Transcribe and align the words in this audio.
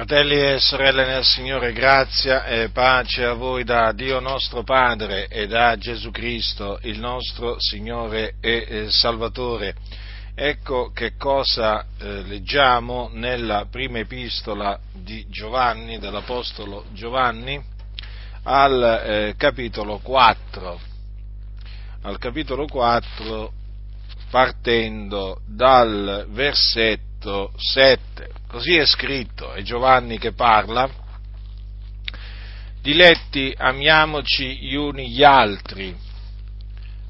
Fratelli 0.00 0.40
e 0.40 0.58
sorelle 0.58 1.04
nel 1.04 1.24
Signore, 1.24 1.74
grazia 1.74 2.46
e 2.46 2.70
pace 2.70 3.22
a 3.22 3.34
voi 3.34 3.64
da 3.64 3.92
Dio 3.92 4.18
nostro 4.18 4.62
Padre 4.62 5.28
e 5.28 5.46
da 5.46 5.76
Gesù 5.76 6.10
Cristo, 6.10 6.78
il 6.84 6.98
nostro 6.98 7.56
Signore 7.58 8.36
e 8.40 8.86
Salvatore. 8.88 9.74
Ecco 10.34 10.90
che 10.92 11.16
cosa 11.18 11.84
eh, 11.98 12.22
leggiamo 12.22 13.10
nella 13.12 13.66
prima 13.70 13.98
epistola 13.98 14.80
di 14.90 15.26
Giovanni, 15.28 15.98
dell'Apostolo 15.98 16.86
Giovanni, 16.94 17.62
al 18.44 18.82
eh, 19.04 19.34
capitolo 19.36 19.98
4. 19.98 20.80
Al 22.04 22.16
capitolo 22.16 22.64
4 22.64 23.52
partendo 24.30 25.42
dal 25.46 26.24
versetto 26.30 27.52
7. 27.54 28.39
Così 28.50 28.74
è 28.74 28.84
scritto, 28.84 29.52
è 29.52 29.62
Giovanni 29.62 30.18
che 30.18 30.32
parla. 30.32 30.90
Diletti, 32.82 33.54
amiamoci 33.56 34.56
gli 34.56 34.74
uni 34.74 35.08
gli 35.08 35.22
altri, 35.22 35.94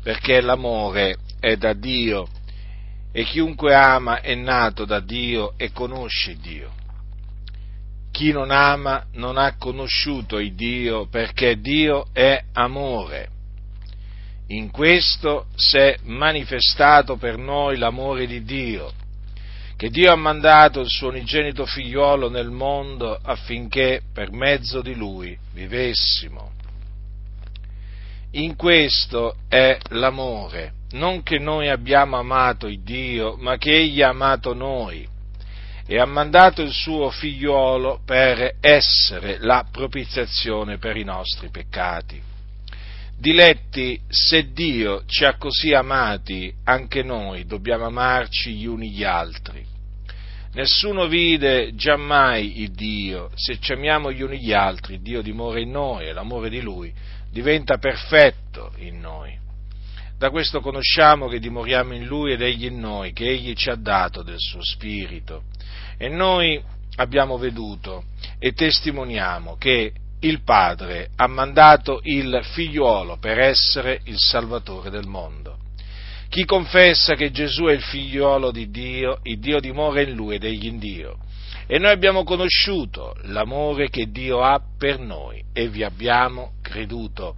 perché 0.03 0.43
l'amore 0.43 1.17
è 1.41 1.57
da 1.57 1.73
Dio 1.73 2.29
e 3.11 3.25
chiunque 3.25 3.75
ama 3.75 4.21
è 4.21 4.35
nato 4.35 4.85
da 4.85 5.01
Dio 5.01 5.55
e 5.57 5.73
conosce 5.73 6.37
Dio. 6.37 6.75
Chi 8.13 8.33
non 8.33 8.51
ama 8.51 9.07
non 9.13 9.39
ha 9.39 9.57
conosciuto 9.57 10.39
il 10.39 10.55
Dio 10.55 11.07
perché 11.07 11.59
Dio 11.59 12.09
è 12.13 12.39
amore. 12.53 13.29
In 14.49 14.71
questo 14.71 15.47
si 15.55 15.79
è 15.79 15.97
manifestato 16.03 17.17
per 17.17 17.39
noi 17.39 17.79
l'amore 17.79 18.27
di 18.27 18.43
Dio, 18.43 18.93
che 19.81 19.89
Dio 19.89 20.13
ha 20.13 20.17
mandato 20.17 20.81
il 20.81 20.91
suo 20.91 21.09
unigenito 21.09 21.65
figliuolo 21.65 22.29
nel 22.29 22.51
mondo 22.51 23.19
affinché 23.19 24.03
per 24.13 24.31
mezzo 24.31 24.83
di 24.83 24.95
lui 24.95 25.35
vivessimo. 25.55 26.51
In 28.33 28.57
questo 28.57 29.37
è 29.49 29.79
l'amore, 29.89 30.73
non 30.91 31.23
che 31.23 31.39
noi 31.39 31.71
abbiamo 31.71 32.19
amato 32.19 32.67
il 32.67 32.83
Dio, 32.83 33.37
ma 33.39 33.57
che 33.57 33.71
Egli 33.71 34.03
ha 34.03 34.11
amato 34.11 34.53
noi 34.53 35.09
e 35.87 35.99
ha 35.99 36.05
mandato 36.05 36.61
il 36.61 36.73
suo 36.73 37.09
figliuolo 37.09 38.03
per 38.05 38.57
essere 38.61 39.39
la 39.39 39.65
propiziazione 39.73 40.77
per 40.77 40.99
i 40.99 41.05
nostri 41.05 41.49
peccati. 41.49 42.21
Diletti, 43.17 43.99
se 44.09 44.53
Dio 44.53 45.05
ci 45.07 45.25
ha 45.25 45.39
così 45.39 45.73
amati, 45.73 46.55
anche 46.65 47.03
noi 47.03 47.47
dobbiamo 47.47 47.87
amarci 47.87 48.53
gli 48.53 48.67
uni 48.67 48.91
gli 48.91 49.05
altri. 49.05 49.70
Nessuno 50.53 51.07
vide 51.07 51.75
giammai 51.77 52.63
il 52.63 52.73
Dio, 52.73 53.31
se 53.35 53.61
ci 53.61 53.73
amiamo 53.73 54.11
gli 54.11 54.23
uni 54.23 54.41
gli 54.41 54.53
altri, 54.53 55.01
Dio 55.01 55.23
dimora 55.23 55.61
in 55.61 55.71
noi 55.71 56.07
e 56.07 56.13
l'amore 56.13 56.51
di 56.51 56.61
Lui 56.61 56.93
diventa 57.31 57.79
perfetto 57.79 58.73
in 58.79 58.99
noi. 58.99 59.39
Da 60.19 60.31
questo 60.31 60.61
conosciamo 60.61 61.29
che 61.29 61.39
dimoriamo 61.39 61.95
in 61.95 62.05
Lui 62.05 62.33
ed 62.33 62.43
Egli 62.43 62.67
in 62.67 62.79
noi, 62.79 63.13
che 63.13 63.29
Egli 63.29 63.55
ci 63.55 63.71
ha 63.71 63.77
dato 63.77 64.23
del 64.23 64.39
suo 64.39 64.63
Spirito. 64.63 65.45
E 65.97 66.09
noi 66.09 66.61
abbiamo 66.97 67.39
veduto 67.39 68.05
e 68.39 68.53
testimoniamo 68.53 69.57
che 69.57 69.93
il 70.21 70.43
Padre 70.43 71.11
ha 71.17 71.27
mandato 71.27 72.01
il 72.03 72.41
figliuolo 72.43 73.17
per 73.19 73.39
essere 73.39 74.01
il 74.05 74.19
Salvatore 74.19 74.91
del 74.91 75.07
mondo. 75.07 75.50
Chi 76.31 76.45
confessa 76.45 77.17
che 77.17 77.33
Gesù 77.33 77.65
è 77.65 77.73
il 77.73 77.83
figliuolo 77.83 78.53
di 78.53 78.71
Dio, 78.71 79.19
il 79.25 79.41
Dio 79.41 79.59
dimora 79.59 80.01
in 80.01 80.13
lui 80.13 80.37
ed 80.37 80.45
egli 80.45 80.67
in 80.67 80.79
Dio. 80.79 81.19
E 81.67 81.79
noi 81.79 81.91
abbiamo 81.91 82.23
conosciuto 82.23 83.17
l'amore 83.23 83.91
che 83.91 84.11
Dio 84.13 84.41
ha 84.41 84.61
per 84.79 85.01
noi 85.01 85.43
e 85.53 85.69
vi 85.69 85.83
abbiamo 85.83 86.53
creduto. 86.63 87.35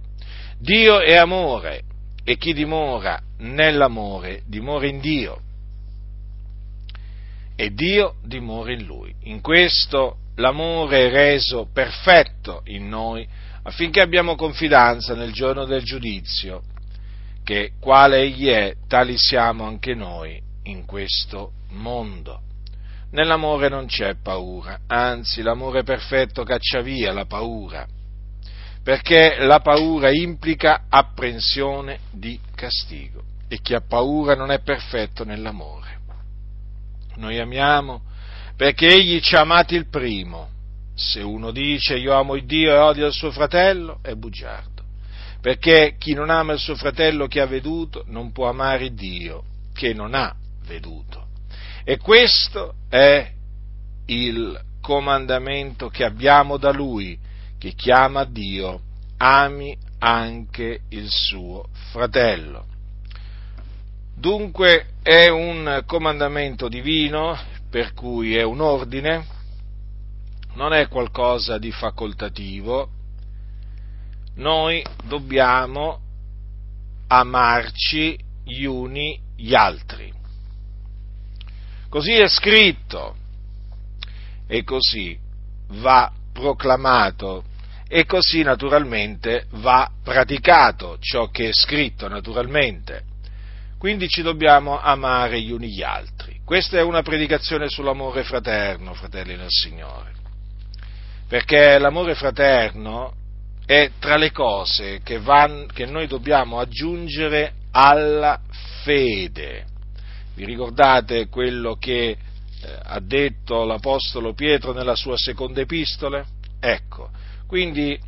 Dio 0.59 0.99
è 0.99 1.15
amore 1.15 1.81
e 2.23 2.37
chi 2.37 2.53
dimora 2.53 3.19
nell'amore 3.39 4.43
dimora 4.45 4.85
in 4.85 4.99
Dio 4.99 5.41
e 7.55 7.73
Dio 7.73 8.15
dimora 8.23 8.73
in 8.73 8.85
lui. 8.85 9.13
In 9.23 9.41
questo 9.41 10.17
l'amore 10.35 11.07
è 11.07 11.09
reso 11.09 11.67
perfetto 11.73 12.61
in 12.65 12.89
noi 12.89 13.27
affinché 13.63 14.01
abbiamo 14.01 14.35
confidenza 14.35 15.15
nel 15.15 15.31
giorno 15.31 15.65
del 15.65 15.83
giudizio, 15.83 16.61
che 17.43 17.73
quale 17.79 18.21
Egli 18.21 18.47
è, 18.47 18.75
tali 18.87 19.17
siamo 19.17 19.65
anche 19.65 19.93
noi 19.93 20.41
in 20.63 20.85
questo 20.85 21.51
mondo. 21.69 22.41
Nell'amore 23.11 23.69
non 23.69 23.85
c'è 23.85 24.15
paura, 24.15 24.79
anzi 24.87 25.41
l'amore 25.41 25.83
perfetto 25.83 26.43
caccia 26.43 26.81
via 26.81 27.13
la 27.13 27.25
paura, 27.25 27.85
perché 28.81 29.37
la 29.39 29.59
paura 29.59 30.09
implica 30.09 30.85
apprensione 30.89 31.99
di 32.11 32.39
castigo 32.55 33.23
e 33.47 33.59
chi 33.61 33.75
ha 33.75 33.81
paura 33.81 34.35
non 34.35 34.49
è 34.49 34.61
perfetto 34.61 35.23
nell'amore. 35.23 35.99
Noi 37.15 37.39
amiamo 37.39 38.01
perché 38.55 38.87
Egli 38.87 39.19
ci 39.19 39.35
ha 39.35 39.41
amati 39.41 39.75
il 39.75 39.87
primo. 39.87 40.49
Se 40.95 41.21
uno 41.21 41.51
dice 41.51 41.95
io 41.95 42.13
amo 42.13 42.35
il 42.35 42.45
Dio 42.45 42.71
e 42.71 42.77
odio 42.77 43.05
il 43.05 43.13
suo 43.13 43.31
fratello, 43.31 43.99
è 44.01 44.13
bugiardo, 44.13 44.72
perché 45.43 45.97
chi 45.99 46.13
non 46.13 46.29
ama 46.29 46.53
il 46.53 46.59
suo 46.59 46.73
fratello 46.73 47.27
che 47.27 47.41
ha 47.41 47.45
veduto 47.45 48.05
non 48.07 48.31
può 48.31 48.47
amare 48.47 48.93
Dio 48.93 49.43
che 49.73 49.93
non 49.93 50.13
ha 50.13 50.33
veduto. 50.65 51.25
E 51.83 51.97
questo 51.97 52.75
è 52.87 53.29
il 54.05 54.57
comandamento 54.79 55.89
che 55.89 56.05
abbiamo 56.05 56.55
da 56.55 56.71
Lui, 56.71 57.19
che 57.57 57.73
chiama 57.73 58.23
Dio, 58.23 58.83
ami 59.17 59.77
anche 59.99 60.83
il 60.91 61.09
suo 61.09 61.67
fratello. 61.91 62.65
Dunque 64.15 64.91
è 65.01 65.27
un 65.27 65.83
comandamento 65.85 66.69
divino, 66.69 67.37
per 67.69 67.93
cui 67.93 68.37
è 68.37 68.43
un 68.43 68.61
ordine, 68.61 69.25
non 70.53 70.71
è 70.71 70.87
qualcosa 70.87 71.57
di 71.57 71.71
facoltativo, 71.73 73.01
noi 74.35 74.83
dobbiamo 75.03 75.99
amarci 77.07 78.17
gli 78.43 78.63
uni 78.63 79.19
gli 79.35 79.53
altri. 79.53 80.11
Così 81.89 82.13
è 82.13 82.27
scritto 82.27 83.15
e 84.47 84.63
così 84.63 85.17
va 85.67 86.11
proclamato 86.31 87.43
e 87.87 88.05
così 88.05 88.41
naturalmente 88.41 89.45
va 89.51 89.89
praticato 90.03 90.97
ciò 90.99 91.29
che 91.29 91.49
è 91.49 91.53
scritto 91.53 92.07
naturalmente. 92.07 93.03
Quindi 93.77 94.07
ci 94.07 94.21
dobbiamo 94.21 94.79
amare 94.79 95.41
gli 95.41 95.51
uni 95.51 95.69
gli 95.69 95.83
altri. 95.83 96.39
Questa 96.43 96.77
è 96.77 96.81
una 96.81 97.01
predicazione 97.01 97.69
sull'amore 97.69 98.23
fraterno, 98.23 98.93
fratelli 98.93 99.35
del 99.35 99.49
Signore. 99.49 100.13
Perché 101.27 101.77
l'amore 101.77 102.15
fraterno 102.15 103.13
è 103.65 103.91
tra 103.99 104.17
le 104.17 104.31
cose 104.31 104.99
che, 105.03 105.19
van, 105.19 105.67
che 105.71 105.85
noi 105.85 106.07
dobbiamo 106.07 106.59
aggiungere 106.59 107.53
alla 107.71 108.39
fede. 108.83 109.65
Vi 110.35 110.45
ricordate 110.45 111.27
quello 111.27 111.75
che 111.75 112.09
eh, 112.09 112.17
ha 112.83 112.99
detto 112.99 113.63
l'Apostolo 113.63 114.33
Pietro 114.33 114.73
nella 114.73 114.95
sua 114.95 115.17
seconda 115.17 115.61
epistola? 115.61 116.25
Ecco, 116.59 117.09
quindi 117.47 117.99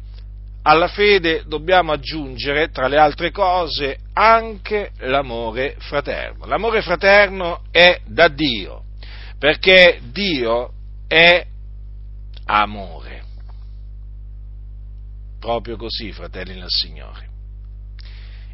alla 0.67 0.87
fede 0.87 1.43
dobbiamo 1.45 1.91
aggiungere, 1.91 2.69
tra 2.71 2.87
le 2.87 2.97
altre 2.97 3.29
cose, 3.29 3.97
anche 4.13 4.91
l'amore 4.99 5.75
fraterno. 5.77 6.45
L'amore 6.45 6.81
fraterno 6.81 7.61
è 7.69 7.99
da 8.05 8.27
Dio, 8.27 8.85
perché 9.37 9.99
Dio 10.11 10.71
è 11.07 11.45
amore. 12.45 13.04
Proprio 15.45 15.77
così, 15.77 16.11
fratelli 16.11 16.55
nel 16.55 16.71
Signore. 16.71 17.29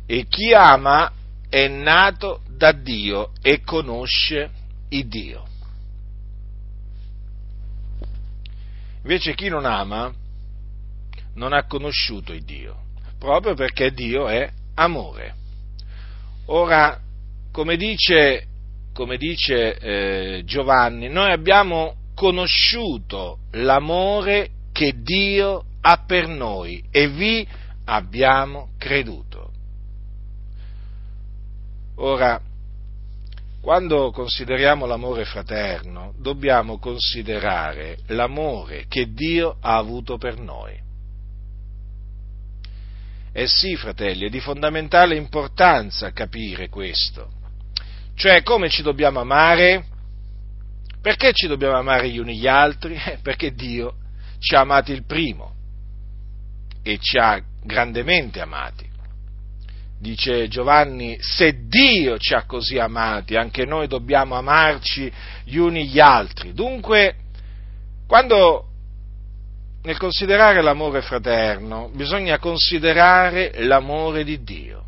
E 0.05 0.25
chi 0.27 0.53
ama 0.53 1.09
è 1.47 1.69
nato 1.69 2.41
da 2.49 2.73
Dio 2.73 3.31
e 3.41 3.61
conosce 3.61 4.49
il 4.89 5.07
Dio. 5.07 5.47
Invece 9.03 9.35
chi 9.35 9.47
non 9.47 9.63
ama 9.63 10.13
non 11.35 11.53
ha 11.53 11.63
conosciuto 11.63 12.33
il 12.33 12.43
Dio, 12.43 12.75
proprio 13.17 13.53
perché 13.53 13.93
Dio 13.93 14.27
è 14.27 14.51
amore. 14.73 15.35
Ora, 16.47 16.99
come 17.53 17.77
dice, 17.77 18.47
come 18.91 19.15
dice 19.15 19.77
eh, 19.77 20.43
Giovanni, 20.43 21.07
noi 21.07 21.31
abbiamo 21.31 21.95
conosciuto 22.15 23.37
l'amore 23.51 24.49
che 24.73 25.01
Dio 25.01 25.67
ha 25.81 26.03
per 26.05 26.27
noi 26.27 26.83
e 26.91 27.07
vi 27.07 27.47
abbiamo 27.85 28.69
creduto. 28.77 29.51
Ora, 31.95 32.39
quando 33.61 34.11
consideriamo 34.11 34.85
l'amore 34.85 35.25
fraterno, 35.25 36.13
dobbiamo 36.17 36.79
considerare 36.79 37.99
l'amore 38.07 38.85
che 38.87 39.11
Dio 39.11 39.57
ha 39.59 39.77
avuto 39.77 40.17
per 40.17 40.39
noi. 40.39 40.79
Eh 43.33 43.47
sì, 43.47 43.75
fratelli, 43.75 44.25
è 44.25 44.29
di 44.29 44.39
fondamentale 44.39 45.15
importanza 45.15 46.11
capire 46.11 46.69
questo. 46.69 47.31
Cioè, 48.15 48.43
come 48.43 48.69
ci 48.69 48.81
dobbiamo 48.81 49.19
amare? 49.19 49.85
Perché 51.01 51.31
ci 51.33 51.47
dobbiamo 51.47 51.77
amare 51.77 52.09
gli 52.09 52.17
uni 52.17 52.37
gli 52.37 52.47
altri? 52.47 52.99
Perché 53.21 53.53
Dio 53.53 53.95
ci 54.39 54.55
ha 54.55 54.61
amati 54.61 54.91
il 54.91 55.05
primo 55.05 55.59
e 56.83 56.97
ci 56.99 57.17
ha 57.17 57.41
grandemente 57.63 58.41
amati 58.41 58.89
dice 60.01 60.47
Giovanni, 60.47 61.17
se 61.19 61.67
Dio 61.67 62.17
ci 62.17 62.33
ha 62.33 62.45
così 62.45 62.79
amati, 62.79 63.35
anche 63.35 63.65
noi 63.65 63.87
dobbiamo 63.87 64.35
amarci 64.35 65.11
gli 65.43 65.57
uni 65.57 65.87
gli 65.87 65.99
altri. 65.99 66.53
Dunque, 66.53 67.15
quando 68.07 68.65
nel 69.83 69.97
considerare 69.97 70.61
l'amore 70.61 71.01
fraterno 71.01 71.89
bisogna 71.93 72.39
considerare 72.39 73.63
l'amore 73.63 74.23
di 74.23 74.43
Dio. 74.43 74.85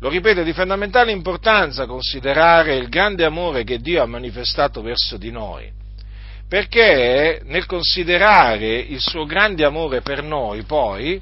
Lo 0.00 0.08
ripeto, 0.08 0.40
è 0.40 0.44
di 0.44 0.52
fondamentale 0.52 1.12
importanza 1.12 1.86
considerare 1.86 2.76
il 2.76 2.88
grande 2.88 3.24
amore 3.24 3.64
che 3.64 3.78
Dio 3.78 4.02
ha 4.02 4.06
manifestato 4.06 4.80
verso 4.80 5.16
di 5.18 5.30
noi, 5.30 5.70
perché 6.52 7.40
nel 7.44 7.64
considerare 7.64 8.76
il 8.76 9.00
suo 9.00 9.24
grande 9.24 9.64
amore 9.64 10.02
per 10.02 10.22
noi, 10.22 10.64
poi, 10.64 11.18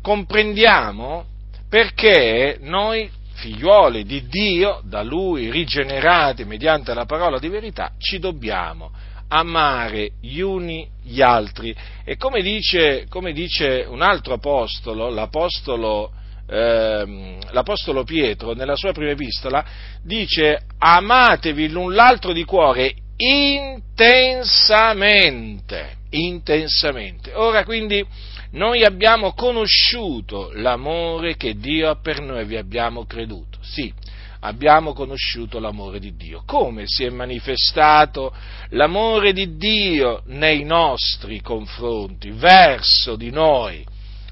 comprendiamo 0.00 1.26
perché 1.68 2.56
noi, 2.62 3.10
figliuoli 3.34 4.06
di 4.06 4.26
Dio, 4.26 4.80
da 4.84 5.02
Lui 5.02 5.50
rigenerati 5.50 6.46
mediante 6.46 6.94
la 6.94 7.04
parola 7.04 7.38
di 7.38 7.48
verità, 7.48 7.92
ci 7.98 8.18
dobbiamo 8.18 8.90
amare 9.28 10.12
gli 10.18 10.40
uni 10.40 10.88
gli 11.02 11.20
altri. 11.20 11.76
E 12.06 12.16
come 12.16 12.40
dice, 12.40 13.04
come 13.10 13.34
dice 13.34 13.84
un 13.86 14.00
altro 14.00 14.32
apostolo, 14.32 15.10
l'apostolo, 15.10 16.10
ehm, 16.48 17.38
l'apostolo 17.50 18.02
Pietro, 18.04 18.54
nella 18.54 18.76
sua 18.76 18.92
prima 18.92 19.10
epistola, 19.10 19.62
dice 20.02 20.58
amatevi 20.78 21.68
l'un 21.68 21.92
l'altro 21.94 22.32
di 22.32 22.44
cuore 22.44 22.94
intensamente, 23.18 25.96
intensamente. 26.10 27.32
Ora 27.34 27.64
quindi 27.64 28.04
noi 28.52 28.84
abbiamo 28.84 29.34
conosciuto 29.34 30.52
l'amore 30.54 31.36
che 31.36 31.56
Dio 31.56 31.90
ha 31.90 31.96
per 31.96 32.20
noi 32.20 32.46
vi 32.46 32.56
abbiamo 32.56 33.04
creduto. 33.04 33.58
Sì, 33.60 33.92
abbiamo 34.40 34.92
conosciuto 34.92 35.58
l'amore 35.58 35.98
di 35.98 36.14
Dio. 36.16 36.42
Come 36.46 36.84
si 36.86 37.02
è 37.04 37.10
manifestato 37.10 38.32
l'amore 38.70 39.32
di 39.32 39.56
Dio 39.56 40.22
nei 40.26 40.62
nostri 40.64 41.40
confronti, 41.40 42.30
verso 42.30 43.16
di 43.16 43.30
noi? 43.30 43.84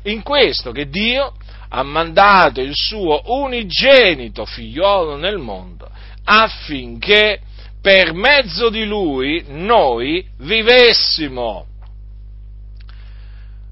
In 0.04 0.22
questo 0.22 0.70
che 0.70 0.88
Dio 0.88 1.34
ha 1.68 1.82
mandato 1.82 2.60
il 2.60 2.74
suo 2.74 3.22
unigenito 3.26 4.46
figliolo 4.46 5.16
nel 5.16 5.38
mondo 5.38 5.90
affinché 6.28 7.40
per 7.86 8.14
mezzo 8.14 8.68
di 8.68 8.84
lui 8.84 9.44
noi 9.46 10.28
vivessimo. 10.38 11.66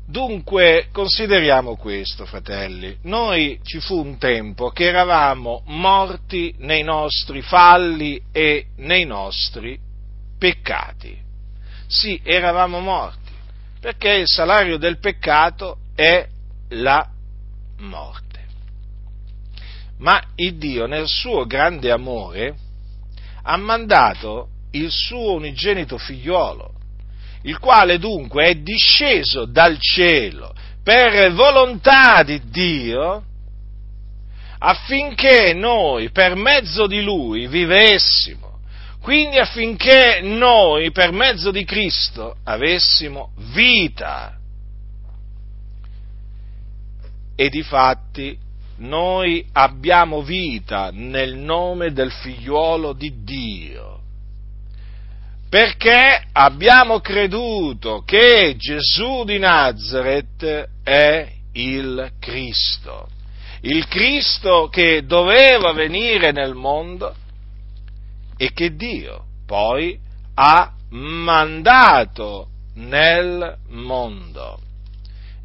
Dunque, 0.06 0.86
consideriamo 0.92 1.74
questo, 1.74 2.24
fratelli. 2.24 2.96
Noi 3.02 3.58
ci 3.64 3.80
fu 3.80 3.98
un 3.98 4.16
tempo 4.16 4.70
che 4.70 4.84
eravamo 4.84 5.64
morti 5.66 6.54
nei 6.58 6.84
nostri 6.84 7.42
falli 7.42 8.22
e 8.30 8.66
nei 8.76 9.04
nostri 9.04 9.76
peccati. 10.38 11.20
Sì, 11.88 12.20
eravamo 12.22 12.78
morti, 12.78 13.32
perché 13.80 14.12
il 14.12 14.28
salario 14.28 14.76
del 14.76 15.00
peccato 15.00 15.78
è 15.96 16.24
la 16.68 17.04
morte. 17.78 18.44
Ma 19.98 20.22
il 20.36 20.54
Dio, 20.56 20.86
nel 20.86 21.08
suo 21.08 21.46
grande 21.46 21.90
amore, 21.90 22.62
ha 23.44 23.56
mandato 23.56 24.48
il 24.72 24.90
suo 24.90 25.34
unigenito 25.34 25.96
figliuolo 25.98 26.74
il 27.44 27.58
quale 27.58 27.98
dunque 27.98 28.46
è 28.46 28.54
disceso 28.56 29.44
dal 29.44 29.78
cielo 29.78 30.54
per 30.82 31.32
volontà 31.32 32.22
di 32.22 32.40
Dio, 32.50 33.24
affinché 34.58 35.54
noi 35.54 36.10
per 36.10 36.34
mezzo 36.34 36.86
di 36.86 37.02
lui 37.02 37.46
vivessimo, 37.46 38.60
quindi 39.00 39.38
affinché 39.38 40.20
noi 40.22 40.90
per 40.90 41.12
mezzo 41.12 41.50
di 41.50 41.64
Cristo 41.64 42.36
avessimo 42.44 43.32
vita. 43.52 44.38
E 47.36 47.48
di 47.48 47.62
fatti 47.62 48.38
noi 48.76 49.46
abbiamo 49.52 50.22
vita 50.22 50.90
nel 50.92 51.36
nome 51.36 51.92
del 51.92 52.10
figliuolo 52.10 52.92
di 52.92 53.22
Dio 53.22 53.94
perché 55.54 56.24
abbiamo 56.32 56.98
creduto 56.98 58.02
che 58.04 58.56
Gesù 58.58 59.22
di 59.22 59.38
Nazareth 59.38 60.70
è 60.82 61.32
il 61.52 62.10
Cristo, 62.18 63.06
il 63.60 63.86
Cristo 63.86 64.66
che 64.68 65.04
doveva 65.06 65.72
venire 65.72 66.32
nel 66.32 66.54
mondo 66.54 67.14
e 68.36 68.52
che 68.52 68.74
Dio 68.74 69.26
poi 69.46 69.96
ha 70.34 70.72
mandato 70.88 72.48
nel 72.74 73.56
mondo. 73.68 74.58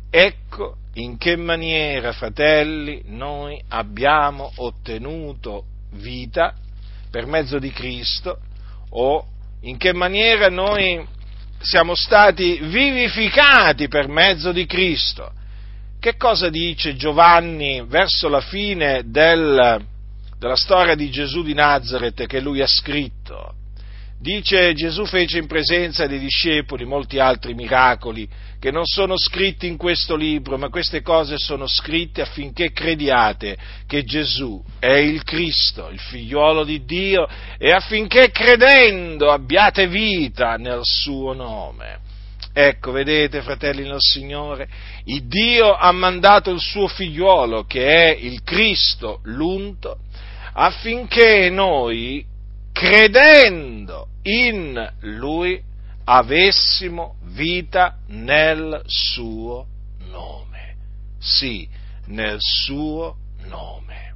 Ecco 0.09 0.77
in 0.93 1.17
che 1.17 1.35
maniera, 1.35 2.11
fratelli, 2.11 3.03
noi 3.05 3.61
abbiamo 3.69 4.51
ottenuto 4.55 5.65
vita 5.93 6.53
per 7.09 7.25
mezzo 7.25 7.59
di 7.59 7.71
Cristo 7.71 8.39
o 8.89 9.25
in 9.61 9.77
che 9.77 9.93
maniera 9.93 10.49
noi 10.49 11.05
siamo 11.59 11.93
stati 11.93 12.59
vivificati 12.61 13.87
per 13.87 14.07
mezzo 14.07 14.51
di 14.51 14.65
Cristo. 14.65 15.33
Che 15.99 16.15
cosa 16.15 16.49
dice 16.49 16.95
Giovanni 16.95 17.83
verso 17.85 18.29
la 18.29 18.39
fine 18.39 19.03
del, 19.05 19.85
della 20.37 20.55
storia 20.55 20.95
di 20.95 21.09
Gesù 21.09 21.43
di 21.43 21.53
Nazareth 21.53 22.25
che 22.25 22.39
lui 22.39 22.61
ha 22.61 22.67
scritto? 22.67 23.55
Dice 24.21 24.73
Gesù 24.73 25.05
fece 25.05 25.37
in 25.37 25.47
presenza 25.47 26.05
dei 26.05 26.19
discepoli 26.19 26.83
molti 26.83 27.19
altri 27.19 27.53
miracoli 27.53 28.27
che 28.59 28.69
non 28.69 28.83
sono 28.83 29.17
scritti 29.17 29.65
in 29.65 29.77
questo 29.77 30.17
libro, 30.17 30.57
ma 30.57 30.67
queste 30.67 31.01
cose 31.01 31.37
sono 31.37 31.67
scritte 31.67 32.19
affinché 32.21 32.73
crediate 32.73 33.57
che 33.87 34.03
Gesù 34.03 34.61
è 34.77 34.95
il 34.95 35.23
Cristo, 35.23 35.87
il 35.87 35.99
figliuolo 35.99 36.65
di 36.65 36.83
Dio, 36.83 37.29
e 37.57 37.71
affinché 37.71 38.29
credendo 38.31 39.31
abbiate 39.31 39.87
vita 39.87 40.57
nel 40.57 40.81
suo 40.83 41.31
nome. 41.31 41.99
Ecco, 42.51 42.91
vedete, 42.91 43.41
fratelli 43.41 43.83
nel 43.83 44.01
Signore, 44.01 44.67
il 45.05 45.27
Dio 45.27 45.73
ha 45.73 45.93
mandato 45.93 46.51
il 46.51 46.59
suo 46.59 46.89
figliuolo, 46.89 47.63
che 47.63 47.85
è 47.87 48.17
il 48.19 48.43
Cristo, 48.43 49.21
l'unto, 49.23 49.99
affinché 50.51 51.49
noi 51.49 52.28
credendo 52.79 54.07
in 54.21 54.89
Lui, 55.01 55.61
avessimo 56.05 57.17
vita 57.23 57.97
nel 58.07 58.81
suo 58.85 59.65
nome. 60.09 60.75
Sì, 61.19 61.67
nel 62.05 62.37
suo 62.39 63.17
nome. 63.47 64.13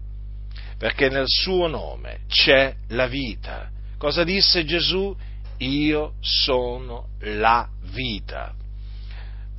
Perché 0.77 1.09
nel 1.09 1.25
suo 1.27 1.67
nome 1.67 2.19
c'è 2.29 2.73
la 2.89 3.07
vita. 3.07 3.69
Cosa 3.97 4.23
disse 4.23 4.63
Gesù? 4.63 5.13
Io 5.57 6.13
sono 6.21 7.09
la 7.19 7.67
vita. 7.91 8.53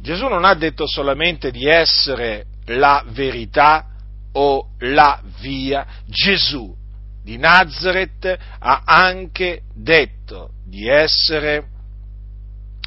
Gesù 0.00 0.28
non 0.28 0.46
ha 0.46 0.54
detto 0.54 0.87
solamente 0.87 1.50
di 1.50 1.66
essere 1.66 2.46
la 2.66 3.04
verità 3.08 3.87
o 4.32 4.70
la 4.78 5.20
via, 5.40 5.87
Gesù 6.06 6.75
di 7.24 7.38
Nazareth 7.38 8.38
ha 8.58 8.82
anche 8.84 9.62
detto 9.72 10.50
di 10.62 10.86
essere 10.86 11.68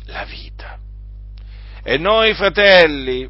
la 0.06 0.25
vita. 0.25 0.77
E 1.82 1.98
noi 1.98 2.36
fratelli, 2.36 3.27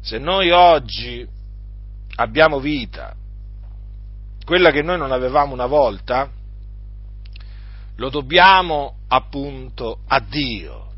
se 0.00 0.16
noi 0.16 0.50
oggi 0.50 1.26
abbiamo 2.16 2.60
vita, 2.60 3.14
quella 4.42 4.70
che 4.70 4.80
noi 4.80 4.96
non 4.96 5.12
avevamo 5.12 5.52
una 5.52 5.66
volta, 5.66 6.30
lo 7.96 8.08
dobbiamo 8.08 9.00
appunto 9.08 10.00
a 10.06 10.18
Dio, 10.20 10.92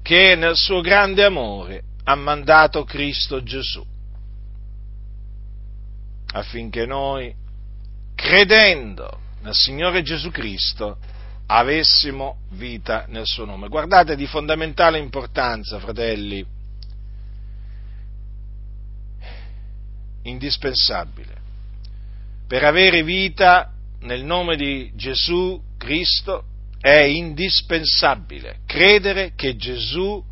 che 0.00 0.36
nel 0.36 0.54
suo 0.54 0.80
grande 0.80 1.24
amore 1.24 1.82
ha 2.04 2.14
mandato 2.14 2.84
Cristo 2.84 3.42
Gesù, 3.42 3.84
affinché 6.34 6.86
noi 6.86 7.42
credendo 8.14 9.20
nel 9.42 9.54
Signore 9.54 10.02
Gesù 10.02 10.30
Cristo, 10.30 10.98
avessimo 11.46 12.38
vita 12.50 13.04
nel 13.08 13.26
suo 13.26 13.44
nome. 13.44 13.68
Guardate, 13.68 14.16
di 14.16 14.26
fondamentale 14.26 14.98
importanza, 14.98 15.78
fratelli, 15.78 16.44
indispensabile. 20.22 21.42
Per 22.46 22.64
avere 22.64 23.02
vita 23.02 23.72
nel 24.00 24.24
nome 24.24 24.56
di 24.56 24.92
Gesù 24.94 25.60
Cristo 25.78 26.44
è 26.78 27.00
indispensabile 27.00 28.58
credere 28.66 29.32
che 29.34 29.56
Gesù 29.56 30.22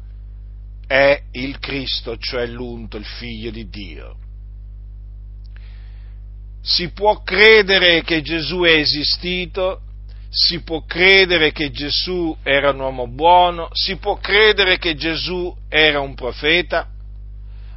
è 0.87 1.23
il 1.33 1.59
Cristo, 1.59 2.19
cioè 2.19 2.45
l'unto, 2.47 2.99
il 2.99 3.07
figlio 3.07 3.51
di 3.51 3.69
Dio. 3.69 4.17
Si 6.63 6.91
può 6.91 7.23
credere 7.23 8.03
che 8.03 8.23
Gesù 8.23 8.61
è 8.61 8.73
esistito, 8.73 9.81
si 10.31 10.63
può 10.63 10.85
credere 10.85 11.53
che 11.53 11.71
Gesù 11.71 12.35
era 12.43 12.71
un 12.71 12.81
uomo 12.81 13.09
buono, 13.09 13.69
si 13.73 13.97
può 13.97 14.17
credere 14.17 14.79
che 14.79 14.95
Gesù 14.95 15.55
era 15.69 16.01
un 16.01 16.15
profeta, 16.15 16.89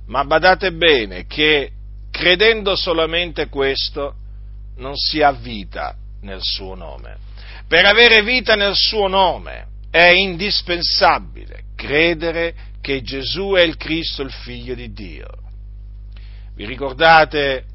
ma 0.05 0.23
badate 0.23 0.71
bene 0.71 1.25
che 1.25 1.71
credendo 2.11 2.75
solamente 2.75 3.49
questo 3.49 4.15
non 4.77 4.95
si 4.95 5.21
ha 5.21 5.31
vita 5.31 5.95
nel 6.21 6.41
suo 6.41 6.75
nome. 6.75 7.17
Per 7.67 7.85
avere 7.85 8.21
vita 8.21 8.55
nel 8.55 8.75
suo 8.75 9.07
nome 9.07 9.65
è 9.89 10.07
indispensabile 10.09 11.63
credere 11.75 12.53
che 12.81 13.01
Gesù 13.01 13.53
è 13.53 13.61
il 13.61 13.77
Cristo, 13.77 14.21
il 14.21 14.31
figlio 14.31 14.75
di 14.75 14.93
Dio. 14.93 15.27
Vi 16.55 16.65
ricordate 16.65 17.65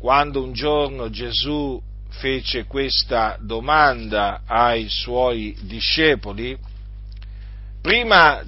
quando 0.00 0.42
un 0.42 0.54
giorno 0.54 1.10
Gesù 1.10 1.78
fece 2.08 2.64
questa 2.64 3.36
domanda 3.38 4.40
ai 4.46 4.86
suoi 4.88 5.54
discepoli? 5.60 6.56
Prima 7.82 8.42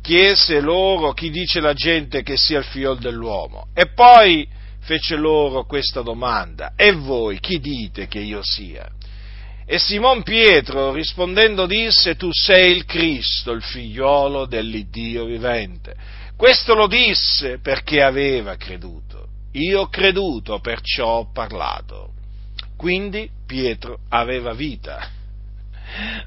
chiese 0.00 0.60
loro 0.60 1.12
chi 1.12 1.30
dice 1.30 1.60
la 1.60 1.74
gente 1.74 2.22
che 2.22 2.36
sia 2.36 2.60
il 2.60 2.64
figlio 2.64 2.94
dell'uomo 2.94 3.66
e 3.74 3.88
poi 3.88 4.46
fece 4.82 5.16
loro 5.16 5.64
questa 5.64 6.02
domanda, 6.02 6.72
e 6.76 6.92
voi 6.92 7.40
chi 7.40 7.58
dite 7.58 8.06
che 8.06 8.20
io 8.20 8.40
sia? 8.42 8.88
E 9.66 9.78
Simon 9.78 10.22
Pietro 10.22 10.92
rispondendo 10.92 11.66
disse, 11.66 12.14
tu 12.14 12.30
sei 12.32 12.76
il 12.76 12.84
Cristo, 12.84 13.50
il 13.50 13.62
figliolo 13.62 14.46
dell'Iddio 14.46 15.24
vivente. 15.24 15.94
Questo 16.36 16.74
lo 16.74 16.86
disse 16.86 17.58
perché 17.60 18.02
aveva 18.02 18.56
creduto. 18.56 19.11
Io 19.52 19.80
ho 19.82 19.88
creduto, 19.88 20.60
perciò 20.60 21.18
ho 21.18 21.30
parlato. 21.32 22.10
Quindi 22.76 23.28
Pietro 23.46 24.00
aveva 24.08 24.52
vita. 24.54 25.08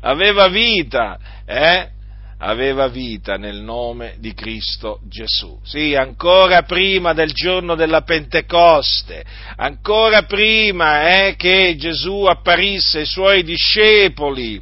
Aveva 0.02 0.48
vita, 0.48 1.18
eh? 1.44 1.90
aveva 2.38 2.88
vita 2.88 3.38
nel 3.38 3.62
nome 3.62 4.16
di 4.20 4.34
Cristo 4.34 5.00
Gesù. 5.08 5.60
Sì, 5.64 5.96
ancora 5.96 6.64
prima 6.64 7.14
del 7.14 7.32
giorno 7.34 7.76
della 7.76 8.02
Pentecoste, 8.02 9.24
ancora 9.56 10.24
prima 10.24 11.26
eh, 11.26 11.36
che 11.36 11.76
Gesù 11.78 12.24
apparisse 12.24 13.00
ai 13.00 13.06
suoi 13.06 13.44
discepoli, 13.44 14.62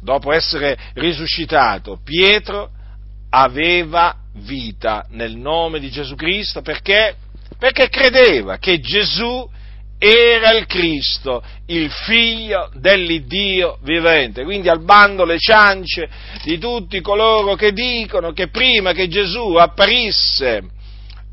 dopo 0.00 0.32
essere 0.32 0.76
risuscitato, 0.94 2.00
Pietro 2.02 2.70
aveva 3.30 4.16
vita 4.36 5.06
nel 5.10 5.36
nome 5.36 5.78
di 5.80 5.90
Gesù 5.90 6.14
Cristo 6.14 6.62
perché? 6.62 7.16
Perché 7.58 7.88
credeva 7.88 8.58
che 8.58 8.80
Gesù 8.80 9.48
era 9.98 10.52
il 10.52 10.66
Cristo, 10.66 11.42
il 11.66 11.90
figlio 11.90 12.70
dell'Iddio 12.74 13.78
vivente. 13.82 14.44
Quindi 14.44 14.68
al 14.68 14.82
bando 14.82 15.24
le 15.24 15.38
ciance 15.38 16.08
di 16.42 16.58
tutti 16.58 17.00
coloro 17.00 17.54
che 17.54 17.72
dicono 17.72 18.32
che 18.32 18.48
prima 18.48 18.92
che 18.92 19.08
Gesù 19.08 19.54
apparisse 19.54 20.62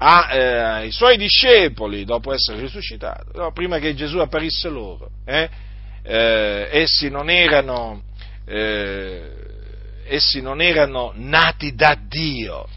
eh, 0.01 0.37
ai 0.37 0.91
suoi 0.91 1.17
discepoli 1.17 2.05
dopo 2.05 2.33
essere 2.33 2.59
risuscitato, 2.61 3.31
no, 3.35 3.51
prima 3.51 3.77
che 3.77 3.93
Gesù 3.93 4.17
apparisse 4.17 4.69
loro, 4.69 5.09
eh, 5.25 5.49
eh, 6.03 6.69
essi, 6.71 7.09
non 7.09 7.29
erano, 7.29 8.03
eh, 8.45 9.31
essi 10.07 10.41
non 10.41 10.61
erano 10.61 11.11
nati 11.15 11.75
da 11.75 11.95
Dio, 12.07 12.67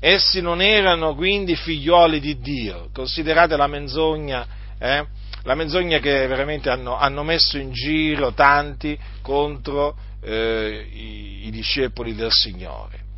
essi 0.00 0.40
non 0.40 0.60
erano 0.60 1.14
quindi 1.14 1.54
figlioli 1.54 2.18
di 2.18 2.38
Dio. 2.38 2.88
Considerate 2.92 3.56
la 3.56 3.66
menzogna 3.66 4.46
eh, 4.78 5.06
la 5.42 5.54
menzogna 5.54 5.98
che 5.98 6.26
veramente 6.26 6.70
hanno, 6.70 6.96
hanno 6.96 7.22
messo 7.22 7.58
in 7.58 7.70
giro 7.72 8.32
tanti 8.32 8.98
contro 9.22 9.96
eh, 10.22 10.88
i, 10.90 11.46
i 11.46 11.50
discepoli 11.50 12.14
del 12.14 12.30
Signore. 12.30 13.09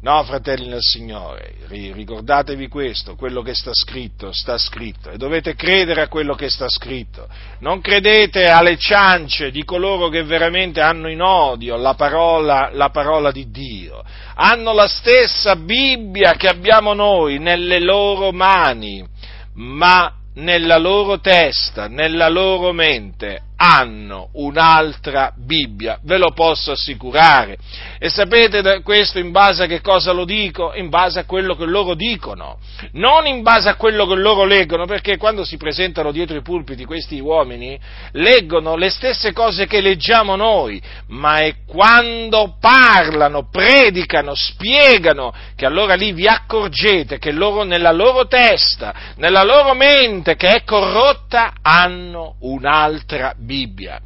No, 0.00 0.22
fratelli 0.22 0.68
nel 0.68 0.80
Signore, 0.80 1.54
ricordatevi 1.66 2.68
questo, 2.68 3.16
quello 3.16 3.42
che 3.42 3.52
sta 3.52 3.72
scritto, 3.74 4.30
sta 4.32 4.56
scritto, 4.56 5.10
e 5.10 5.16
dovete 5.16 5.56
credere 5.56 6.02
a 6.02 6.08
quello 6.08 6.36
che 6.36 6.48
sta 6.48 6.68
scritto. 6.68 7.26
Non 7.58 7.80
credete 7.80 8.46
alle 8.46 8.76
ciance 8.76 9.50
di 9.50 9.64
coloro 9.64 10.08
che 10.08 10.22
veramente 10.22 10.80
hanno 10.80 11.10
in 11.10 11.20
odio 11.20 11.76
la 11.76 11.94
parola, 11.94 12.70
la 12.72 12.90
parola 12.90 13.32
di 13.32 13.50
Dio. 13.50 14.04
Hanno 14.36 14.72
la 14.72 14.86
stessa 14.86 15.56
Bibbia 15.56 16.34
che 16.34 16.46
abbiamo 16.46 16.94
noi 16.94 17.40
nelle 17.40 17.80
loro 17.80 18.30
mani, 18.30 19.04
ma 19.54 20.12
nella 20.34 20.78
loro 20.78 21.18
testa, 21.18 21.88
nella 21.88 22.28
loro 22.28 22.72
mente, 22.72 23.46
hanno 23.60 24.28
un'altra 24.34 25.32
Bibbia, 25.36 25.98
ve 26.04 26.16
lo 26.16 26.30
posso 26.32 26.70
assicurare. 26.70 27.58
E 27.98 28.08
sapete 28.08 28.82
questo 28.82 29.18
in 29.18 29.32
base 29.32 29.64
a 29.64 29.66
che 29.66 29.80
cosa 29.80 30.12
lo 30.12 30.24
dico? 30.24 30.72
In 30.74 30.88
base 30.88 31.18
a 31.18 31.24
quello 31.24 31.56
che 31.56 31.64
loro 31.64 31.94
dicono, 31.94 32.58
non 32.92 33.26
in 33.26 33.42
base 33.42 33.68
a 33.68 33.74
quello 33.74 34.06
che 34.06 34.14
loro 34.14 34.44
leggono, 34.44 34.86
perché 34.86 35.16
quando 35.16 35.44
si 35.44 35.56
presentano 35.56 36.12
dietro 36.12 36.36
i 36.36 36.42
pulpiti 36.42 36.84
questi 36.84 37.18
uomini 37.18 37.78
leggono 38.12 38.76
le 38.76 38.90
stesse 38.90 39.32
cose 39.32 39.66
che 39.66 39.80
leggiamo 39.80 40.36
noi, 40.36 40.80
ma 41.08 41.38
è 41.38 41.56
quando 41.66 42.56
parlano, 42.60 43.48
predicano, 43.50 44.34
spiegano, 44.36 45.34
che 45.56 45.66
allora 45.66 45.94
lì 45.94 46.12
vi 46.12 46.28
accorgete 46.28 47.18
che 47.18 47.32
loro 47.32 47.64
nella 47.64 47.90
loro 47.90 48.28
testa, 48.28 48.94
nella 49.16 49.42
loro 49.42 49.74
mente 49.74 50.36
che 50.36 50.48
è 50.48 50.62
corrotta, 50.62 51.54
hanno 51.60 52.36
un'altra 52.40 53.34
Bibbia 53.36 53.46
Bibbia. 53.48 53.98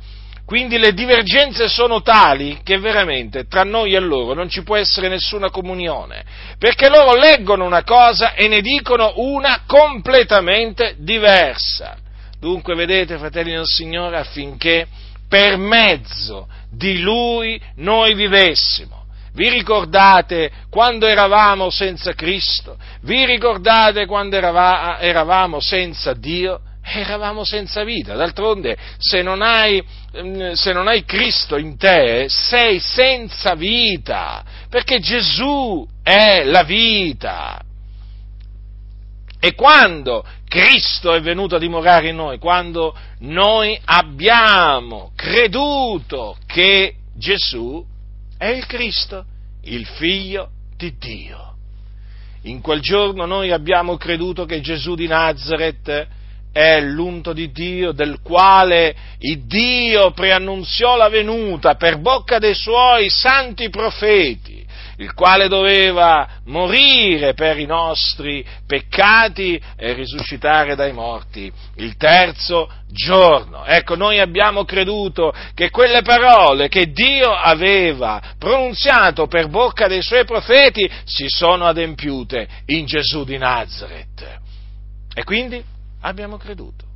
Quindi 0.47 0.79
le 0.79 0.93
divergenze 0.93 1.69
sono 1.69 2.01
tali 2.03 2.61
che 2.63 2.79
veramente 2.79 3.47
tra 3.47 3.65
noi 3.65 3.95
e 3.95 3.99
loro 3.99 4.35
non 4.35 4.49
ci 4.49 4.63
può 4.63 4.77
essere 4.77 5.09
nessuna 5.09 5.51
comunione, 5.51 6.25
perché 6.59 6.89
loro 6.89 7.17
leggono 7.17 7.65
una 7.65 7.83
cosa 7.83 8.35
e 8.35 8.47
ne 8.47 8.61
dicono 8.61 9.15
una 9.17 9.63
completamente 9.67 10.95
diversa. 10.99 11.97
Dunque, 12.39 12.75
vedete, 12.75 13.19
fratelli 13.19 13.53
del 13.53 13.67
Signore, 13.67 14.19
affinché 14.19 14.87
per 15.29 15.57
mezzo 15.57 16.49
di 16.71 17.01
Lui 17.01 17.61
noi 17.77 18.15
vivessimo. 18.15 19.07
Vi 19.35 19.49
ricordate 19.49 20.51
quando 20.69 21.07
eravamo 21.07 21.71
senza 21.71 22.13
Cristo? 22.13 22.77
Vi 23.01 23.25
ricordate 23.25 24.07
quando 24.07 24.37
eravamo 24.37 25.61
senza 25.61 26.13
Dio? 26.13 26.61
Eravamo 27.01 27.45
senza 27.45 27.85
vita. 27.85 28.15
D'altronde, 28.15 28.77
se 28.99 29.23
non, 29.23 29.43
hai, 29.43 29.83
mm, 30.17 30.53
se 30.53 30.73
non 30.73 30.89
hai 30.89 31.05
Cristo 31.05 31.57
in 31.57 31.77
te, 31.77 32.27
sei 32.29 32.79
senza 32.79 33.55
vita, 33.55 34.45
perché 34.69 35.01
Gesù 35.01 35.87
è 36.03 36.45
la 36.45 36.63
vita. 36.63 37.63
E 39.41 39.55
quando 39.55 40.25
Cristo 40.47 41.13
è 41.15 41.21
venuto 41.21 41.57
a 41.57 41.59
dimorare 41.59 42.11
in 42.11 42.17
noi, 42.17 42.39
quando 42.39 42.97
noi 43.21 43.79
abbiamo 43.87 45.11
creduto 45.17 46.37
che 46.47 46.95
Gesù 47.17 47.85
è 48.39 48.47
il 48.47 48.67
Cristo, 48.67 49.25
il 49.63 49.87
figlio 49.87 50.51
di 50.77 50.95
Dio. 50.99 51.55
In 52.43 52.61
quel 52.61 52.81
giorno 52.81 53.25
noi 53.25 53.53
abbiamo 53.53 53.97
creduto 53.97 54.45
che 54.45 54.61
Gesù 54.61 54.95
di 54.95 55.07
Nazareth 55.07 56.09
è 56.53 56.81
l'unto 56.81 57.33
di 57.33 57.51
Dio 57.51 57.93
del 57.93 58.21
quale 58.23 58.95
Dio 59.19 60.11
preannunziò 60.13 60.97
la 60.97 61.09
venuta 61.09 61.75
per 61.77 61.99
bocca 61.99 62.39
dei 62.39 62.55
suoi 62.55 63.09
santi 63.09 63.71
profeti, 63.71 64.65
il 64.99 65.15
quale 65.15 65.49
doveva 65.49 66.29
morire 66.45 67.33
per 67.33 67.59
i 67.59 67.65
nostri 67.65 68.45
peccati 68.67 69.61
e 69.77 69.95
risuscitare 69.95 70.77
dai 70.77 70.93
morti 70.93 71.51
il 71.77 71.97
terzo 71.97 72.71
giorno. 72.91 73.65
Ecco, 73.65 73.97
noi 73.97 74.21
abbiamo 74.21 74.65
creduto 74.65 75.33
che 75.55 75.71
quelle 75.71 76.03
parole 76.03 76.69
che 76.69 76.93
Dio 76.93 77.33
aveva 77.33 78.21
pronunziato 78.39 79.27
per 79.27 79.49
bocca 79.49 79.89
dei 79.89 80.03
suoi 80.03 80.27
profeti 80.27 80.89
si 81.05 81.25
sono 81.29 81.65
adempiute 81.65 82.47
in 82.67 82.85
Gesù 82.85 83.25
di 83.25 83.39
Nazareth. 83.39 84.41
E 85.15 85.25
quindi 85.25 85.72
abbiamo 86.03 86.37
creduto. 86.37 86.91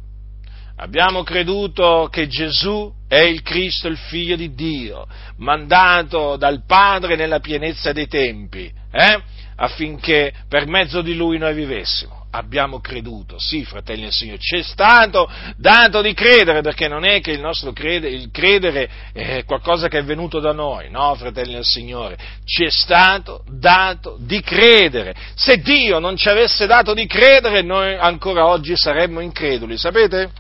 Abbiamo 0.79 1.23
creduto 1.23 2.09
che 2.11 2.27
Gesù 2.27 2.93
è 3.09 3.21
il 3.21 3.41
Cristo, 3.41 3.89
il 3.89 3.97
Figlio 3.97 4.37
di 4.37 4.55
Dio, 4.55 5.07
mandato 5.39 6.37
dal 6.37 6.65
Padre 6.67 7.17
nella 7.17 7.41
pienezza 7.41 7.93
dei 7.93 8.07
tempi, 8.07 8.71
eh? 8.91 9.23
Affinché 9.57 10.33
per 10.49 10.67
mezzo 10.67 11.03
di 11.03 11.15
Lui 11.15 11.39
noi 11.39 11.55
vivessimo 11.55 12.25
abbiamo 12.37 12.81
creduto, 12.81 13.39
sì, 13.39 13.65
fratelli 13.65 14.03
del 14.03 14.13
Signore, 14.13 14.39
è 14.39 14.63
stato 14.63 15.29
dato 15.57 16.03
di 16.03 16.13
credere, 16.13 16.61
perché 16.61 16.87
non 16.87 17.05
è 17.05 17.21
che 17.21 17.33
il 17.33 17.41
nostro 17.41 17.73
crede, 17.73 18.09
il 18.09 18.31
credere 18.31 18.89
è 19.13 19.45
qualcosa 19.45 19.89
che 19.89 19.99
è 19.99 20.05
venuto 20.05 20.39
da 20.39 20.53
noi, 20.53 20.91
no, 20.91 21.15
fratelli 21.15 21.55
del 21.55 21.65
Signore, 21.65 22.17
è 22.45 22.71
stato 22.71 23.43
dato 23.49 24.17
di 24.21 24.41
credere. 24.43 25.15
Se 25.35 25.59
Dio 25.61 25.99
non 25.99 26.17
ci 26.17 26.29
avesse 26.29 26.67
dato 26.67 26.93
di 26.93 27.07
credere, 27.07 27.63
noi 27.63 27.97
ancora 27.97 28.47
oggi 28.47 28.77
saremmo 28.77 29.21
increduli, 29.21 29.79
sapete? 29.79 30.31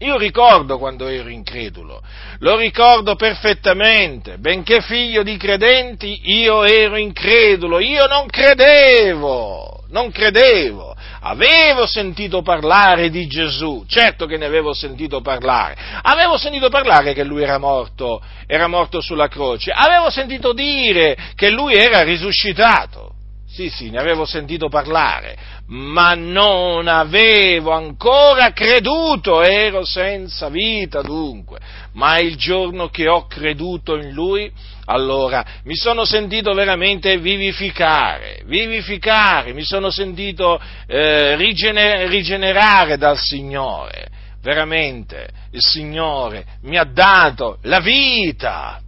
Io 0.00 0.18
ricordo 0.18 0.76
quando 0.76 1.06
ero 1.06 1.30
incredulo, 1.30 2.02
lo 2.40 2.56
ricordo 2.56 3.14
perfettamente, 3.16 4.36
benché 4.36 4.82
figlio 4.82 5.22
di 5.22 5.38
credenti, 5.38 6.20
io 6.24 6.64
ero 6.64 6.96
incredulo, 6.96 7.78
io 7.78 8.06
non 8.06 8.26
credevo, 8.26 9.84
non 9.88 10.10
credevo, 10.10 10.94
avevo 11.20 11.86
sentito 11.86 12.42
parlare 12.42 13.08
di 13.08 13.26
Gesù, 13.26 13.86
certo 13.88 14.26
che 14.26 14.36
ne 14.36 14.44
avevo 14.44 14.74
sentito 14.74 15.22
parlare, 15.22 15.74
avevo 16.02 16.36
sentito 16.36 16.68
parlare 16.68 17.14
che 17.14 17.24
lui 17.24 17.42
era 17.42 17.56
morto, 17.56 18.20
era 18.46 18.66
morto 18.66 19.00
sulla 19.00 19.28
croce, 19.28 19.70
avevo 19.70 20.10
sentito 20.10 20.52
dire 20.52 21.16
che 21.34 21.48
lui 21.48 21.72
era 21.72 22.02
risuscitato, 22.02 23.15
sì, 23.56 23.70
sì, 23.70 23.88
ne 23.88 23.98
avevo 23.98 24.26
sentito 24.26 24.68
parlare, 24.68 25.34
ma 25.68 26.12
non 26.12 26.88
avevo 26.88 27.70
ancora 27.70 28.52
creduto, 28.52 29.40
ero 29.40 29.82
senza 29.82 30.50
vita 30.50 31.00
dunque. 31.00 31.58
Ma 31.92 32.18
il 32.18 32.36
giorno 32.36 32.90
che 32.90 33.08
ho 33.08 33.26
creduto 33.26 33.96
in 33.96 34.10
Lui, 34.10 34.52
allora 34.84 35.42
mi 35.64 35.74
sono 35.74 36.04
sentito 36.04 36.52
veramente 36.52 37.16
vivificare, 37.16 38.42
vivificare, 38.44 39.54
mi 39.54 39.64
sono 39.64 39.88
sentito 39.88 40.60
eh, 40.86 41.34
rigener- 41.36 42.10
rigenerare 42.10 42.98
dal 42.98 43.16
Signore. 43.16 44.08
Veramente 44.42 45.28
il 45.52 45.62
Signore 45.62 46.44
mi 46.64 46.76
ha 46.76 46.84
dato 46.84 47.56
la 47.62 47.80
vita 47.80 48.78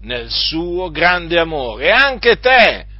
nel 0.00 0.28
suo 0.28 0.90
grande 0.90 1.38
amore 1.38 1.84
e 1.84 1.90
anche 1.90 2.40
te 2.40 2.94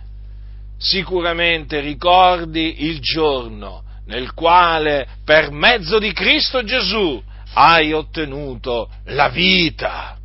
sicuramente 0.79 1.81
ricordi 1.81 2.85
il 2.85 3.01
giorno 3.01 3.83
nel 4.07 4.35
quale 4.35 5.07
per 5.25 5.51
mezzo 5.51 5.99
di 5.99 6.13
Cristo 6.13 6.63
Gesù 6.63 7.23
hai 7.55 7.93
ottenuto 7.93 8.89
la 9.07 9.29
vita. 9.29 10.17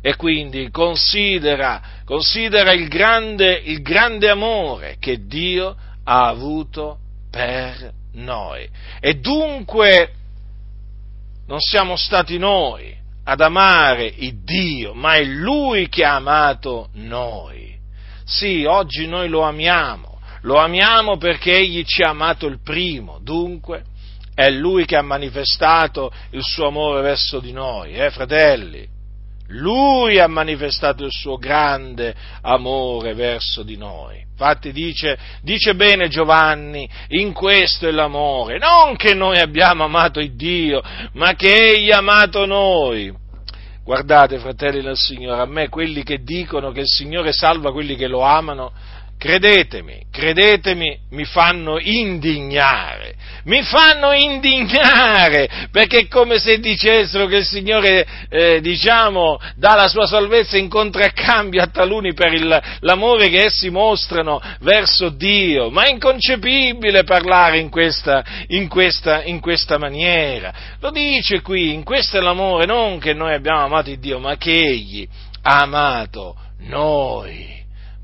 E 0.00 0.14
quindi 0.16 0.70
considera, 0.70 1.82
considera 2.04 2.72
il, 2.72 2.88
grande, 2.88 3.60
il 3.64 3.82
grande 3.82 4.30
amore 4.30 4.96
che 5.00 5.26
Dio 5.26 5.76
ha 6.04 6.28
avuto 6.28 6.98
per 7.30 7.92
noi. 8.12 8.68
E 9.00 9.14
dunque 9.14 10.12
non 11.46 11.58
siamo 11.60 11.96
stati 11.96 12.38
noi 12.38 12.94
ad 13.24 13.40
amare 13.40 14.06
il 14.06 14.44
Dio, 14.44 14.94
ma 14.94 15.16
è 15.16 15.24
Lui 15.24 15.88
che 15.88 16.04
ha 16.04 16.14
amato 16.14 16.90
noi. 16.94 17.75
Sì, 18.28 18.64
oggi 18.64 19.06
noi 19.06 19.28
lo 19.28 19.42
amiamo, 19.42 20.18
lo 20.42 20.56
amiamo 20.56 21.16
perché 21.16 21.58
Egli 21.58 21.84
ci 21.84 22.02
ha 22.02 22.08
amato 22.08 22.46
il 22.46 22.60
primo, 22.60 23.20
dunque 23.22 23.84
è 24.34 24.50
Lui 24.50 24.84
che 24.84 24.96
ha 24.96 25.02
manifestato 25.02 26.12
il 26.30 26.42
suo 26.42 26.66
amore 26.66 27.02
verso 27.02 27.38
di 27.38 27.52
noi, 27.52 27.94
eh 27.94 28.10
fratelli? 28.10 28.84
Lui 29.50 30.18
ha 30.18 30.26
manifestato 30.26 31.04
il 31.04 31.12
suo 31.12 31.36
grande 31.36 32.12
amore 32.42 33.14
verso 33.14 33.62
di 33.62 33.76
noi. 33.76 34.24
Infatti 34.28 34.72
dice, 34.72 35.16
dice, 35.42 35.76
bene 35.76 36.08
Giovanni, 36.08 36.88
in 37.10 37.32
questo 37.32 37.86
è 37.86 37.92
l'amore, 37.92 38.58
non 38.58 38.96
che 38.96 39.14
noi 39.14 39.38
abbiamo 39.38 39.84
amato 39.84 40.18
il 40.18 40.34
Dio, 40.34 40.82
ma 41.12 41.34
che 41.34 41.54
Egli 41.54 41.92
ha 41.92 41.98
amato 41.98 42.44
noi 42.44 43.24
Guardate, 43.86 44.40
fratelli 44.40 44.82
del 44.82 44.96
Signore, 44.96 45.40
a 45.40 45.46
me 45.46 45.68
quelli 45.68 46.02
che 46.02 46.24
dicono 46.24 46.72
che 46.72 46.80
il 46.80 46.88
Signore 46.88 47.30
salva 47.30 47.70
quelli 47.70 47.94
che 47.94 48.08
lo 48.08 48.22
amano, 48.22 48.72
credetemi, 49.18 50.06
credetemi, 50.10 50.98
mi 51.10 51.24
fanno 51.24 51.78
indignare, 51.80 53.14
mi 53.44 53.62
fanno 53.62 54.12
indignare, 54.12 55.68
perché 55.70 56.00
è 56.00 56.08
come 56.08 56.38
se 56.38 56.58
dicessero 56.58 57.26
che 57.26 57.36
il 57.36 57.44
Signore, 57.44 58.06
eh, 58.28 58.60
diciamo, 58.60 59.38
dà 59.56 59.74
la 59.74 59.88
sua 59.88 60.06
salvezza 60.06 60.58
in 60.58 60.68
contraccambio 60.68 61.62
a 61.62 61.68
taluni 61.68 62.12
per 62.12 62.32
il, 62.32 62.62
l'amore 62.80 63.28
che 63.28 63.46
essi 63.46 63.70
mostrano 63.70 64.40
verso 64.60 65.08
Dio, 65.08 65.70
ma 65.70 65.84
è 65.84 65.90
inconcepibile 65.90 67.04
parlare 67.04 67.58
in 67.58 67.70
questa, 67.70 68.24
in 68.48 68.68
questa, 68.68 69.22
in 69.24 69.40
questa 69.40 69.78
maniera. 69.78 70.52
Lo 70.80 70.90
dice 70.90 71.40
qui, 71.40 71.72
in 71.72 71.84
questo 71.84 72.18
è 72.18 72.20
l'amore, 72.20 72.66
non 72.66 72.98
che 72.98 73.14
noi 73.14 73.34
abbiamo 73.34 73.64
amato 73.64 73.94
Dio, 73.96 74.18
ma 74.18 74.36
che 74.36 74.52
Egli 74.52 75.08
ha 75.42 75.60
amato 75.60 76.36
noi 76.58 77.55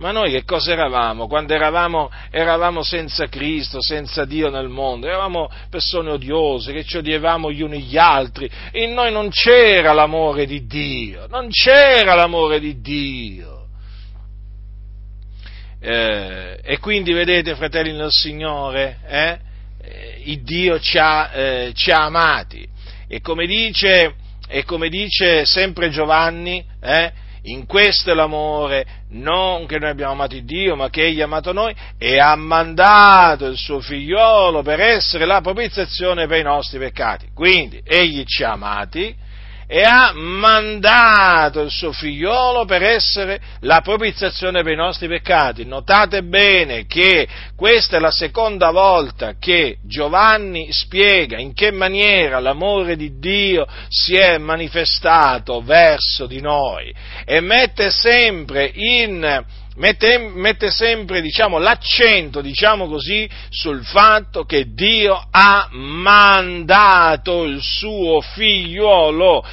ma 0.02 0.10
noi 0.10 0.32
che 0.32 0.42
cosa 0.42 0.72
eravamo? 0.72 1.28
Quando 1.28 1.54
eravamo, 1.54 2.10
eravamo, 2.28 2.82
senza 2.82 3.28
Cristo, 3.28 3.80
senza 3.80 4.24
Dio 4.24 4.50
nel 4.50 4.68
mondo, 4.68 5.06
eravamo 5.06 5.48
persone 5.70 6.10
odiose, 6.10 6.72
che 6.72 6.82
ci 6.82 6.96
odiavamo 6.96 7.52
gli 7.52 7.62
uni 7.62 7.82
gli 7.82 7.96
altri, 7.96 8.50
in 8.72 8.94
noi 8.94 9.12
non 9.12 9.30
c'era 9.30 9.92
l'amore 9.92 10.44
di 10.44 10.66
Dio, 10.66 11.28
non 11.28 11.48
c'era 11.50 12.14
l'amore 12.14 12.58
di 12.58 12.80
Dio. 12.80 13.68
Eh, 15.80 16.58
e 16.64 16.78
quindi 16.80 17.12
vedete, 17.12 17.54
fratelli 17.54 17.92
del 17.92 18.10
Signore, 18.10 18.98
eh, 19.06 19.38
il 20.24 20.42
Dio 20.42 20.80
ci 20.80 20.98
ha, 20.98 21.30
eh, 21.32 21.72
ci 21.74 21.92
ha 21.92 22.06
amati. 22.06 22.66
E 23.06 23.20
come 23.20 23.46
dice, 23.46 24.14
e 24.48 24.64
come 24.64 24.88
dice 24.88 25.44
sempre 25.44 25.90
Giovanni, 25.90 26.64
eh, 26.80 27.12
in 27.44 27.66
questo 27.66 28.10
è 28.10 28.14
l'amore, 28.14 28.86
non 29.10 29.66
che 29.66 29.78
noi 29.78 29.90
abbiamo 29.90 30.12
amato 30.12 30.38
Dio, 30.40 30.76
ma 30.76 30.90
che 30.90 31.06
Egli 31.06 31.20
ha 31.20 31.24
amato 31.24 31.52
noi 31.52 31.74
e 31.98 32.18
ha 32.18 32.36
mandato 32.36 33.46
il 33.46 33.56
suo 33.56 33.80
figliolo 33.80 34.62
per 34.62 34.80
essere 34.80 35.24
la 35.24 35.40
propiziazione 35.40 36.26
per 36.26 36.38
i 36.38 36.44
nostri 36.44 36.78
peccati. 36.78 37.28
Quindi 37.34 37.80
Egli 37.84 38.22
ci 38.24 38.44
ha 38.44 38.52
amati 38.52 39.14
e 39.72 39.84
ha 39.84 40.12
mandato 40.14 41.62
il 41.62 41.70
suo 41.70 41.92
figliolo 41.92 42.66
per 42.66 42.82
essere 42.82 43.40
la 43.60 43.80
propiziazione 43.80 44.62
per 44.62 44.72
i 44.72 44.76
nostri 44.76 45.08
peccati. 45.08 45.64
Notate 45.64 46.24
bene 46.24 46.84
che 46.84 47.26
questa 47.56 47.96
è 47.96 47.98
la 47.98 48.10
seconda 48.10 48.70
volta 48.70 49.36
che 49.38 49.78
Giovanni 49.82 50.70
spiega 50.70 51.38
in 51.38 51.54
che 51.54 51.70
maniera 51.70 52.38
l'amore 52.38 52.96
di 52.96 53.18
Dio 53.18 53.66
si 53.88 54.14
è 54.14 54.36
manifestato 54.36 55.62
verso 55.62 56.26
di 56.26 56.42
noi 56.42 56.94
e 57.24 57.40
mette 57.40 57.90
sempre 57.90 58.70
in 58.74 59.42
Mette, 59.76 60.18
mette, 60.18 60.70
sempre 60.70 61.22
diciamo, 61.22 61.58
l'accento 61.58 62.40
diciamo 62.42 62.86
così, 62.88 63.28
sul 63.48 63.84
fatto 63.84 64.44
che 64.44 64.74
Dio 64.74 65.28
ha 65.30 65.68
mandato 65.70 67.44
il 67.44 67.60
suo 67.62 68.20
figliuolo 68.20 69.44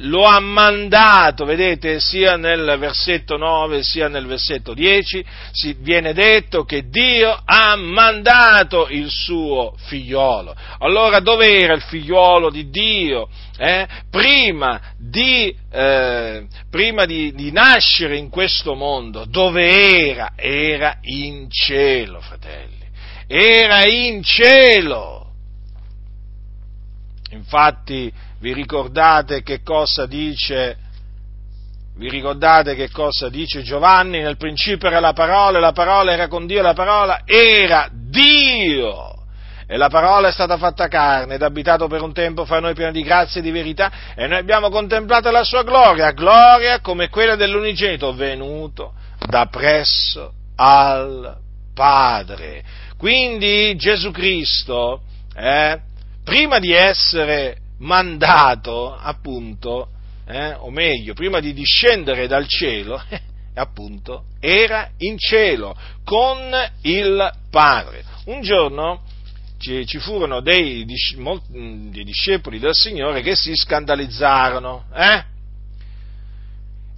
lo 0.00 0.24
ha 0.24 0.40
mandato, 0.40 1.44
vedete, 1.44 2.00
sia 2.00 2.36
nel 2.36 2.76
versetto 2.78 3.36
9 3.36 3.82
sia 3.82 4.08
nel 4.08 4.26
versetto 4.26 4.74
10, 4.74 5.24
si 5.52 5.76
viene 5.78 6.12
detto 6.12 6.64
che 6.64 6.88
Dio 6.88 7.40
ha 7.44 7.76
mandato 7.76 8.88
il 8.88 9.08
suo 9.10 9.74
figliolo. 9.86 10.54
Allora 10.78 11.20
dove 11.20 11.58
era 11.58 11.74
il 11.74 11.82
figliolo 11.82 12.50
di 12.50 12.68
Dio? 12.68 13.28
Eh? 13.58 13.86
Prima, 14.10 14.80
di, 14.98 15.54
eh, 15.72 16.46
prima 16.70 17.06
di, 17.06 17.32
di 17.32 17.50
nascere 17.52 18.16
in 18.16 18.28
questo 18.28 18.74
mondo, 18.74 19.24
dove 19.24 20.08
era? 20.10 20.32
Era 20.36 20.98
in 21.02 21.46
cielo, 21.50 22.20
fratelli. 22.20 22.84
Era 23.26 23.84
in 23.86 24.22
cielo. 24.22 25.25
Infatti, 27.30 28.12
vi 28.40 28.52
ricordate 28.52 29.42
che 29.42 29.62
cosa 29.62 30.06
dice 30.06 30.84
vi 31.96 32.10
ricordate 32.10 32.74
che 32.74 32.90
cosa 32.90 33.30
dice 33.30 33.62
Giovanni? 33.62 34.20
Nel 34.20 34.36
principio 34.36 34.88
era 34.88 35.00
la 35.00 35.14
parola, 35.14 35.58
la 35.58 35.72
parola 35.72 36.12
era 36.12 36.28
con 36.28 36.46
Dio, 36.46 36.60
la 36.60 36.74
parola 36.74 37.22
era 37.24 37.88
Dio. 37.90 39.14
E 39.66 39.76
la 39.78 39.88
parola 39.88 40.28
è 40.28 40.32
stata 40.32 40.58
fatta 40.58 40.88
carne 40.88 41.34
ed 41.34 41.42
abitato 41.42 41.88
per 41.88 42.02
un 42.02 42.12
tempo 42.12 42.44
fra 42.44 42.60
noi 42.60 42.74
pieno 42.74 42.92
di 42.92 43.02
grazia 43.02 43.40
e 43.40 43.42
di 43.42 43.50
verità, 43.50 43.90
e 44.14 44.26
noi 44.26 44.38
abbiamo 44.38 44.68
contemplato 44.68 45.30
la 45.30 45.42
sua 45.42 45.64
gloria, 45.64 46.12
gloria 46.12 46.80
come 46.80 47.08
quella 47.08 47.34
dell'unigenito 47.34 48.14
venuto 48.14 48.92
da 49.26 49.46
presso 49.46 50.32
al 50.56 51.36
Padre. 51.74 52.62
Quindi 52.98 53.74
Gesù 53.76 54.10
Cristo 54.10 55.00
eh, 55.34 55.80
prima 56.26 56.58
di 56.58 56.72
essere 56.72 57.58
mandato, 57.78 58.92
appunto, 58.92 59.90
eh, 60.26 60.54
o 60.54 60.70
meglio, 60.70 61.14
prima 61.14 61.38
di 61.38 61.54
discendere 61.54 62.26
dal 62.26 62.48
cielo, 62.48 63.00
appunto, 63.54 64.24
era 64.40 64.90
in 64.98 65.16
cielo 65.18 65.76
con 66.02 66.50
il 66.82 67.32
Padre. 67.48 68.02
Un 68.24 68.40
giorno 68.40 69.04
ci, 69.58 69.86
ci 69.86 69.98
furono 70.00 70.40
dei, 70.40 70.84
dei, 70.84 72.04
discepoli 72.04 72.58
del 72.58 72.74
Signore 72.74 73.22
che 73.22 73.36
si 73.36 73.54
scandalizzarono, 73.54 74.86
eh? 74.92 75.24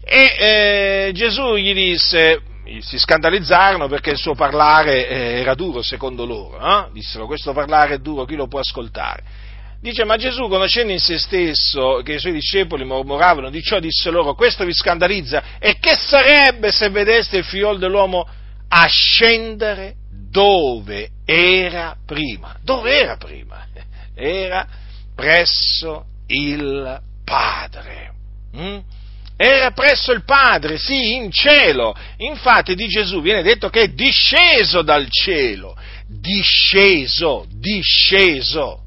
E 0.04 0.36
eh, 0.38 1.10
Gesù 1.12 1.54
gli 1.56 1.74
disse, 1.74 2.40
si 2.80 2.98
scandalizzarono 2.98 3.88
perché 3.88 4.10
il 4.10 4.18
suo 4.18 4.34
parlare 4.34 5.08
eh, 5.08 5.40
era 5.40 5.54
duro 5.54 5.82
secondo 5.82 6.24
loro, 6.24 6.58
eh? 6.60 6.92
dissero 6.92 7.26
questo 7.26 7.52
parlare 7.52 7.94
è 7.94 7.98
duro, 7.98 8.24
chi 8.24 8.34
lo 8.34 8.46
può 8.46 8.60
ascoltare? 8.60 9.46
Dice, 9.80 10.04
ma 10.04 10.16
Gesù, 10.16 10.48
conoscendo 10.48 10.92
in 10.92 10.98
se 10.98 11.18
stesso 11.18 12.00
che 12.02 12.14
i 12.14 12.18
suoi 12.18 12.32
discepoli 12.32 12.84
mormoravano 12.84 13.48
di 13.48 13.62
ciò, 13.62 13.78
disse 13.78 14.10
loro, 14.10 14.34
questo 14.34 14.64
vi 14.64 14.74
scandalizza, 14.74 15.58
e 15.60 15.78
che 15.78 15.94
sarebbe 15.94 16.72
se 16.72 16.88
vedeste 16.90 17.38
il 17.38 17.44
figlio 17.44 17.76
dell'uomo 17.76 18.26
ascendere 18.68 19.94
dove 20.10 21.10
era 21.24 21.96
prima? 22.04 22.56
Dove 22.62 22.98
era 22.98 23.16
prima? 23.16 23.66
Era 24.14 24.66
presso 25.14 26.06
il 26.26 27.00
Padre. 27.24 28.12
Mm? 28.56 28.78
Era 29.40 29.70
presso 29.70 30.10
il 30.10 30.24
Padre, 30.24 30.78
sì, 30.78 31.14
in 31.14 31.30
cielo. 31.30 31.94
Infatti 32.16 32.74
di 32.74 32.88
Gesù 32.88 33.20
viene 33.20 33.42
detto 33.42 33.68
che 33.68 33.82
è 33.82 33.88
disceso 33.88 34.82
dal 34.82 35.06
cielo. 35.08 35.76
Disceso, 36.08 37.46
disceso. 37.48 38.82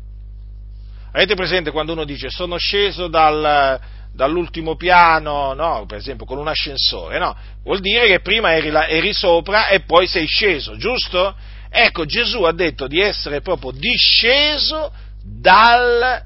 Avete 1.13 1.35
presente 1.35 1.71
quando 1.71 1.93
uno 1.93 2.03
dice 2.03 2.29
sono 2.29 2.57
sceso 2.57 3.07
dal, 3.07 3.79
dall'ultimo 4.13 4.75
piano, 4.75 5.53
no? 5.53 5.85
per 5.85 5.99
esempio 5.99 6.25
con 6.25 6.37
un 6.37 6.49
ascensore, 6.49 7.17
no? 7.17 7.33
Vuol 7.63 7.79
dire 7.79 8.07
che 8.07 8.19
prima 8.19 8.53
eri, 8.53 8.71
là, 8.71 8.87
eri 8.87 9.13
sopra 9.13 9.67
e 9.67 9.81
poi 9.81 10.05
sei 10.05 10.25
sceso, 10.25 10.75
giusto? 10.75 11.33
Ecco, 11.69 12.03
Gesù 12.03 12.43
ha 12.43 12.51
detto 12.51 12.87
di 12.87 12.99
essere 12.99 13.39
proprio 13.39 13.71
disceso 13.71 14.91
dal 15.23 16.25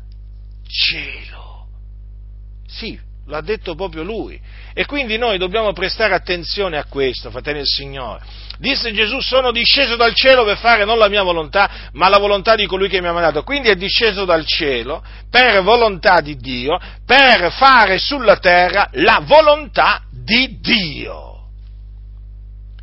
cielo. 0.67 1.67
Sì, 2.67 2.99
l'ha 3.27 3.41
detto 3.41 3.75
proprio 3.75 4.03
lui. 4.03 4.39
E 4.73 4.85
quindi 4.85 5.17
noi 5.17 5.37
dobbiamo 5.37 5.73
prestare 5.73 6.13
attenzione 6.13 6.77
a 6.77 6.85
questo, 6.85 7.31
fratelli 7.31 7.57
del 7.57 7.67
Signore. 7.67 8.23
Disse 8.57 8.93
Gesù, 8.93 9.19
sono 9.19 9.51
disceso 9.51 9.95
dal 9.95 10.13
cielo 10.13 10.45
per 10.45 10.57
fare 10.57 10.85
non 10.85 10.97
la 10.97 11.09
mia 11.09 11.23
volontà, 11.23 11.89
ma 11.93 12.07
la 12.07 12.19
volontà 12.19 12.55
di 12.55 12.65
colui 12.65 12.87
che 12.87 13.01
mi 13.01 13.07
ha 13.07 13.13
mandato. 13.13 13.43
Quindi 13.43 13.69
è 13.69 13.75
disceso 13.75 14.25
dal 14.25 14.45
cielo 14.45 15.03
per 15.29 15.61
volontà 15.61 16.21
di 16.21 16.37
Dio, 16.37 16.79
per 17.05 17.51
fare 17.51 17.97
sulla 17.97 18.37
terra 18.37 18.89
la 18.93 19.21
volontà 19.25 20.03
di 20.11 20.59
Dio. 20.59 21.49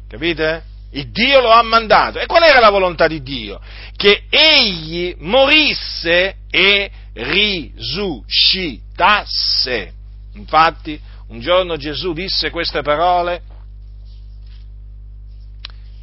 Capite? 0.09 0.65
Il 0.91 1.11
Dio 1.11 1.41
lo 1.41 1.51
ha 1.51 1.63
mandato. 1.63 2.19
E 2.19 2.27
qual 2.27 2.43
era 2.43 2.61
la 2.61 2.69
volontà 2.69 3.07
di 3.07 3.23
Dio? 3.23 3.59
Che 3.97 4.25
egli 4.29 5.15
morisse 5.21 6.35
e 6.51 6.91
risuscitasse. 7.15 10.01
Infatti, 10.35 11.01
un 11.29 11.41
giorno 11.41 11.77
Gesù 11.77 12.13
disse 12.13 12.51
queste 12.51 12.83
parole. 12.83 13.43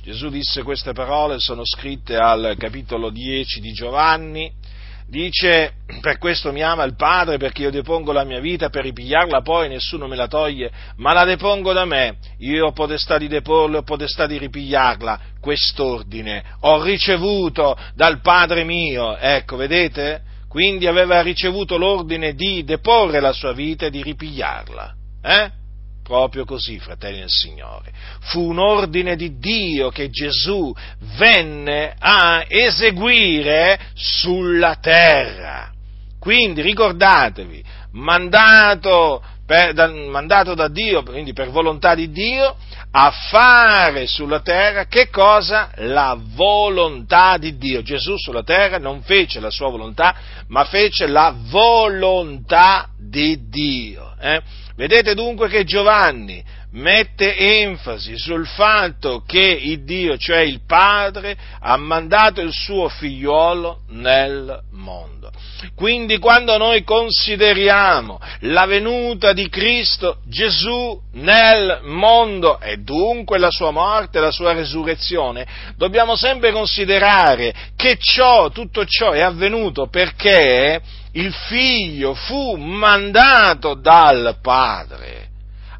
Gesù 0.03 0.29
disse 0.29 0.63
queste 0.63 0.93
parole, 0.93 1.39
sono 1.39 1.65
scritte 1.65 2.15
al 2.15 2.55
capitolo 2.57 3.09
10 3.09 3.59
di 3.59 3.71
Giovanni, 3.73 4.51
dice, 5.07 5.73
per 6.01 6.17
questo 6.17 6.51
mi 6.51 6.63
ama 6.63 6.83
il 6.83 6.95
Padre, 6.95 7.37
perché 7.37 7.63
io 7.63 7.71
depongo 7.71 8.11
la 8.11 8.23
mia 8.23 8.39
vita 8.39 8.69
per 8.69 8.83
ripigliarla 8.83 9.41
poi, 9.41 9.67
nessuno 9.67 10.07
me 10.07 10.15
la 10.15 10.27
toglie, 10.27 10.71
ma 10.97 11.13
la 11.13 11.25
depongo 11.25 11.73
da 11.73 11.85
me, 11.85 12.17
io 12.37 12.67
ho 12.67 12.71
potestà 12.71 13.17
di 13.17 13.27
deporla, 13.27 13.79
ho 13.79 13.83
potestà 13.83 14.25
di 14.25 14.37
ripigliarla, 14.37 15.19
quest'ordine 15.41 16.43
ho 16.61 16.81
ricevuto 16.81 17.77
dal 17.93 18.21
Padre 18.21 18.63
mio, 18.63 19.17
ecco, 19.17 19.57
vedete? 19.57 20.23
Quindi 20.49 20.87
aveva 20.87 21.21
ricevuto 21.21 21.77
l'ordine 21.77 22.33
di 22.33 22.63
deporre 22.63 23.19
la 23.19 23.33
sua 23.33 23.53
vita 23.53 23.85
e 23.85 23.91
di 23.91 24.01
ripigliarla, 24.01 24.95
eh? 25.21 25.51
Proprio 26.03 26.43
così, 26.43 26.79
fratelli 26.79 27.19
del 27.19 27.29
Signore. 27.29 27.91
Fu 28.21 28.49
un 28.49 28.57
ordine 28.57 29.15
di 29.15 29.37
Dio 29.37 29.91
che 29.91 30.09
Gesù 30.09 30.73
venne 31.17 31.93
a 31.99 32.43
eseguire 32.47 33.79
sulla 33.93 34.77
terra. 34.81 35.71
Quindi 36.19 36.63
ricordatevi, 36.63 37.63
mandato, 37.91 39.23
per, 39.45 39.73
da, 39.73 39.87
mandato 39.87 40.55
da 40.55 40.67
Dio, 40.67 41.03
quindi 41.03 41.31
per 41.31 41.51
volontà 41.51 41.93
di 41.93 42.09
Dio, 42.09 42.55
a 42.91 43.11
fare 43.11 44.07
sulla 44.07 44.41
terra 44.41 44.85
che 44.85 45.09
cosa? 45.09 45.69
La 45.75 46.17
volontà 46.19 47.37
di 47.37 47.57
Dio. 47.57 47.81
Gesù 47.81 48.17
sulla 48.17 48.43
terra 48.43 48.79
non 48.79 49.03
fece 49.03 49.39
la 49.39 49.51
sua 49.51 49.69
volontà, 49.69 50.15
ma 50.47 50.65
fece 50.65 51.07
la 51.07 51.33
volontà 51.35 52.88
di 52.99 53.47
Dio. 53.49 54.13
Eh? 54.19 54.41
Vedete 54.75 55.13
dunque 55.13 55.49
che 55.49 55.63
Giovanni 55.63 56.43
mette 56.71 57.35
enfasi 57.35 58.17
sul 58.17 58.45
fatto 58.45 59.23
che 59.25 59.39
il 59.39 59.83
Dio, 59.83 60.17
cioè 60.17 60.39
il 60.39 60.61
Padre, 60.65 61.35
ha 61.59 61.77
mandato 61.77 62.41
il 62.41 62.51
suo 62.53 62.87
figliuolo 62.89 63.81
nel 63.89 64.61
mondo. 64.71 65.31
Quindi 65.75 66.19
quando 66.19 66.57
noi 66.57 66.83
consideriamo 66.83 68.19
la 68.41 68.65
venuta 68.65 69.33
di 69.33 69.49
Cristo 69.49 70.19
Gesù 70.25 70.99
nel 71.13 71.79
mondo 71.83 72.59
e 72.59 72.77
dunque 72.77 73.39
la 73.39 73.51
sua 73.51 73.71
morte, 73.71 74.19
la 74.19 74.31
sua 74.31 74.53
resurrezione, 74.53 75.45
dobbiamo 75.75 76.15
sempre 76.15 76.51
considerare 76.51 77.53
che 77.75 77.97
ciò, 77.99 78.49
tutto 78.51 78.85
ciò 78.85 79.11
è 79.11 79.21
avvenuto 79.21 79.87
perché 79.87 80.81
il 81.13 81.33
figlio 81.33 82.13
fu 82.13 82.55
mandato 82.55 83.73
dal 83.73 84.37
padre 84.41 85.27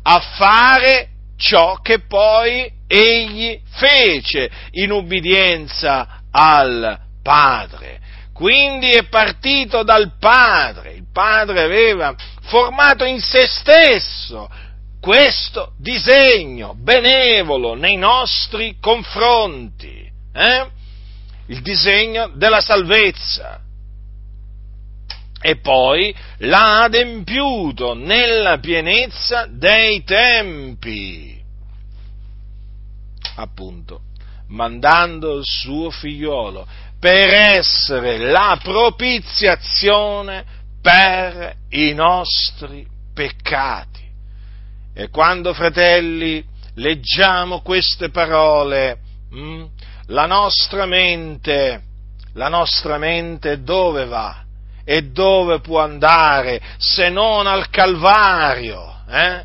a 0.02 0.20
fare 0.20 1.10
ciò 1.38 1.76
che 1.82 2.00
poi 2.00 2.70
egli 2.88 3.60
fece 3.70 4.50
in 4.72 4.92
ubbidienza 4.92 6.22
al 6.32 7.00
padre. 7.22 8.00
Quindi 8.34 8.92
è 8.92 9.08
partito 9.08 9.84
dal 9.84 10.14
padre, 10.18 10.94
il 10.94 11.06
padre 11.12 11.62
aveva 11.62 12.16
formato 12.44 13.04
in 13.04 13.20
se 13.20 13.46
stesso 13.48 14.50
questo 15.00 15.74
disegno 15.78 16.74
benevolo 16.76 17.74
nei 17.76 17.98
nostri 17.98 18.78
confronti, 18.80 20.10
eh? 20.34 20.68
il 21.48 21.62
disegno 21.62 22.32
della 22.36 22.62
salvezza 22.62 23.62
e 25.42 25.58
poi 25.58 26.14
l'ha 26.40 26.84
adempiuto 26.84 27.94
nella 27.94 28.60
pienezza 28.60 29.48
dei 29.50 30.04
tempi. 30.04 31.42
Appunto, 33.36 34.02
mandando 34.48 35.38
il 35.38 35.46
suo 35.46 35.90
figliolo 35.92 36.68
per 37.00 37.30
essere 37.30 38.18
la 38.18 38.60
propiziazione 38.62 40.44
per 40.82 41.56
i 41.70 41.94
nostri 41.94 42.86
peccati. 43.14 44.08
E 44.94 45.10
quando, 45.10 45.54
fratelli, 45.54 46.44
leggiamo 46.76 47.62
queste 47.62 48.10
parole, 48.10 48.98
mh, 49.30 49.40
hm, 49.40 49.70
la 50.08 50.26
nostra 50.26 50.86
mente, 50.86 51.84
la 52.34 52.50
nostra 52.50 52.98
mente 52.98 53.62
dove 53.62 54.06
va? 54.06 54.44
E 54.92 55.04
dove 55.04 55.60
può 55.60 55.82
andare 55.82 56.60
se 56.80 57.10
non 57.10 57.46
al 57.46 57.70
Calvario? 57.70 59.04
Eh? 59.08 59.44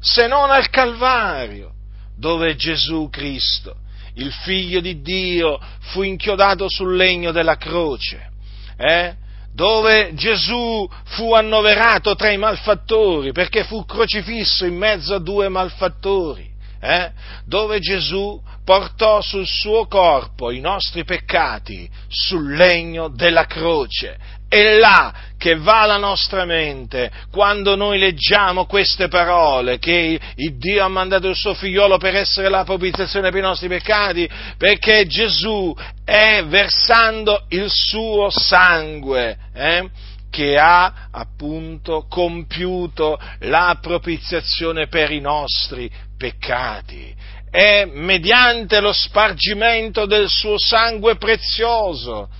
Se 0.00 0.26
non 0.26 0.50
al 0.50 0.70
Calvario, 0.70 1.72
dove 2.16 2.56
Gesù 2.56 3.10
Cristo, 3.10 3.76
il 4.14 4.32
Figlio 4.32 4.80
di 4.80 5.02
Dio, 5.02 5.60
fu 5.90 6.00
inchiodato 6.00 6.70
sul 6.70 6.96
legno 6.96 7.32
della 7.32 7.58
croce, 7.58 8.30
eh? 8.78 9.14
dove 9.52 10.14
Gesù 10.14 10.88
fu 11.04 11.34
annoverato 11.34 12.14
tra 12.14 12.30
i 12.30 12.38
malfattori 12.38 13.32
perché 13.32 13.64
fu 13.64 13.84
crocifisso 13.84 14.64
in 14.64 14.78
mezzo 14.78 15.14
a 15.14 15.18
due 15.18 15.50
malfattori 15.50 16.52
eh? 16.84 17.12
dove 17.44 17.78
Gesù 17.78 18.42
portò 18.64 19.20
sul 19.20 19.46
suo 19.46 19.86
corpo 19.86 20.50
i 20.50 20.58
nostri 20.58 21.04
peccati 21.04 21.88
sul 22.08 22.54
legno 22.56 23.08
della 23.08 23.46
croce. 23.46 24.18
E 24.54 24.74
là 24.74 25.14
che 25.38 25.56
va 25.56 25.86
la 25.86 25.96
nostra 25.96 26.44
mente 26.44 27.10
quando 27.30 27.74
noi 27.74 27.98
leggiamo 27.98 28.66
queste 28.66 29.08
parole, 29.08 29.78
che 29.78 30.20
Dio 30.34 30.84
ha 30.84 30.88
mandato 30.88 31.26
il 31.26 31.34
suo 31.34 31.54
figliolo 31.54 31.96
per 31.96 32.16
essere 32.16 32.50
la 32.50 32.62
propiziazione 32.62 33.30
per 33.30 33.38
i 33.38 33.46
nostri 33.46 33.68
peccati, 33.68 34.28
perché 34.58 35.06
Gesù 35.06 35.74
è 36.04 36.44
versando 36.44 37.46
il 37.48 37.70
suo 37.70 38.28
sangue. 38.28 39.38
Eh? 39.54 39.88
che 40.28 40.56
ha 40.56 41.08
appunto 41.10 42.06
compiuto 42.08 43.20
la 43.40 43.76
propiziazione 43.82 44.86
per 44.86 45.10
i 45.10 45.20
nostri 45.20 45.90
peccati. 46.16 47.14
È 47.50 47.84
mediante 47.84 48.80
lo 48.80 48.94
spargimento 48.94 50.06
del 50.06 50.30
suo 50.30 50.54
sangue 50.56 51.16
prezioso 51.16 52.30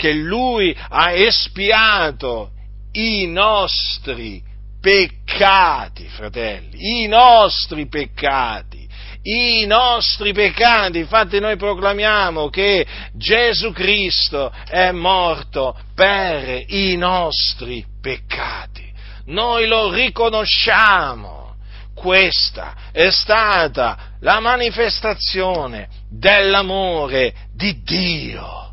che 0.00 0.14
lui 0.14 0.74
ha 0.88 1.12
espiato 1.12 2.52
i 2.92 3.26
nostri 3.26 4.42
peccati, 4.80 6.08
fratelli, 6.08 7.02
i 7.02 7.06
nostri 7.06 7.86
peccati 7.86 8.88
i 9.22 9.66
nostri 9.66 10.32
peccati. 10.32 11.00
Infatti 11.00 11.40
noi 11.40 11.58
proclamiamo 11.58 12.48
che 12.48 12.86
Gesù 13.12 13.70
Cristo 13.70 14.50
è 14.66 14.92
morto 14.92 15.78
per 15.94 16.64
i 16.68 16.96
nostri 16.96 17.84
peccati. 18.00 18.90
Noi 19.26 19.66
lo 19.66 19.92
riconosciamo. 19.92 21.56
Questa 21.94 22.74
è 22.92 23.10
stata 23.10 24.14
la 24.20 24.40
manifestazione 24.40 25.86
dell'amore 26.08 27.34
di 27.52 27.82
Dio 27.82 28.69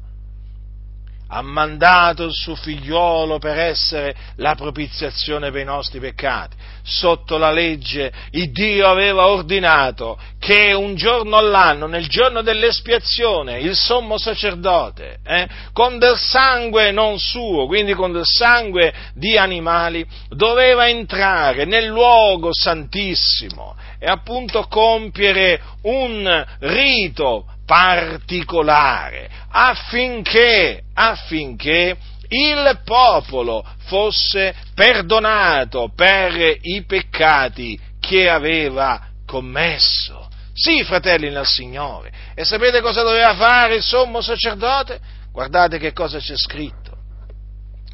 ha 1.29 1.41
mandato 1.41 2.23
il 2.23 2.33
suo 2.33 2.55
figliolo 2.55 3.37
per 3.39 3.57
essere 3.57 4.15
la 4.37 4.55
propiziazione 4.55 5.51
per 5.51 5.61
i 5.61 5.65
nostri 5.65 5.99
peccati. 5.99 6.55
Sotto 6.83 7.37
la 7.37 7.51
legge 7.51 8.11
il 8.31 8.51
Dio 8.51 8.87
aveva 8.87 9.27
ordinato 9.27 10.17
che 10.39 10.71
un 10.71 10.95
giorno 10.95 11.35
all'anno, 11.35 11.85
nel 11.87 12.07
giorno 12.07 12.41
dell'espiazione, 12.41 13.59
il 13.59 13.75
sommo 13.75 14.17
sacerdote, 14.17 15.19
eh, 15.25 15.47
con 15.73 15.99
del 15.99 16.17
sangue 16.17 16.91
non 16.91 17.19
suo, 17.19 17.65
quindi 17.65 17.93
con 17.93 18.13
del 18.13 18.25
sangue 18.25 18.93
di 19.13 19.37
animali, 19.37 20.05
doveva 20.29 20.87
entrare 20.87 21.65
nel 21.65 21.87
luogo 21.87 22.53
santissimo 22.53 23.75
e 23.99 24.07
appunto 24.07 24.67
compiere 24.69 25.59
un 25.81 26.45
rito 26.59 27.45
particolare 27.67 29.29
affinché, 29.49 30.83
affinché 30.93 31.97
il 32.29 32.81
popolo 32.85 33.65
fosse 33.85 34.55
perdonato 34.73 35.91
per 35.93 36.57
i 36.61 36.83
peccati 36.85 37.79
che 37.99 38.29
aveva 38.29 39.07
commesso. 39.25 40.29
Sì, 40.53 40.83
fratelli 40.83 41.29
nel 41.29 41.45
Signore. 41.45 42.11
E 42.33 42.45
sapete 42.45 42.81
cosa 42.81 43.03
doveva 43.03 43.35
fare 43.35 43.75
il 43.75 43.83
sommo 43.83 44.21
sacerdote? 44.21 44.99
Guardate 45.31 45.77
che 45.77 45.91
cosa 45.91 46.19
c'è 46.19 46.35
scritto. 46.35 46.97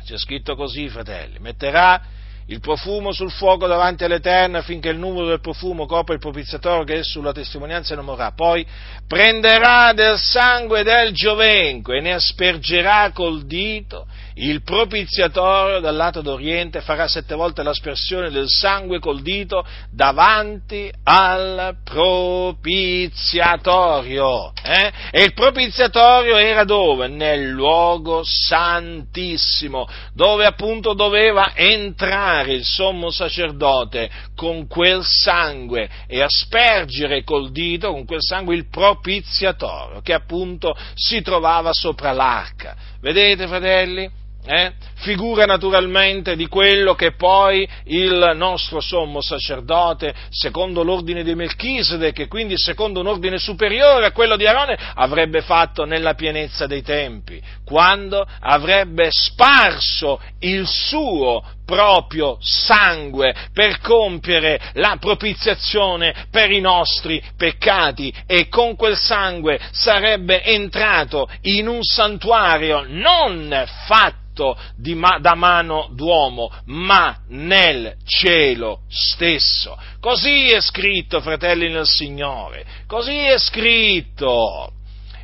C'è 0.05 0.17
scritto 0.17 0.55
così, 0.55 0.87
fratelli. 0.87 1.39
Metterà 1.39 2.01
il 2.47 2.59
profumo 2.59 3.11
sul 3.11 3.31
fuoco 3.31 3.67
davanti 3.67 4.03
all'Eterno 4.03 4.57
affinché 4.57 4.89
il 4.89 4.97
numero 4.97 5.27
del 5.27 5.39
profumo 5.39 5.85
copra 5.85 6.13
il 6.13 6.19
propiziatorio 6.19 6.83
che 6.83 6.99
è 6.99 7.03
sulla 7.03 7.31
testimonianza 7.31 7.93
e 7.93 7.95
non 7.95 8.05
morrà. 8.05 8.31
Poi 8.31 8.65
prenderà 9.07 9.93
del 9.93 10.17
sangue 10.17 10.83
del 10.83 11.13
giovenco 11.13 11.93
e 11.93 12.01
ne 12.01 12.13
aspergerà 12.13 13.11
col 13.13 13.45
dito 13.45 14.07
il 14.35 14.63
propiziatorio 14.63 15.79
dal 15.79 15.95
lato 15.95 16.21
d'Oriente 16.21 16.81
farà 16.81 17.07
sette 17.07 17.35
volte 17.35 17.61
l'aspersione 17.61 18.31
del 18.31 18.49
sangue 18.49 18.97
col 18.97 19.21
dito 19.21 19.63
davanti 19.91 20.91
al 21.03 21.75
propiziatorio. 21.83 24.51
Eh? 24.63 24.91
E 25.11 25.23
il 25.23 25.33
propiziatorio 25.33 26.37
era 26.37 26.63
dove? 26.63 27.07
Nel 27.07 27.49
luogo 27.49 28.23
santissimo, 28.23 29.87
dove 30.15 30.47
appunto 30.47 30.93
doveva 30.93 31.51
entrare 31.53 32.32
il 32.41 32.63
sommo 32.63 33.09
sacerdote 33.11 34.09
con 34.35 34.67
quel 34.67 35.03
sangue 35.03 35.89
e 36.07 36.21
aspergere 36.21 37.23
col 37.23 37.51
dito, 37.51 37.91
con 37.91 38.05
quel 38.05 38.21
sangue, 38.21 38.55
il 38.55 38.69
propiziatorio, 38.69 40.01
che 40.01 40.13
appunto 40.13 40.75
si 40.95 41.21
trovava 41.21 41.71
sopra 41.73 42.11
l'arca. 42.11 42.75
Vedete, 42.99 43.47
fratelli? 43.47 44.21
eh, 44.45 44.73
figura 44.95 45.45
naturalmente 45.45 46.35
di 46.35 46.47
quello 46.47 46.95
che 46.95 47.13
poi 47.13 47.67
il 47.85 48.33
nostro 48.35 48.79
sommo 48.81 49.21
sacerdote, 49.21 50.13
secondo 50.29 50.83
l'ordine 50.83 51.23
di 51.23 51.33
Melchisedec, 51.33 52.19
e 52.19 52.27
quindi 52.27 52.57
secondo 52.57 52.99
un 52.99 53.07
ordine 53.07 53.37
superiore 53.37 54.07
a 54.07 54.11
quello 54.11 54.35
di 54.35 54.45
Arone, 54.45 54.77
avrebbe 54.95 55.41
fatto 55.41 55.85
nella 55.85 56.13
pienezza 56.13 56.67
dei 56.67 56.81
tempi, 56.81 57.41
quando 57.63 58.25
avrebbe 58.39 59.09
sparso 59.11 60.19
il 60.39 60.67
suo 60.67 61.43
proprio 61.65 62.37
sangue 62.39 63.33
per 63.53 63.79
compiere 63.79 64.59
la 64.73 64.97
propiziazione 64.99 66.27
per 66.29 66.51
i 66.51 66.59
nostri 66.59 67.23
peccati 67.37 68.13
e 68.25 68.47
con 68.49 68.75
quel 68.75 68.97
sangue 68.97 69.59
sarebbe 69.71 70.43
entrato 70.43 71.29
in 71.41 71.67
un 71.67 71.83
santuario 71.83 72.83
non 72.87 73.65
fatto 73.85 74.57
ma, 74.95 75.19
da 75.19 75.35
mano 75.35 75.89
d'uomo, 75.91 76.51
ma 76.65 77.19
nel 77.27 77.97
cielo 78.03 78.81
stesso. 78.89 79.77
Così 79.99 80.51
è 80.51 80.59
scritto, 80.59 81.21
fratelli 81.21 81.69
nel 81.69 81.85
Signore, 81.85 82.65
così 82.87 83.15
è 83.15 83.37
scritto. 83.37 84.71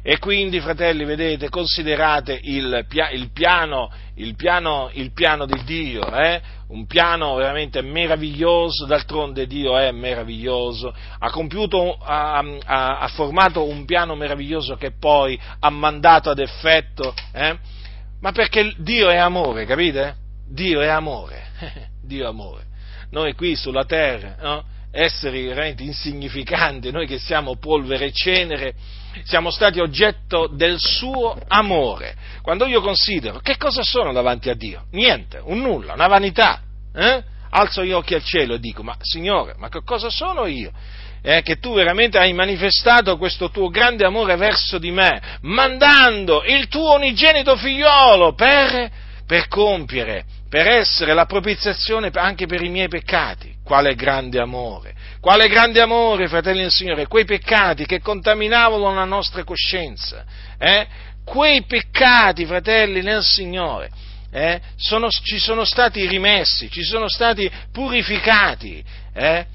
E 0.10 0.18
quindi, 0.18 0.60
fratelli, 0.60 1.06
vedete, 1.06 1.50
considerate 1.50 2.40
il, 2.42 2.84
il, 3.12 3.30
piano, 3.32 3.92
il, 4.16 4.34
piano, 4.34 4.90
il 4.94 5.14
piano, 5.14 5.46
di 5.46 5.64
Dio, 5.64 6.12
eh? 6.12 6.42
un 6.70 6.88
piano 6.88 7.36
veramente 7.36 7.84
meraviglioso, 7.84 8.88
d'altronde 8.88 9.46
Dio 9.46 9.78
è 9.78 9.92
meraviglioso, 9.92 10.92
ha, 11.20 11.30
compiuto, 11.30 11.96
ha, 12.02 12.40
ha, 12.40 12.98
ha 12.98 13.08
formato 13.10 13.68
un 13.68 13.86
piano 13.86 14.16
meraviglioso 14.16 14.74
che 14.78 14.94
poi 14.98 15.40
ha 15.60 15.70
mandato 15.70 16.32
ad 16.32 16.40
effetto, 16.40 17.14
eh? 17.32 17.60
ma 18.20 18.32
perché 18.32 18.74
Dio 18.78 19.10
è 19.10 19.18
amore, 19.18 19.66
capite? 19.66 20.16
Dio 20.50 20.82
è 20.82 20.88
amore, 20.88 21.50
Dio 22.02 22.26
è 22.26 22.28
amore. 22.28 22.64
Noi 23.12 23.36
qui 23.36 23.56
sulla 23.56 23.86
terra, 23.86 24.38
no? 24.42 24.64
Esseri 24.92 25.46
veramente 25.46 25.84
insignificanti, 25.84 26.92
noi 26.92 27.06
che 27.06 27.20
siamo 27.20 27.58
polvere 27.58 28.06
e 28.06 28.12
cenere, 28.12 28.74
siamo 29.24 29.52
stati 29.52 29.80
oggetto 29.80 30.48
del 30.48 30.78
suo 30.80 31.38
amore. 31.48 32.16
Quando 32.42 32.66
io 32.66 32.82
considero 32.82 33.40
che 33.40 33.58
cosa 33.58 33.84
sono 33.84 34.12
davanti 34.14 34.50
a 34.50 34.56
Dio? 34.56 34.86
Niente, 34.92 35.40
un 35.44 35.62
nulla, 35.62 35.94
una 35.94 36.08
vanità. 36.08 36.62
Eh? 36.94 37.24
Alzo 37.52 37.84
gli 37.84 37.92
occhi 37.92 38.14
al 38.14 38.24
cielo 38.24 38.56
e 38.56 38.60
dico, 38.60 38.84
ma 38.84 38.96
Signore, 39.00 39.56
ma 39.58 39.70
che 39.70 39.82
cosa 39.84 40.10
sono 40.10 40.46
io? 40.46 40.72
Eh, 41.22 41.42
che 41.42 41.60
tu 41.60 41.74
veramente 41.74 42.18
hai 42.18 42.32
manifestato 42.32 43.18
questo 43.18 43.50
tuo 43.50 43.70
grande 43.70 44.06
amore 44.06 44.38
verso 44.38 44.78
di 44.78 44.92
me, 44.92 45.22
mandando 45.42 46.44
il 46.46 46.68
tuo 46.68 46.96
unigenito 46.96 47.58
figliolo 47.58 48.34
per, 48.34 48.90
per 49.26 49.48
compiere 49.48 50.26
per 50.50 50.68
essere 50.68 51.14
la 51.14 51.26
propiziazione 51.26 52.10
anche 52.14 52.48
per 52.48 52.64
i 52.64 52.70
miei 52.70 52.88
peccati. 52.88 53.54
Quale 53.70 53.94
grande 53.94 54.40
amore! 54.40 54.96
Quale 55.22 55.48
grande 55.48 55.80
amore, 55.80 56.28
fratelli 56.28 56.62
del 56.62 56.72
Signore! 56.72 57.06
Quei 57.06 57.24
peccati 57.24 57.86
che 57.86 58.02
contaminavano 58.02 58.92
la 58.92 59.06
nostra 59.06 59.44
coscienza, 59.44 60.26
eh? 60.58 60.88
quei 61.24 61.62
peccati, 61.66 62.48
fratelli 62.48 63.04
nel 63.04 63.22
Signore, 63.22 63.92
eh? 64.32 64.60
sono, 64.76 65.10
ci 65.10 65.38
sono 65.38 65.66
stati 65.66 66.08
rimessi, 66.08 66.68
ci 66.72 66.82
sono 66.82 67.08
stati 67.08 67.48
purificati 67.72 68.84
eh? 69.14 69.46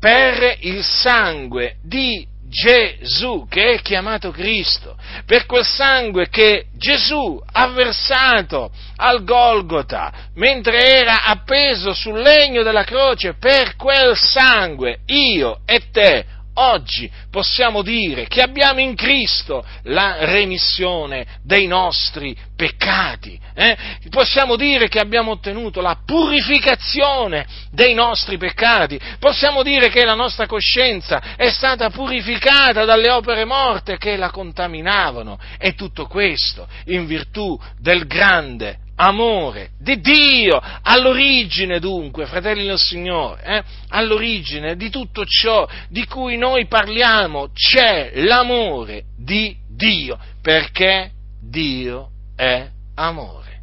per 0.00 0.56
il 0.62 0.82
sangue 0.82 1.76
di 1.84 2.26
Gesù 2.48 3.46
che 3.48 3.74
è 3.74 3.80
chiamato 3.80 4.30
Cristo, 4.30 4.96
per 5.26 5.46
quel 5.46 5.64
sangue 5.64 6.28
che 6.28 6.66
Gesù 6.76 7.42
ha 7.52 7.68
versato 7.68 8.70
al 8.96 9.24
Golgota 9.24 10.12
mentre 10.34 10.98
era 10.98 11.24
appeso 11.24 11.92
sul 11.92 12.20
legno 12.20 12.62
della 12.62 12.84
croce, 12.84 13.34
per 13.34 13.76
quel 13.76 14.16
sangue 14.16 15.00
io 15.06 15.60
e 15.64 15.90
te 15.90 16.24
oggi 16.56 17.10
possiamo 17.30 17.82
dire 17.82 18.26
che 18.26 18.42
abbiamo 18.42 18.80
in 18.80 18.94
Cristo 18.94 19.64
la 19.84 20.24
remissione 20.24 21.26
dei 21.42 21.66
nostri 21.66 22.36
peccati, 22.54 23.38
eh? 23.54 23.76
possiamo 24.10 24.56
dire 24.56 24.88
che 24.88 24.98
abbiamo 24.98 25.32
ottenuto 25.32 25.80
la 25.80 25.98
purificazione 26.04 27.46
dei 27.70 27.94
nostri 27.94 28.38
peccati, 28.38 28.98
possiamo 29.18 29.62
dire 29.62 29.88
che 29.88 30.04
la 30.04 30.14
nostra 30.14 30.46
coscienza 30.46 31.34
è 31.36 31.50
stata 31.50 31.90
purificata 31.90 32.84
dalle 32.84 33.10
opere 33.10 33.44
morte 33.44 33.98
che 33.98 34.16
la 34.16 34.30
contaminavano 34.30 35.38
e 35.58 35.74
tutto 35.74 36.06
questo 36.06 36.66
in 36.86 37.06
virtù 37.06 37.58
del 37.78 38.06
grande 38.06 38.84
amore 38.96 39.70
di 39.78 40.00
Dio. 40.00 40.60
All'origine 40.82 41.78
dunque, 41.78 42.26
fratelli 42.26 42.66
del 42.66 42.78
Signore, 42.78 43.42
eh, 43.42 43.62
all'origine 43.88 44.76
di 44.76 44.90
tutto 44.90 45.24
ciò 45.24 45.68
di 45.88 46.06
cui 46.06 46.36
noi 46.36 46.66
parliamo 46.66 47.50
c'è 47.52 48.12
l'amore 48.14 49.04
di 49.16 49.56
Dio, 49.68 50.18
perché 50.42 51.10
Dio 51.40 52.10
è 52.34 52.68
amore. 52.94 53.55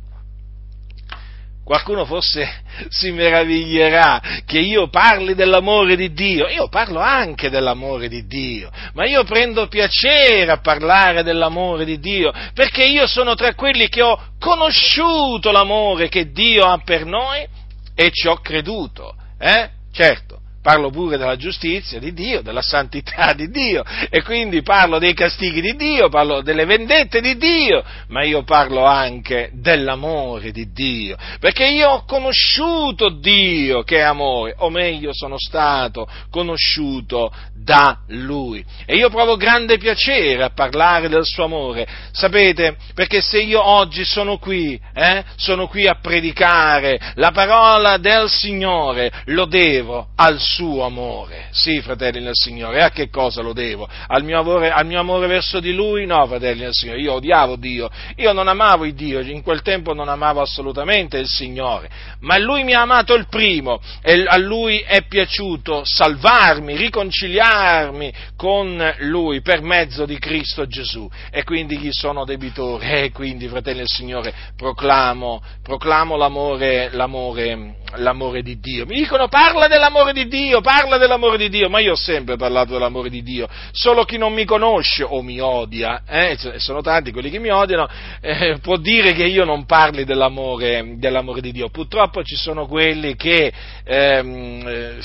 Qualcuno 1.63 2.03
forse 2.03 2.61
si 2.89 3.11
meraviglierà 3.11 4.21
che 4.45 4.59
io 4.59 4.89
parli 4.89 5.33
dell'amore 5.33 5.95
di 5.95 6.11
Dio, 6.11 6.49
io 6.49 6.67
parlo 6.67 6.99
anche 6.99 7.49
dell'amore 7.49 8.09
di 8.09 8.27
Dio, 8.27 8.69
ma 8.93 9.05
io 9.05 9.23
prendo 9.23 9.67
piacere 9.67 10.51
a 10.51 10.59
parlare 10.59 11.23
dell'amore 11.23 11.85
di 11.85 11.99
Dio, 11.99 12.33
perché 12.53 12.83
io 12.83 13.07
sono 13.07 13.35
tra 13.35 13.53
quelli 13.55 13.87
che 13.87 14.01
ho 14.01 14.33
conosciuto 14.39 15.51
l'amore 15.51 16.09
che 16.09 16.31
Dio 16.31 16.65
ha 16.65 16.81
per 16.83 17.05
noi 17.05 17.47
e 17.95 18.11
ci 18.11 18.27
ho 18.27 18.41
creduto, 18.41 19.15
eh? 19.39 19.69
Certo, 19.93 20.39
parlo 20.63 20.89
pure 20.89 21.17
della 21.17 21.35
giustizia 21.35 21.99
di 21.99 22.13
Dio, 22.13 22.41
della 22.41 22.61
santità 22.61 23.33
di 23.33 23.49
Dio 23.49 23.83
e 24.09 24.23
quindi 24.23 24.61
parlo 24.61 24.97
dei 24.97 25.13
castighi 25.13 25.59
di 25.59 25.75
Dio, 25.75 26.07
parlo 26.07 26.41
delle 26.41 26.63
vendette 26.63 27.19
di 27.19 27.35
Dio, 27.35 27.83
ma 28.07 28.23
io 28.23 28.43
parlo 28.43 28.85
anche 28.85 29.49
dell'amore 29.51 30.51
di 30.51 30.71
Dio, 30.71 31.17
perché 31.39 31.65
io 31.65 31.89
ho 31.89 32.05
conosciuto 32.05 33.09
Dio 33.09 33.83
che 33.83 33.97
è 33.97 34.01
amore, 34.01 34.55
o 34.57 34.69
meglio 34.69 35.09
sono 35.13 35.35
stato 35.37 36.07
conosciuto 36.31 37.31
da 37.53 37.97
Lui. 38.07 38.63
E 38.85 38.95
io 38.95 39.09
provo 39.09 39.35
grande 39.35 39.77
piacere 39.77 40.43
a 40.43 40.51
parlare 40.51 41.09
del 41.09 41.25
suo 41.25 41.43
amore, 41.43 41.85
sapete, 42.13 42.77
perché 42.93 43.19
se 43.19 43.41
io 43.41 43.61
oggi 43.61 44.05
sono 44.05 44.37
qui, 44.37 44.79
eh, 44.93 45.23
sono 45.35 45.67
qui 45.67 45.87
a 45.87 45.99
predicare 46.01 46.97
la 47.15 47.31
parola 47.31 47.97
del 47.97 48.29
Signore, 48.29 49.11
lo 49.25 49.45
devo 49.45 50.07
al 50.15 50.39
suo 50.39 50.52
suo 50.53 50.85
amore. 50.85 51.47
Sì, 51.51 51.81
fratelli 51.81 52.21
nel 52.21 52.33
Signore, 52.35 52.83
a 52.83 52.91
che 52.91 53.09
cosa 53.09 53.41
lo 53.41 53.53
devo? 53.53 53.87
Al 54.07 54.23
mio, 54.23 54.39
amore, 54.39 54.69
al 54.69 54.85
mio 54.85 54.99
amore 54.99 55.27
verso 55.27 55.59
di 55.59 55.73
Lui? 55.73 56.05
No, 56.05 56.25
fratelli 56.27 56.61
nel 56.61 56.73
Signore, 56.73 56.99
io 56.99 57.13
odiavo 57.13 57.55
Dio, 57.55 57.89
io 58.17 58.33
non 58.33 58.47
amavo 58.47 58.85
il 58.85 58.93
Dio, 58.93 59.19
in 59.21 59.41
quel 59.41 59.61
tempo 59.61 59.93
non 59.93 60.09
amavo 60.09 60.41
assolutamente 60.41 61.17
il 61.17 61.27
Signore, 61.27 61.89
ma 62.19 62.37
Lui 62.37 62.63
mi 62.63 62.73
ha 62.73 62.81
amato 62.81 63.15
il 63.15 63.27
primo 63.27 63.81
e 64.01 64.23
a 64.27 64.37
Lui 64.37 64.79
è 64.79 65.05
piaciuto 65.07 65.81
salvarmi, 65.83 66.75
riconciliarmi 66.75 68.13
con 68.35 68.93
Lui 68.99 69.41
per 69.41 69.61
mezzo 69.61 70.05
di 70.05 70.19
Cristo 70.19 70.67
Gesù 70.67 71.09
e 71.31 71.43
quindi 71.43 71.77
gli 71.77 71.91
sono 71.91 72.25
debitore 72.25 73.03
e 73.03 73.11
quindi, 73.11 73.47
fratelli 73.47 73.79
del 73.79 73.87
Signore, 73.87 74.33
proclamo, 74.55 75.41
proclamo 75.61 76.15
l'amore, 76.15 76.89
l'amore, 76.91 77.75
l'amore 77.95 78.41
di 78.41 78.59
Dio. 78.59 78.85
Mi 78.85 78.95
dicono 78.95 79.27
parla 79.27 79.67
dell'amore 79.67 80.13
di 80.13 80.27
Dio, 80.27 80.42
parla 80.61 80.97
dell'amore 80.97 81.37
di 81.37 81.49
Dio, 81.49 81.69
ma 81.69 81.79
io 81.79 81.93
ho 81.93 81.95
sempre 81.95 82.35
parlato 82.35 82.73
dell'amore 82.73 83.09
di 83.09 83.23
Dio, 83.23 83.47
solo 83.71 84.03
chi 84.03 84.17
non 84.17 84.33
mi 84.33 84.45
conosce 84.45 85.03
o 85.03 85.21
mi 85.21 85.39
odia, 85.39 86.03
eh, 86.07 86.37
sono 86.57 86.81
tanti 86.81 87.11
quelli 87.11 87.29
che 87.29 87.39
mi 87.39 87.49
odiano, 87.49 87.87
eh, 88.21 88.57
può 88.61 88.77
dire 88.77 89.13
che 89.13 89.25
io 89.25 89.45
non 89.45 89.65
parli 89.65 90.03
dell'amore, 90.03 90.95
dell'amore 90.97 91.41
di 91.41 91.51
Dio. 91.51 91.69
Purtroppo 91.69 92.23
ci 92.23 92.35
sono 92.35 92.67
quelli 92.67 93.15
che 93.15 93.51
ehm, 93.83 94.67
eh, 94.67 94.97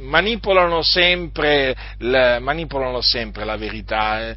manipolano, 0.00 0.82
sempre, 0.82 1.76
la, 1.98 2.38
manipolano 2.40 3.00
sempre 3.00 3.44
la 3.44 3.56
verità, 3.56 4.28
eh. 4.28 4.36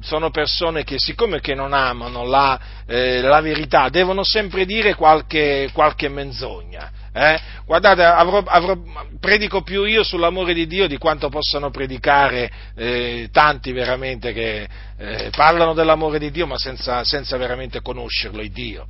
sono 0.00 0.30
persone 0.30 0.84
che 0.84 0.96
siccome 0.98 1.40
che 1.40 1.54
non 1.54 1.72
amano 1.72 2.24
la, 2.24 2.60
eh, 2.86 3.20
la 3.20 3.40
verità 3.40 3.88
devono 3.88 4.24
sempre 4.24 4.64
dire 4.64 4.94
qualche, 4.94 5.70
qualche 5.72 6.08
menzogna. 6.08 6.97
Eh? 7.20 7.40
Guardate, 7.64 8.04
avrò, 8.04 8.44
avrò, 8.46 8.76
predico 9.18 9.62
più 9.62 9.82
io 9.82 10.04
sull'amore 10.04 10.54
di 10.54 10.68
Dio 10.68 10.86
di 10.86 10.98
quanto 10.98 11.28
possano 11.28 11.68
predicare 11.70 12.48
eh, 12.76 13.28
tanti 13.32 13.72
veramente 13.72 14.32
che 14.32 14.68
eh, 14.96 15.30
parlano 15.34 15.74
dell'amore 15.74 16.20
di 16.20 16.30
Dio 16.30 16.46
ma 16.46 16.56
senza, 16.56 17.02
senza 17.02 17.36
veramente 17.36 17.80
conoscerlo, 17.82 18.40
il 18.40 18.52
Dio. 18.52 18.86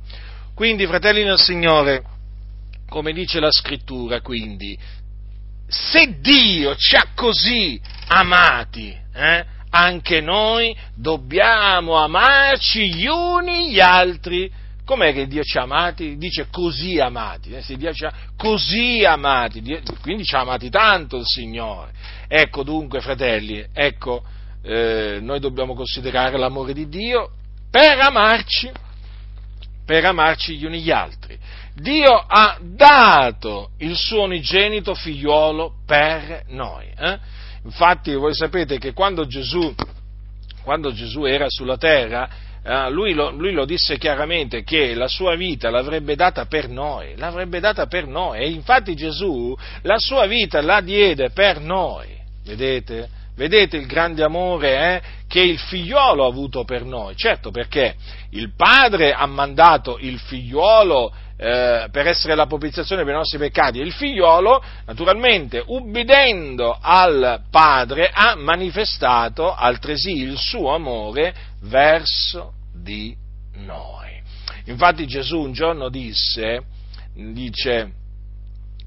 Quindi, 0.53 0.85
fratelli 0.85 1.23
del 1.23 1.39
Signore, 1.39 2.03
come 2.87 3.13
dice 3.13 3.39
la 3.39 3.51
scrittura, 3.51 4.21
quindi, 4.21 4.77
se 5.67 6.19
Dio 6.19 6.75
ci 6.75 6.95
ha 6.95 7.07
così 7.15 7.81
amati, 8.09 8.95
eh, 9.11 9.45
anche 9.71 10.21
noi 10.21 10.75
dobbiamo 10.93 11.95
amarci 11.95 12.93
gli 12.93 13.07
uni 13.07 13.71
gli 13.71 13.79
altri 13.79 14.51
Com'è 14.89 15.13
che 15.13 15.27
Dio 15.27 15.43
ci 15.43 15.59
ha 15.59 15.61
amati? 15.61 16.17
Dice 16.17 16.47
così 16.49 16.97
amati, 16.99 17.51
eh? 17.51 17.63
Dio 17.77 17.93
ci 17.93 18.05
ha 18.05 18.13
così 18.35 19.05
amati, 19.05 19.61
quindi 20.01 20.23
ci 20.23 20.33
ha 20.33 20.39
amati 20.39 20.71
tanto 20.71 21.17
il 21.17 21.27
Signore. 21.27 21.91
Ecco 22.27 22.63
dunque, 22.63 22.99
fratelli, 22.99 23.63
ecco, 23.71 24.23
eh, 24.63 25.19
noi 25.21 25.39
dobbiamo 25.39 25.75
considerare 25.75 26.39
l'amore 26.39 26.73
di 26.73 26.89
Dio 26.89 27.33
per 27.69 27.99
amarci, 27.99 28.71
per 29.85 30.05
amarci 30.05 30.57
gli 30.57 30.65
uni 30.65 30.81
gli 30.81 30.89
altri. 30.89 31.37
Dio 31.75 32.15
ha 32.15 32.57
dato 32.59 33.69
il 33.77 33.95
suo 33.95 34.23
unigenito 34.23 34.95
figliuolo 34.95 35.81
per 35.85 36.45
noi. 36.47 36.91
Eh? 36.97 37.19
Infatti 37.63 38.15
voi 38.15 38.33
sapete 38.33 38.79
che 38.79 38.93
quando 38.93 39.27
Gesù, 39.27 39.71
quando 40.63 40.91
Gesù 40.91 41.25
era 41.25 41.45
sulla 41.47 41.77
terra, 41.77 42.47
eh, 42.69 42.91
lui, 42.91 43.13
lo, 43.13 43.31
lui, 43.31 43.51
lo, 43.51 43.65
disse 43.65 43.97
chiaramente 43.97 44.61
che 44.61 44.93
la 44.93 45.07
sua 45.07 45.35
vita 45.35 45.71
l'avrebbe 45.71 46.15
data 46.15 46.45
per 46.45 46.69
noi, 46.69 47.15
l'avrebbe 47.17 47.59
data 47.59 47.87
per 47.87 48.05
noi 48.05 48.41
e 48.41 48.49
infatti 48.49 48.95
Gesù 48.95 49.57
la 49.81 49.97
sua 49.97 50.27
vita 50.27 50.61
la 50.61 50.79
diede 50.79 51.31
per 51.31 51.59
noi, 51.59 52.05
vedete? 52.45 53.17
Vedete 53.35 53.77
il 53.77 53.87
grande 53.87 54.21
amore 54.21 54.77
eh, 54.77 55.01
che 55.27 55.39
il 55.39 55.57
figliuolo 55.57 56.25
ha 56.25 56.27
avuto 56.27 56.63
per 56.65 56.83
noi? 56.83 57.15
Certo 57.15 57.49
perché 57.49 57.95
il 58.31 58.53
padre 58.55 59.13
ha 59.13 59.25
mandato 59.25 59.97
il 59.99 60.19
figliuolo 60.19 61.11
eh, 61.37 61.87
per 61.89 62.05
essere 62.05 62.35
la 62.35 62.45
propiziazione 62.45 63.03
per 63.03 63.13
i 63.13 63.17
nostri 63.17 63.39
peccati 63.39 63.79
e 63.79 63.83
il 63.83 63.93
figliolo, 63.93 64.61
naturalmente, 64.85 65.63
ubbidendo 65.65 66.77
al 66.79 67.43
padre, 67.49 68.11
ha 68.13 68.35
manifestato 68.35 69.55
altresì 69.55 70.17
il 70.19 70.37
suo 70.37 70.75
amore 70.75 71.33
verso 71.61 72.57
di 72.81 73.15
noi. 73.55 74.21
Infatti 74.65 75.07
Gesù 75.07 75.39
un 75.39 75.51
giorno 75.51 75.89
disse, 75.89 76.63
dice, 77.13 77.93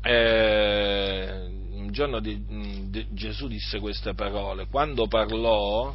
eh, 0.03 1.47
un 1.73 1.91
giorno 1.91 2.21
di, 2.21 2.45
di, 2.89 3.07
Gesù 3.11 3.49
disse 3.49 3.81
queste 3.81 4.15
parole, 4.15 4.67
quando 4.67 5.07
parlò, 5.09 5.95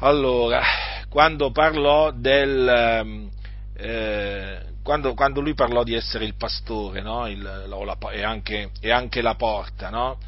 allora, 0.00 0.62
quando 1.08 1.50
parlò 1.50 2.12
del, 2.12 3.28
eh, 3.76 4.62
quando, 4.82 5.14
quando, 5.14 5.40
lui 5.40 5.54
parlò 5.54 5.82
di 5.82 5.94
essere 5.94 6.24
il 6.24 6.34
pastore 6.34 7.00
no? 7.00 7.28
il, 7.28 7.42
la, 7.42 7.96
e, 8.10 8.22
anche, 8.22 8.70
e, 8.80 8.90
anche, 8.90 9.20
la 9.20 9.34
porta, 9.34 9.90
no? 9.90 10.18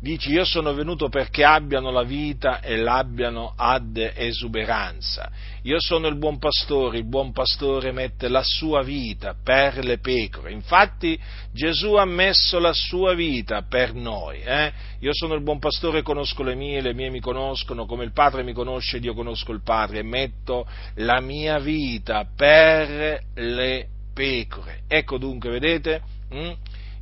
Dice 0.00 0.30
io 0.30 0.44
sono 0.44 0.72
venuto 0.72 1.08
perché 1.08 1.44
abbiano 1.44 1.90
la 1.90 2.02
vita 2.02 2.60
e 2.60 2.76
l'abbiano 2.76 3.52
ad 3.54 3.96
esuberanza. 3.96 5.30
Io 5.62 5.76
sono 5.78 6.06
il 6.06 6.16
buon 6.16 6.38
pastore, 6.38 6.98
il 6.98 7.06
buon 7.06 7.32
pastore 7.32 7.92
mette 7.92 8.28
la 8.28 8.42
sua 8.42 8.82
vita 8.82 9.34
per 9.42 9.84
le 9.84 9.98
pecore. 9.98 10.52
Infatti 10.52 11.18
Gesù 11.52 11.94
ha 11.94 12.06
messo 12.06 12.58
la 12.58 12.72
sua 12.72 13.12
vita 13.14 13.62
per 13.62 13.92
noi. 13.92 14.40
Eh? 14.40 14.72
Io 15.00 15.12
sono 15.12 15.34
il 15.34 15.42
buon 15.42 15.58
pastore, 15.58 16.02
conosco 16.02 16.42
le 16.42 16.54
mie, 16.54 16.80
le 16.80 16.94
mie 16.94 17.10
mi 17.10 17.20
conoscono, 17.20 17.84
come 17.84 18.04
il 18.04 18.12
Padre 18.12 18.42
mi 18.42 18.54
conosce 18.54 18.98
io 18.98 19.14
conosco 19.14 19.52
il 19.52 19.62
Padre 19.62 19.98
e 19.98 20.02
metto 20.02 20.66
la 20.96 21.20
mia 21.20 21.58
vita 21.58 22.26
per 22.34 23.22
le 23.34 23.86
pecore. 24.14 24.82
Ecco 24.88 25.18
dunque, 25.18 25.50
vedete? 25.50 26.02
Hm? 26.30 26.52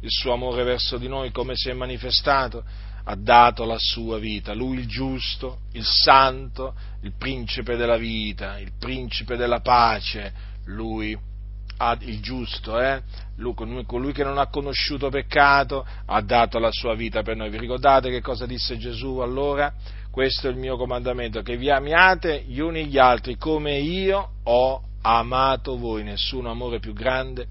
Il 0.00 0.10
suo 0.10 0.32
amore 0.32 0.62
verso 0.62 0.96
di 0.96 1.08
noi 1.08 1.32
come 1.32 1.54
si 1.56 1.70
è 1.70 1.72
manifestato? 1.72 2.64
Ha 3.10 3.16
dato 3.16 3.64
la 3.64 3.78
sua 3.78 4.18
vita, 4.18 4.52
lui 4.52 4.80
il 4.80 4.86
giusto, 4.86 5.60
il 5.72 5.84
santo, 5.84 6.74
il 7.00 7.14
principe 7.16 7.76
della 7.76 7.96
vita, 7.96 8.58
il 8.58 8.72
principe 8.78 9.36
della 9.36 9.60
pace, 9.60 10.32
lui 10.66 11.18
il 12.00 12.20
giusto, 12.20 12.78
eh? 12.78 13.00
lui, 13.36 13.54
colui 13.86 14.12
che 14.12 14.24
non 14.24 14.36
ha 14.36 14.48
conosciuto 14.48 15.08
peccato, 15.08 15.86
ha 16.04 16.20
dato 16.20 16.58
la 16.58 16.70
sua 16.70 16.94
vita 16.94 17.22
per 17.22 17.36
noi. 17.36 17.48
Vi 17.48 17.56
ricordate 17.56 18.10
che 18.10 18.20
cosa 18.20 18.44
disse 18.44 18.76
Gesù 18.76 19.18
allora? 19.18 19.72
Questo 20.10 20.48
è 20.48 20.50
il 20.50 20.56
mio 20.56 20.76
comandamento, 20.76 21.40
che 21.40 21.56
vi 21.56 21.70
amiate 21.70 22.44
gli 22.46 22.58
uni 22.58 22.88
gli 22.88 22.98
altri 22.98 23.36
come 23.36 23.78
io 23.78 24.32
ho 24.42 24.82
amato 25.00 25.78
voi, 25.78 26.02
nessun 26.02 26.46
amore 26.46 26.78
più 26.78 26.92
grande 26.92 27.46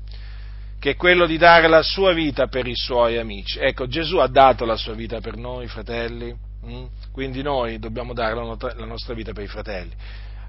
che 0.80 0.92
è 0.92 0.96
quello 0.96 1.26
di 1.26 1.38
dare 1.38 1.68
la 1.68 1.82
sua 1.82 2.14
vita 2.14 2.48
per 2.48 2.68
i 2.68 2.76
suoi 2.76 3.18
amici. 3.18 3.60
Ecco, 3.60 3.88
Gesù 3.88 4.18
ha 4.18 4.28
dato 4.28 4.66
la 4.66 4.76
sua 4.76 4.94
vita 4.94 5.20
per 5.20 5.36
noi, 5.36 5.68
fratelli? 5.68 6.46
Mm? 6.66 6.86
quindi 7.12 7.42
noi 7.42 7.80
dobbiamo 7.80 8.14
dare 8.14 8.36
la 8.36 8.86
nostra 8.86 9.14
vita 9.14 9.32
per 9.32 9.44
i 9.44 9.48
fratelli. 9.48 9.92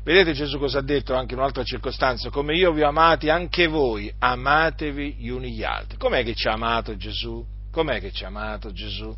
vedete 0.02 0.32
Gesù 0.32 0.58
cosa 0.58 0.78
ha 0.78 0.82
detto 0.82 1.14
anche 1.14 1.34
in 1.34 1.38
un'altra 1.38 1.62
circostanza? 1.62 2.30
Come 2.30 2.54
io 2.56 2.72
vi 2.72 2.82
ho 2.82 2.88
amati, 2.88 3.28
anche 3.28 3.66
voi 3.68 4.12
amatevi 4.18 5.14
gli 5.18 5.28
uni 5.28 5.52
gli 5.52 5.62
altri. 5.62 5.96
Com'è 5.96 6.24
che 6.24 6.34
ci 6.34 6.48
ha 6.48 6.52
amato 6.52 6.96
Gesù? 6.96 7.44
Com'è 7.70 8.00
che 8.00 8.10
ci 8.10 8.24
ha 8.24 8.28
amato 8.28 8.72
Gesù? 8.72 9.14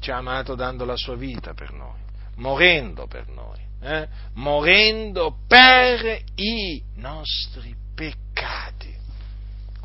Ci 0.00 0.10
ha 0.10 0.16
amato 0.16 0.54
dando 0.54 0.84
la 0.84 0.96
sua 0.96 1.16
vita 1.16 1.54
per 1.54 1.72
noi, 1.72 2.00
morendo 2.36 3.06
per 3.06 3.28
noi, 3.28 3.58
eh? 3.80 4.08
morendo 4.34 5.38
per 5.46 6.22
i 6.34 6.82
nostri 6.96 7.74
peccati. 7.94 8.94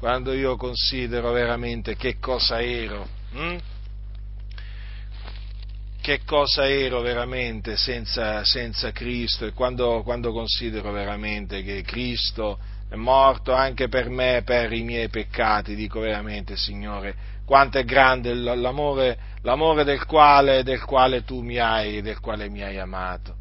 Quando 0.02 0.34
io 0.34 0.56
considero 0.56 1.32
veramente 1.32 1.96
che 1.96 2.18
cosa 2.18 2.60
ero, 2.60 3.08
hm? 3.34 3.56
che 6.02 6.22
cosa 6.26 6.68
ero 6.68 7.02
veramente 7.02 7.78
senza, 7.78 8.44
senza 8.44 8.92
Cristo 8.94 9.46
e 9.46 9.52
quando, 9.52 10.02
quando, 10.02 10.32
considero 10.32 10.92
veramente 10.92 11.62
che 11.62 11.84
Cristo 11.84 12.58
è 12.90 12.96
morto 12.96 13.54
anche 13.54 13.90
per 13.90 14.10
me, 14.10 14.42
per 14.44 14.74
i 14.74 14.82
miei 14.82 15.10
peccati, 15.10 15.76
dico 15.76 16.00
veramente, 16.00 16.58
Signore, 16.58 17.14
quanto 17.46 17.78
è 17.78 17.84
grande 17.84 18.34
l'amore, 18.34 19.20
l'amore 19.44 19.84
del, 19.84 20.04
quale, 20.08 20.64
del 20.64 20.84
quale 20.84 21.24
tu 21.24 21.42
mi 21.42 21.60
hai, 21.60 22.02
del 22.02 22.20
quale 22.20 22.50
mi 22.50 22.64
hai 22.64 22.80
amato. 22.80 23.36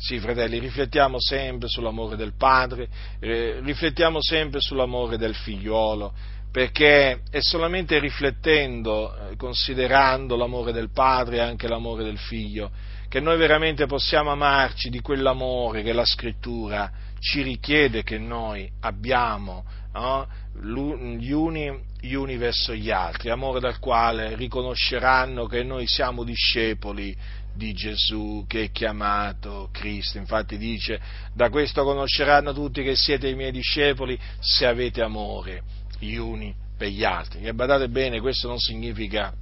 Sì, 0.00 0.20
fratelli, 0.20 0.60
riflettiamo 0.60 1.16
sempre 1.18 1.66
sull'amore 1.66 2.14
del 2.14 2.34
Padre, 2.36 2.88
eh, 3.18 3.58
riflettiamo 3.60 4.22
sempre 4.22 4.60
sull'amore 4.60 5.18
del 5.18 5.34
figliuolo, 5.34 6.12
perché 6.52 7.22
è 7.28 7.40
solamente 7.40 7.98
riflettendo, 7.98 9.30
eh, 9.30 9.36
considerando 9.36 10.36
l'amore 10.36 10.70
del 10.70 10.90
padre 10.92 11.38
e 11.38 11.40
anche 11.40 11.66
l'amore 11.66 12.04
del 12.04 12.16
figlio, 12.16 12.70
che 13.08 13.18
noi 13.18 13.36
veramente 13.38 13.86
possiamo 13.86 14.30
amarci 14.30 14.88
di 14.88 15.00
quell'amore 15.00 15.82
che 15.82 15.92
la 15.92 16.04
scrittura 16.04 16.90
ci 17.18 17.42
richiede 17.42 18.04
che 18.04 18.18
noi 18.18 18.70
abbiamo 18.80 19.64
no? 19.94 20.28
gli, 20.60 21.30
uni, 21.32 21.76
gli 22.00 22.14
uni 22.14 22.36
verso 22.36 22.74
gli 22.74 22.90
altri, 22.90 23.30
amore 23.30 23.60
dal 23.60 23.78
quale 23.78 24.36
riconosceranno 24.36 25.46
che 25.46 25.62
noi 25.62 25.86
siamo 25.86 26.24
discepoli 26.24 27.16
di 27.58 27.74
Gesù 27.74 28.44
che 28.48 28.64
è 28.64 28.70
chiamato 28.70 29.68
Cristo. 29.72 30.16
Infatti 30.16 30.56
dice, 30.56 30.98
da 31.34 31.50
questo 31.50 31.82
conosceranno 31.82 32.54
tutti 32.54 32.82
che 32.82 32.94
siete 32.94 33.28
i 33.28 33.34
miei 33.34 33.50
discepoli 33.50 34.18
se 34.38 34.64
avete 34.64 35.02
amore 35.02 35.62
gli 35.98 36.14
uni 36.14 36.54
per 36.78 36.88
gli 36.88 37.04
altri. 37.04 37.42
E 37.42 37.52
badate 37.52 37.88
bene, 37.88 38.20
questo 38.20 38.48
non 38.48 38.58
significa 38.58 39.34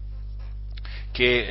che 1.12 1.46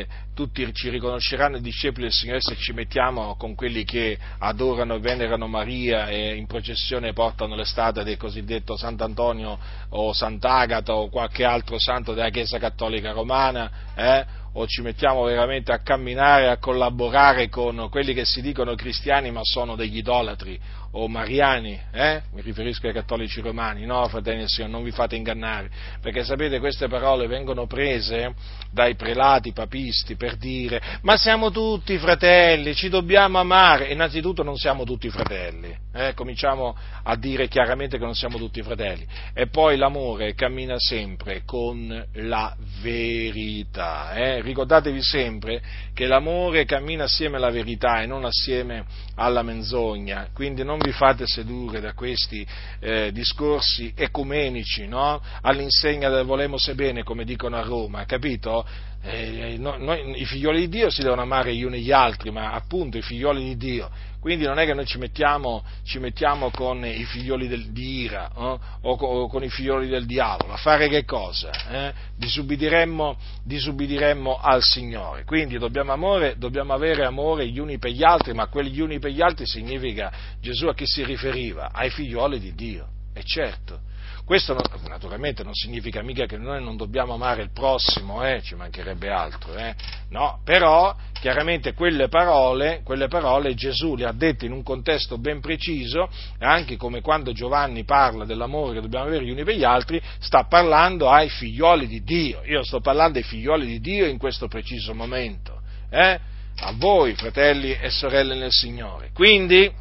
eh, 0.00 0.06
tutti 0.32 0.72
ci 0.72 0.90
riconosceranno 0.90 1.56
i 1.56 1.60
discepoli 1.60 2.04
del 2.04 2.12
Signore 2.12 2.40
se 2.40 2.54
ci 2.54 2.72
mettiamo 2.72 3.34
con 3.34 3.56
quelli 3.56 3.82
che 3.82 4.16
adorano 4.38 4.94
e 4.94 5.00
venerano 5.00 5.48
Maria 5.48 6.08
e 6.08 6.36
in 6.36 6.46
processione 6.46 7.12
portano 7.12 7.56
le 7.56 7.64
statue 7.64 8.04
del 8.04 8.16
cosiddetto 8.16 8.76
Sant'Antonio 8.76 9.58
o 9.88 10.12
Sant'Agata 10.12 10.94
o 10.94 11.08
qualche 11.08 11.44
altro 11.44 11.80
santo 11.80 12.14
della 12.14 12.30
Chiesa 12.30 12.58
Cattolica 12.58 13.10
Romana, 13.10 13.70
eh? 13.96 14.37
O 14.52 14.66
ci 14.66 14.82
mettiamo 14.82 15.22
veramente 15.24 15.72
a 15.72 15.80
camminare, 15.80 16.48
a 16.48 16.58
collaborare 16.58 17.48
con 17.48 17.88
quelli 17.90 18.14
che 18.14 18.24
si 18.24 18.40
dicono 18.40 18.74
cristiani 18.74 19.30
ma 19.30 19.40
sono 19.42 19.76
degli 19.76 19.98
idolatri 19.98 20.58
o 20.92 21.06
mariani, 21.08 21.78
eh? 21.92 22.22
mi 22.32 22.40
riferisco 22.40 22.86
ai 22.86 22.92
cattolici 22.92 23.40
romani, 23.40 23.84
no 23.84 24.06
fratelli 24.08 24.38
del 24.38 24.48
Signore, 24.48 24.72
non 24.72 24.82
vi 24.82 24.90
fate 24.90 25.16
ingannare, 25.16 25.70
perché 26.00 26.24
sapete 26.24 26.58
queste 26.58 26.88
parole 26.88 27.26
vengono 27.26 27.66
prese 27.66 28.34
dai 28.70 28.94
prelati 28.94 29.52
papisti 29.52 30.16
per 30.16 30.36
dire 30.36 30.80
ma 31.02 31.16
siamo 31.16 31.50
tutti 31.50 31.98
fratelli, 31.98 32.74
ci 32.74 32.88
dobbiamo 32.88 33.38
amare, 33.38 33.92
innanzitutto 33.92 34.42
non 34.42 34.56
siamo 34.56 34.84
tutti 34.84 35.10
fratelli, 35.10 35.76
eh? 35.92 36.14
cominciamo 36.14 36.76
a 37.02 37.16
dire 37.16 37.48
chiaramente 37.48 37.98
che 37.98 38.04
non 38.04 38.14
siamo 38.14 38.38
tutti 38.38 38.62
fratelli, 38.62 39.06
e 39.34 39.48
poi 39.48 39.76
l'amore 39.76 40.34
cammina 40.34 40.76
sempre 40.78 41.42
con 41.44 42.06
la 42.14 42.56
verità, 42.80 44.14
eh? 44.14 44.40
ricordatevi 44.40 45.02
sempre 45.02 45.62
che 45.92 46.06
l'amore 46.06 46.64
cammina 46.64 47.04
assieme 47.04 47.36
alla 47.36 47.50
verità 47.50 48.00
e 48.00 48.06
non 48.06 48.24
assieme 48.24 48.84
alla 49.16 49.42
menzogna, 49.42 50.28
quindi 50.32 50.64
non 50.64 50.78
vi 50.78 50.87
fate 50.92 51.26
sedurre 51.26 51.80
da 51.80 51.92
questi 51.92 52.46
eh, 52.80 53.10
discorsi 53.12 53.92
ecumenici, 53.94 54.86
no? 54.86 55.20
all'insegna 55.42 56.08
del 56.08 56.24
volemo 56.24 56.56
bene, 56.74 57.02
come 57.02 57.24
dicono 57.24 57.56
a 57.56 57.62
Roma, 57.62 58.04
capito? 58.04 58.66
Eh, 59.00 59.56
noi, 59.58 59.82
noi, 59.82 60.20
I 60.20 60.24
figlioli 60.24 60.60
di 60.60 60.68
Dio 60.68 60.90
si 60.90 61.02
devono 61.02 61.22
amare 61.22 61.54
gli 61.54 61.62
uni 61.62 61.80
gli 61.80 61.92
altri, 61.92 62.30
ma 62.30 62.52
appunto 62.52 62.98
i 62.98 63.02
figlioli 63.02 63.42
di 63.44 63.56
Dio. 63.56 63.90
Quindi 64.20 64.44
non 64.44 64.58
è 64.58 64.66
che 64.66 64.74
noi 64.74 64.84
ci 64.84 64.98
mettiamo, 64.98 65.64
ci 65.84 66.00
mettiamo 66.00 66.50
con 66.50 66.84
i 66.84 67.04
figlioli 67.04 67.46
del, 67.46 67.70
di 67.70 68.00
ira 68.00 68.28
eh? 68.36 68.58
o, 68.82 68.92
o, 68.92 69.28
con 69.28 69.44
i 69.44 69.48
figlioli 69.48 69.86
del 69.88 70.06
diavolo. 70.06 70.52
A 70.52 70.56
fare 70.56 70.88
che 70.88 71.04
cosa? 71.04 71.50
Eh? 71.70 71.92
Disubbidiremmo, 72.16 73.16
disubbidiremmo, 73.44 74.36
al 74.36 74.62
Signore. 74.62 75.24
Quindi 75.24 75.56
dobbiamo, 75.56 75.92
amore, 75.92 76.34
dobbiamo 76.36 76.72
avere 76.72 77.04
amore 77.04 77.46
gli 77.46 77.60
uni 77.60 77.78
per 77.78 77.92
gli 77.92 78.02
altri, 78.02 78.34
ma 78.34 78.48
quegli 78.48 78.80
uni 78.80 78.98
per 78.98 79.12
gli 79.12 79.22
altri 79.22 79.46
significa 79.46 80.12
Gesù 80.40 80.66
a 80.66 80.74
chi 80.74 80.84
si 80.84 81.04
riferiva? 81.04 81.70
Ai 81.72 81.90
figlioli 81.90 82.40
di 82.40 82.54
Dio. 82.54 82.88
E 83.14 83.22
certo, 83.22 83.80
questo 84.28 84.54
naturalmente 84.86 85.42
non 85.42 85.54
significa 85.54 86.02
mica 86.02 86.26
che 86.26 86.36
noi 86.36 86.62
non 86.62 86.76
dobbiamo 86.76 87.14
amare 87.14 87.40
il 87.40 87.50
prossimo, 87.50 88.22
eh, 88.22 88.42
ci 88.42 88.54
mancherebbe 88.56 89.08
altro, 89.08 89.56
eh. 89.56 89.74
no, 90.10 90.42
però 90.44 90.94
chiaramente 91.14 91.72
quelle 91.72 92.08
parole, 92.08 92.82
quelle 92.84 93.08
parole 93.08 93.54
Gesù 93.54 93.96
le 93.96 94.04
ha 94.04 94.12
dette 94.12 94.44
in 94.44 94.52
un 94.52 94.62
contesto 94.62 95.16
ben 95.16 95.40
preciso, 95.40 96.10
anche 96.40 96.76
come 96.76 97.00
quando 97.00 97.32
Giovanni 97.32 97.84
parla 97.84 98.26
dell'amore 98.26 98.74
che 98.74 98.80
dobbiamo 98.82 99.06
avere 99.06 99.24
gli 99.24 99.30
uni 99.30 99.44
per 99.44 99.54
gli 99.54 99.64
altri, 99.64 99.98
sta 100.18 100.44
parlando 100.44 101.08
ai 101.08 101.30
figlioli 101.30 101.86
di 101.86 102.02
Dio, 102.02 102.42
io 102.44 102.62
sto 102.64 102.80
parlando 102.80 103.16
ai 103.16 103.24
figlioli 103.24 103.64
di 103.64 103.80
Dio 103.80 104.04
in 104.04 104.18
questo 104.18 104.46
preciso 104.46 104.92
momento, 104.92 105.62
eh? 105.88 106.20
a 106.54 106.74
voi 106.76 107.14
fratelli 107.14 107.72
e 107.72 107.88
sorelle 107.88 108.34
nel 108.34 108.52
Signore. 108.52 109.08
Quindi, 109.14 109.72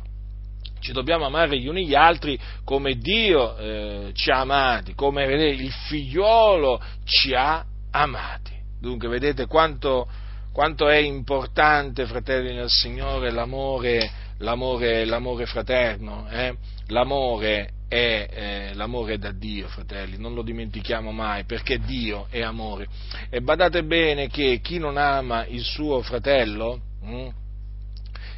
ci 0.80 0.92
dobbiamo 0.92 1.26
amare 1.26 1.60
gli 1.60 1.68
uni 1.68 1.86
gli 1.86 1.96
altri 1.96 2.40
come 2.64 2.96
Dio 2.96 3.58
eh, 3.58 4.12
ci 4.14 4.30
ha 4.32 4.40
amati, 4.40 4.94
come 4.94 5.26
il 5.26 5.72
figliuolo 5.72 6.82
ci 7.04 7.34
ha 7.34 7.64
amati. 7.92 8.56
Dunque 8.80 9.08
vedete 9.08 9.48
quanto, 9.48 10.08
quanto 10.54 10.88
è 10.88 10.98
importante, 10.98 12.06
fratelli 12.06 12.54
nel 12.54 12.70
Signore, 12.70 13.32
l'amore, 13.32 14.10
l'amore, 14.40 15.06
l'amore 15.06 15.46
fraterno. 15.46 16.28
Eh? 16.30 16.56
L'amore 16.88 17.72
è 17.88 18.28
eh, 18.30 18.74
l'amore 18.76 19.18
da 19.18 19.32
Dio, 19.32 19.68
fratelli, 19.68 20.18
non 20.18 20.34
lo 20.34 20.44
dimentichiamo 20.44 21.12
mai, 21.12 21.46
perché 21.46 21.80
Dio 21.80 22.28
è 22.30 22.42
amore. 22.42 22.88
E 23.30 23.42
badate 23.42 23.84
bene 23.84 24.28
che 24.28 24.60
chi 24.62 24.78
non 24.78 24.98
ama 24.98 25.46
il 25.46 25.64
suo 25.64 26.02
fratello, 26.02 26.80
hm, 27.02 27.30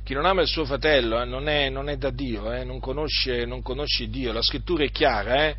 chi 0.09 0.15
non 0.15 0.25
ama 0.25 0.41
il 0.41 0.47
suo 0.47 0.65
fratello 0.65 1.21
eh, 1.21 1.25
non, 1.25 1.47
è, 1.47 1.69
non, 1.69 1.87
è, 1.87 1.95
da 1.95 2.09
Dio, 2.09 2.51
eh, 2.51 2.63
non, 2.63 2.79
conosce, 2.79 3.45
non, 3.45 3.61
conosce, 3.61 4.09
Dio, 4.09 4.33
la 4.33 4.41
scrittura 4.41 4.83
è 4.83 4.89
chiara, 4.89 5.45
eh? 5.45 5.55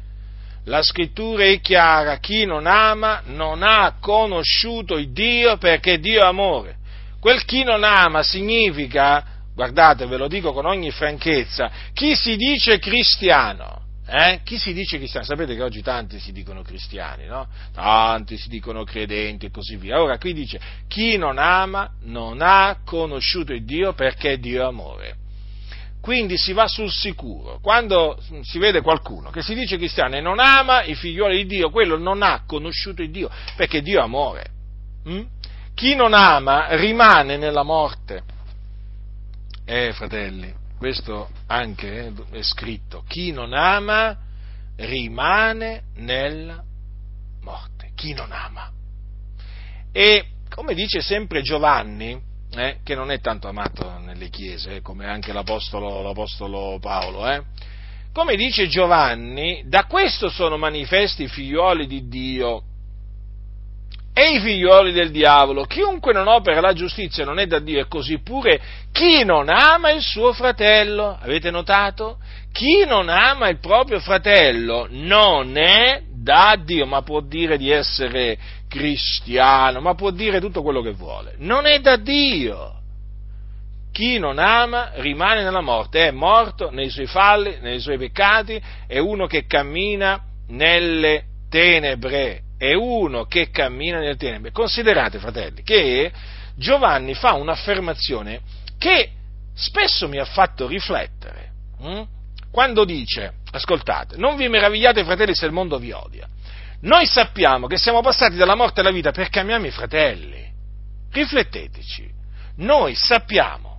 la 0.65 0.83
scrittura 0.83 1.45
è 1.45 1.61
chiara, 1.61 2.17
chi 2.17 2.47
non 2.47 2.67
ama 2.67 3.23
non 3.27 3.63
ha 3.63 3.95
conosciuto 4.01 4.97
il 4.97 5.13
Dio 5.13 5.57
perché 5.57 6.01
Dio 6.01 6.23
è 6.23 6.25
amore. 6.25 6.79
Quel 7.21 7.45
chi 7.45 7.63
non 7.63 7.85
ama 7.85 8.25
significa, 8.25 9.25
guardate, 9.55 10.07
ve 10.07 10.17
lo 10.17 10.27
dico 10.27 10.53
con 10.53 10.67
ogni 10.67 10.91
franchezza, 10.91 11.71
chi 11.93 12.17
si 12.17 12.35
dice 12.35 12.81
cristiano 12.81 13.83
eh? 14.13 14.41
Chi 14.43 14.59
si 14.59 14.73
dice 14.73 14.97
cristiano? 14.97 15.25
Sapete 15.25 15.55
che 15.55 15.63
oggi 15.63 15.83
tanti 15.83 16.19
si 16.19 16.33
dicono 16.33 16.63
cristiani, 16.63 17.27
no? 17.27 17.47
Tanti 17.73 18.37
si 18.37 18.49
dicono 18.49 18.83
credenti 18.83 19.47
e 19.47 19.51
così 19.53 19.77
via. 19.77 20.03
Ora 20.03 20.19
qui 20.19 20.33
dice, 20.33 20.61
chi 20.89 21.17
non 21.17 21.39
ama 21.39 21.93
non 22.03 22.39
ha 22.43 22.79
conosciuto 22.85 23.53
il 23.53 23.65
Dio 23.65 23.93
perché 23.93 24.41
Dio 24.41 24.63
è 24.63 24.65
amore. 24.65 25.17
Quindi 26.01 26.37
si 26.37 26.53
va 26.53 26.67
sul 26.67 26.91
sicuro. 26.91 27.61
Quando 27.61 28.19
si 28.43 28.59
vede 28.59 28.81
qualcuno 28.81 29.31
che 29.31 29.43
si 29.43 29.55
dice 29.55 29.77
cristiano 29.77 30.17
e 30.17 30.21
non 30.21 30.41
ama 30.41 30.83
i 30.83 30.97
figlioli 30.97 31.37
di 31.37 31.47
Dio, 31.47 31.71
quello 31.71 31.97
non 31.97 32.23
ha 32.23 32.43
conosciuto 32.45 33.03
il 33.03 33.13
Dio 33.13 33.31
perché 33.55 33.81
Dio 33.81 34.01
è 34.01 34.03
amore. 34.03 34.51
Mm? 35.09 35.23
Chi 35.73 35.95
non 35.95 36.15
ama 36.15 36.75
rimane 36.75 37.37
nella 37.37 37.63
morte. 37.63 38.23
Eh, 39.65 39.93
fratelli, 39.93 40.53
questo 40.81 41.29
anche 41.47 42.11
è 42.31 42.41
scritto, 42.41 43.05
chi 43.07 43.33
non 43.33 43.53
ama 43.53 44.17
rimane 44.77 45.83
nella 45.97 46.65
morte, 47.43 47.91
chi 47.95 48.15
non 48.15 48.33
ama. 48.33 48.73
E 49.93 50.25
come 50.49 50.73
dice 50.73 51.03
sempre 51.03 51.43
Giovanni, 51.43 52.19
eh, 52.53 52.79
che 52.83 52.95
non 52.95 53.11
è 53.11 53.21
tanto 53.21 53.47
amato 53.47 53.99
nelle 53.99 54.31
chiese, 54.31 54.77
eh, 54.77 54.81
come 54.81 55.05
anche 55.05 55.35
l'apostolo, 55.35 56.01
l'apostolo 56.01 56.79
Paolo, 56.81 57.29
eh, 57.29 57.43
come 58.15 58.35
dice 58.37 58.67
Giovanni, 58.67 59.65
da 59.67 59.85
questo 59.85 60.31
sono 60.31 60.57
manifesti 60.57 61.25
i 61.25 61.29
figlioli 61.29 61.87
di 61.87 62.09
Dio. 62.09 62.63
Dei 64.13 64.41
figlioli 64.41 64.93
del 64.93 65.11
diavolo. 65.11 65.65
Chiunque 65.65 66.13
non 66.13 66.29
opera 66.29 66.61
la 66.61 66.73
giustizia 66.73 67.25
non 67.25 67.39
è 67.39 67.47
da 67.47 67.59
Dio, 67.59 67.81
e 67.81 67.89
così 67.89 68.21
pure 68.21 68.61
chi 68.93 69.25
non 69.25 69.49
ama 69.49 69.91
il 69.91 70.03
suo 70.03 70.33
fratello. 70.33 71.19
Avete 71.21 71.51
notato? 71.51 72.19
Chi 72.53 72.85
non 72.87 73.09
ama 73.09 73.49
il 73.49 73.59
proprio 73.59 74.01
fratello 74.01 74.87
non 74.91 75.57
è 75.57 76.03
da 76.13 76.57
Dio, 76.63 76.85
ma 76.87 77.03
può 77.03 77.21
dire 77.21 77.57
di 77.57 77.71
essere 77.71 78.37
cristiano, 78.69 79.81
ma 79.81 79.95
può 79.95 80.11
dire 80.11 80.41
tutto 80.41 80.63
quello 80.63 80.83
che 80.83 80.93
vuole. 80.93 81.35
Non 81.39 81.67
è 81.67 81.81
da 81.81 81.97
Dio. 81.97 82.75
Chi 83.93 84.19
non 84.19 84.39
ama 84.39 84.93
rimane 84.95 85.43
nella 85.43 85.61
morte, 85.61 86.07
è 86.07 86.11
morto 86.13 86.71
nei 86.71 86.91
suoi 86.91 87.07
falli, 87.07 87.59
nei 87.61 87.81
suoi 87.81 87.99
peccati, 87.99 88.61
è 88.87 88.99
uno 88.99 89.27
che 89.27 89.47
cammina 89.47 90.23
nelle 90.49 91.25
tenebre, 91.49 92.43
è 92.61 92.75
uno 92.75 93.25
che 93.25 93.49
cammina 93.49 94.01
nelle 94.01 94.17
tenebre. 94.17 94.53
Considerate, 94.53 95.19
fratelli, 95.19 95.63
che 95.63 96.13
Giovanni 96.57 97.15
fa 97.15 97.33
un'affermazione 97.33 98.43
che 98.77 99.13
spesso 99.55 100.09
mi 100.09 100.19
ha 100.19 100.27
fatto 100.27 100.67
riflettere. 100.67 101.53
Hm? 101.81 102.03
Quando 102.53 102.85
dice, 102.85 103.33
ascoltate, 103.51 104.19
non 104.19 104.37
vi 104.37 104.47
meravigliate, 104.49 105.05
fratelli, 105.05 105.35
se 105.35 105.47
il 105.47 105.53
mondo 105.53 105.79
vi 105.79 105.93
odia. 105.93 106.29
Noi 106.83 107.07
sappiamo 107.07 107.67
che 107.67 107.79
siamo 107.79 108.03
passati 108.03 108.37
dalla 108.37 108.55
morte 108.55 108.81
alla 108.81 108.91
vita 108.91 109.11
perché 109.11 109.41
amiamo 109.41 109.65
i 109.65 109.71
fratelli. 109.71 110.47
Rifletteteci. 111.11 112.11
Noi 112.57 112.95
sappiamo 112.95 113.71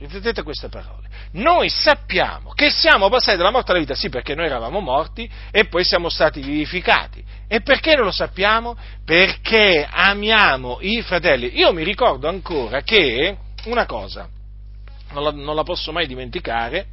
Riflettete 0.00 0.42
queste 0.42 0.70
parole. 0.70 1.08
Noi 1.32 1.68
sappiamo 1.68 2.52
che 2.52 2.70
siamo 2.70 3.10
passati 3.10 3.36
dalla 3.36 3.50
morte 3.50 3.72
alla 3.72 3.80
vita, 3.80 3.94
sì, 3.94 4.08
perché 4.08 4.34
noi 4.34 4.46
eravamo 4.46 4.80
morti 4.80 5.30
e 5.50 5.66
poi 5.66 5.84
siamo 5.84 6.08
stati 6.08 6.40
vivificati. 6.40 7.22
E 7.52 7.62
perché 7.62 7.96
non 7.96 8.04
lo 8.04 8.12
sappiamo? 8.12 8.76
Perché 9.04 9.84
amiamo 9.90 10.78
i 10.82 11.02
fratelli. 11.02 11.58
Io 11.58 11.72
mi 11.72 11.82
ricordo 11.82 12.28
ancora 12.28 12.82
che 12.82 13.36
una 13.64 13.86
cosa, 13.86 14.28
non 15.10 15.24
la, 15.24 15.32
non 15.32 15.56
la 15.56 15.64
posso 15.64 15.90
mai 15.90 16.06
dimenticare, 16.06 16.86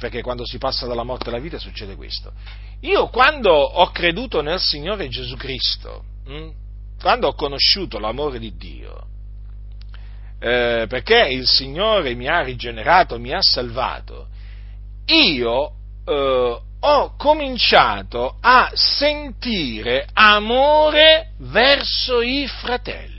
perché 0.00 0.20
quando 0.20 0.44
si 0.44 0.58
passa 0.58 0.88
dalla 0.88 1.04
morte 1.04 1.28
alla 1.28 1.38
vita 1.38 1.60
succede 1.60 1.94
questo. 1.94 2.32
Io 2.80 3.06
quando 3.06 3.52
ho 3.52 3.88
creduto 3.92 4.42
nel 4.42 4.58
Signore 4.58 5.06
Gesù 5.06 5.36
Cristo, 5.36 6.02
hm, 6.26 6.50
quando 7.00 7.28
ho 7.28 7.34
conosciuto 7.34 8.00
l'amore 8.00 8.40
di 8.40 8.56
Dio, 8.56 9.06
eh, 10.40 10.86
perché 10.88 11.28
il 11.30 11.46
Signore 11.46 12.16
mi 12.16 12.26
ha 12.26 12.42
rigenerato, 12.42 13.16
mi 13.20 13.32
ha 13.32 13.42
salvato, 13.42 14.26
io 15.06 15.72
eh, 16.04 16.62
ho 16.80 17.14
cominciato 17.16 18.36
a 18.40 18.70
sentire 18.74 20.06
amore 20.12 21.32
verso 21.38 22.20
i 22.20 22.46
fratelli. 22.46 23.16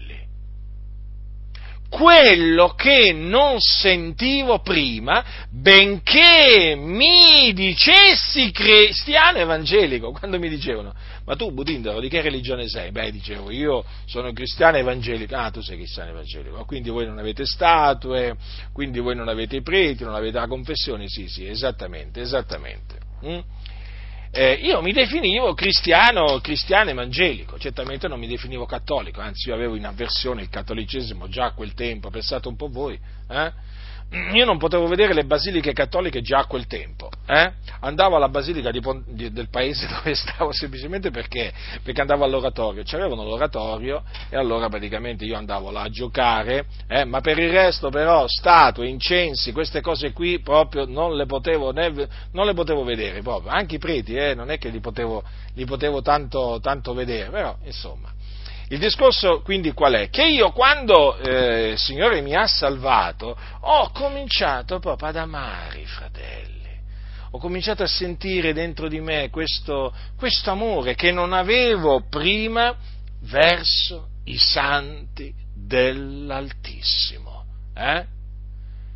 Quello 1.90 2.76
che 2.76 3.12
non 3.14 3.60
sentivo 3.60 4.60
prima, 4.60 5.48
benché 5.50 6.76
mi 6.78 7.52
dicessi 7.54 8.52
cristiano 8.52 9.40
evangelico, 9.40 10.12
quando 10.12 10.38
mi 10.38 10.50
dicevano, 10.50 10.94
ma 11.26 11.36
tu 11.36 11.52
Budindaro 11.52 12.00
di 12.00 12.08
che 12.08 12.22
religione 12.22 12.68
sei? 12.68 12.92
Beh, 12.92 13.12
dicevo, 13.12 13.50
io 13.50 13.84
sono 14.06 14.32
cristiano 14.34 14.78
evangelico, 14.78 15.36
ah 15.36 15.50
tu 15.50 15.62
sei 15.62 15.78
cristiano 15.78 16.12
evangelico, 16.12 16.64
quindi 16.64 16.92
voi 16.92 17.08
non 17.08 17.18
avete 17.18 17.44
statue, 17.48 18.38
quindi 18.72 19.00
voi 19.00 19.16
non 19.16 19.28
avete 19.28 19.56
i 19.56 19.64
preti, 19.64 20.04
non 20.04 20.14
avete 20.14 20.38
la 20.38 20.48
confessione, 20.48 21.08
sì, 21.08 21.28
sì, 21.28 21.48
esattamente, 21.48 22.22
esattamente. 22.22 23.09
Mm? 23.26 23.40
eh, 24.32 24.54
io 24.54 24.82
mi 24.82 24.92
definivo 24.92 25.54
cristiano, 25.54 26.40
cristiano 26.40 26.92
evangelico, 26.92 27.58
certamente 27.58 28.08
non 28.08 28.20
mi 28.20 28.28
definivo 28.28 28.66
cattolico, 28.66 29.22
anzi 29.22 29.50
io 29.50 29.56
avevo 29.56 29.76
in 29.76 29.86
avversione 29.86 30.44
il 30.44 30.50
cattolicesimo 30.50 31.28
già 31.28 31.46
a 31.46 31.54
quel 31.54 31.74
tempo, 31.74 32.10
pensate 32.10 32.48
un 32.48 32.56
po' 32.56 32.70
voi, 32.70 33.00
eh? 33.28 33.52
Io 34.12 34.44
non 34.44 34.58
potevo 34.58 34.88
vedere 34.88 35.14
le 35.14 35.26
basiliche 35.26 35.72
cattoliche 35.72 36.22
già 36.22 36.40
a 36.40 36.46
quel 36.46 36.66
tempo. 36.66 37.10
Eh? 37.28 37.52
Andavo 37.82 38.16
alla 38.16 38.28
basilica 38.28 38.72
di, 38.72 38.82
di, 39.06 39.32
del 39.32 39.50
paese 39.50 39.86
dove 39.94 40.16
stavo 40.16 40.52
semplicemente 40.52 41.12
perché, 41.12 41.54
perché 41.84 42.02
andavo 42.02 42.24
all'oratorio. 42.24 42.82
C'avevano 42.84 43.24
l'oratorio 43.24 44.04
e 44.30 44.36
allora 44.36 44.68
praticamente 44.68 45.26
io 45.26 45.38
andavo 45.38 45.70
là 45.70 45.82
a 45.82 45.90
giocare, 45.90 46.66
eh? 46.88 47.06
ma 47.06 47.22
per 47.22 47.38
il 47.38 47.52
resto 47.52 47.90
però 47.90 48.26
statue, 48.28 48.88
incensi, 48.88 49.52
queste 49.52 49.82
cose 49.82 50.12
qui 50.12 50.40
proprio 50.40 50.86
non 50.86 51.16
le 51.16 51.28
potevo, 51.28 51.72
ne, 51.72 52.08
non 52.32 52.48
le 52.48 52.54
potevo 52.54 52.84
vedere 52.84 53.22
proprio. 53.22 53.52
Anche 53.52 53.76
i 53.76 53.80
preti, 53.80 54.16
eh? 54.16 54.34
non 54.34 54.50
è 54.50 54.58
che 54.58 54.70
li 54.70 54.80
potevo, 54.80 55.24
li 55.54 55.66
potevo 55.66 56.02
tanto, 56.02 56.60
tanto 56.62 56.96
vedere, 56.96 57.30
però 57.30 57.56
insomma. 57.64 58.12
Il 58.72 58.78
discorso 58.78 59.42
quindi 59.42 59.72
qual 59.72 59.94
è? 59.94 60.10
Che 60.10 60.24
io 60.24 60.52
quando 60.52 61.18
eh, 61.18 61.72
il 61.72 61.78
Signore 61.80 62.22
mi 62.22 62.36
ha 62.36 62.46
salvato 62.46 63.36
ho 63.62 63.90
cominciato 63.92 64.78
proprio 64.78 65.10
ad 65.10 65.16
amare 65.16 65.80
i 65.80 65.86
fratelli, 65.86 66.70
ho 67.32 67.40
cominciato 67.40 67.82
a 67.82 67.88
sentire 67.88 68.54
dentro 68.54 68.88
di 68.88 69.00
me 69.00 69.32
questo, 69.32 69.92
questo 70.16 70.52
amore 70.52 70.94
che 70.94 71.12
non 71.12 71.34
avevo 71.34 72.04
prima 72.10 72.76
verso 73.22 74.10
i 74.26 74.38
santi 74.38 75.34
dell'Altissimo. 75.56 77.46
Eh? 77.76 78.18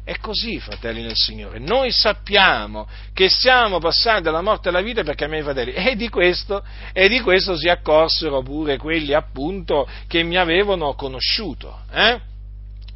È 0.06 0.18
così, 0.18 0.60
fratelli 0.60 1.02
nel 1.02 1.16
Signore. 1.16 1.60
Noi 1.60 1.92
sappiamo 1.92 2.88
che 3.14 3.30
siamo 3.30 3.80
passati 3.80 4.24
dalla 4.24 4.42
morte 4.42 4.68
alla 4.68 4.82
vita 4.82 5.02
perché 5.04 5.24
amiamo 5.24 5.44
i 5.44 5.46
fratelli. 5.46 5.72
E 5.72 5.96
di 5.96 6.10
questo, 6.10 6.62
e 6.92 7.08
di 7.08 7.22
questo 7.22 7.56
si 7.56 7.70
accorsero 7.70 8.42
pure 8.42 8.78
quelli 8.78 9.14
appunto 9.14 9.88
che 10.08 10.24
mi 10.24 10.36
avevano 10.36 10.94
conosciuto. 10.96 11.80
Eh? 11.92 12.32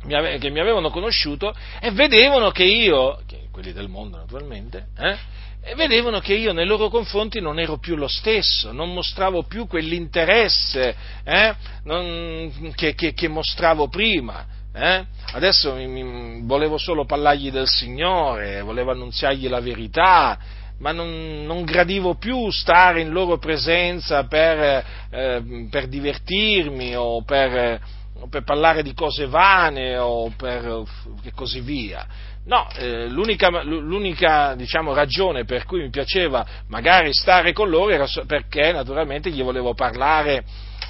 che 0.08 0.50
mi 0.52 0.60
avevano 0.60 0.90
conosciuto 0.90 1.54
e 1.82 1.92
vedevano 1.92 2.52
che 2.52 2.64
io, 2.64 3.20
quelli 3.52 3.74
del 3.74 3.90
mondo 3.90 4.18
naturalmente, 4.18 4.86
eh, 4.98 5.18
e 5.62 5.76
vedevano 5.76 6.20
che 6.20 6.34
io 6.34 6.54
nei 6.54 6.66
loro 6.66 6.88
confronti 6.88 7.42
non 7.42 7.60
ero 7.60 7.78
più 7.78 7.96
lo 7.96 8.08
stesso, 8.08 8.72
non 8.72 8.94
mostravo 8.94 9.44
più 9.44 9.68
quell'interesse 9.68 10.96
eh, 11.26 11.56
non, 11.84 12.72
che, 12.76 12.94
che, 12.94 13.14
che 13.14 13.28
mostravo 13.28 13.90
prima 13.90 14.46
eh? 14.78 15.06
Adesso 15.34 15.74
mi, 15.74 15.88
mi, 15.88 16.42
volevo 16.44 16.78
solo 16.78 17.06
parlargli 17.06 17.52
del 17.52 17.68
Signore, 17.68 18.62
volevo 18.62 18.92
annunziargli 18.92 19.50
la 19.50 19.60
verità, 19.60 20.38
ma 20.80 20.92
non, 20.92 21.44
non 21.46 21.64
gradivo 21.64 22.16
più 22.16 22.52
stare 22.52 23.02
in 23.02 23.10
loro 23.10 23.40
presenza 23.40 24.26
per, 24.26 24.86
eh, 25.10 25.68
per 25.72 25.88
divertirmi 25.88 26.96
o 26.96 27.24
per, 27.24 27.82
per, 28.30 28.44
parlare 28.44 28.84
di 28.84 28.94
cose 28.94 29.26
vane 29.26 29.98
o 29.98 30.32
per, 30.38 30.84
e 31.24 31.32
così 31.34 31.62
via. 31.62 32.06
No, 32.46 32.68
eh, 32.78 33.08
l'unica, 33.08 33.50
l'unica 33.64 34.54
diciamo, 34.56 34.94
ragione 34.94 35.44
per 35.44 35.66
cui 35.66 35.82
mi 35.82 35.90
piaceva 35.90 36.46
magari 36.68 37.12
stare 37.12 37.52
con 37.52 37.70
loro 37.70 37.92
era 37.92 38.06
perché 38.26 38.72
naturalmente 38.72 39.32
gli 39.32 39.44
volevo 39.44 39.74
parlare 39.74 40.46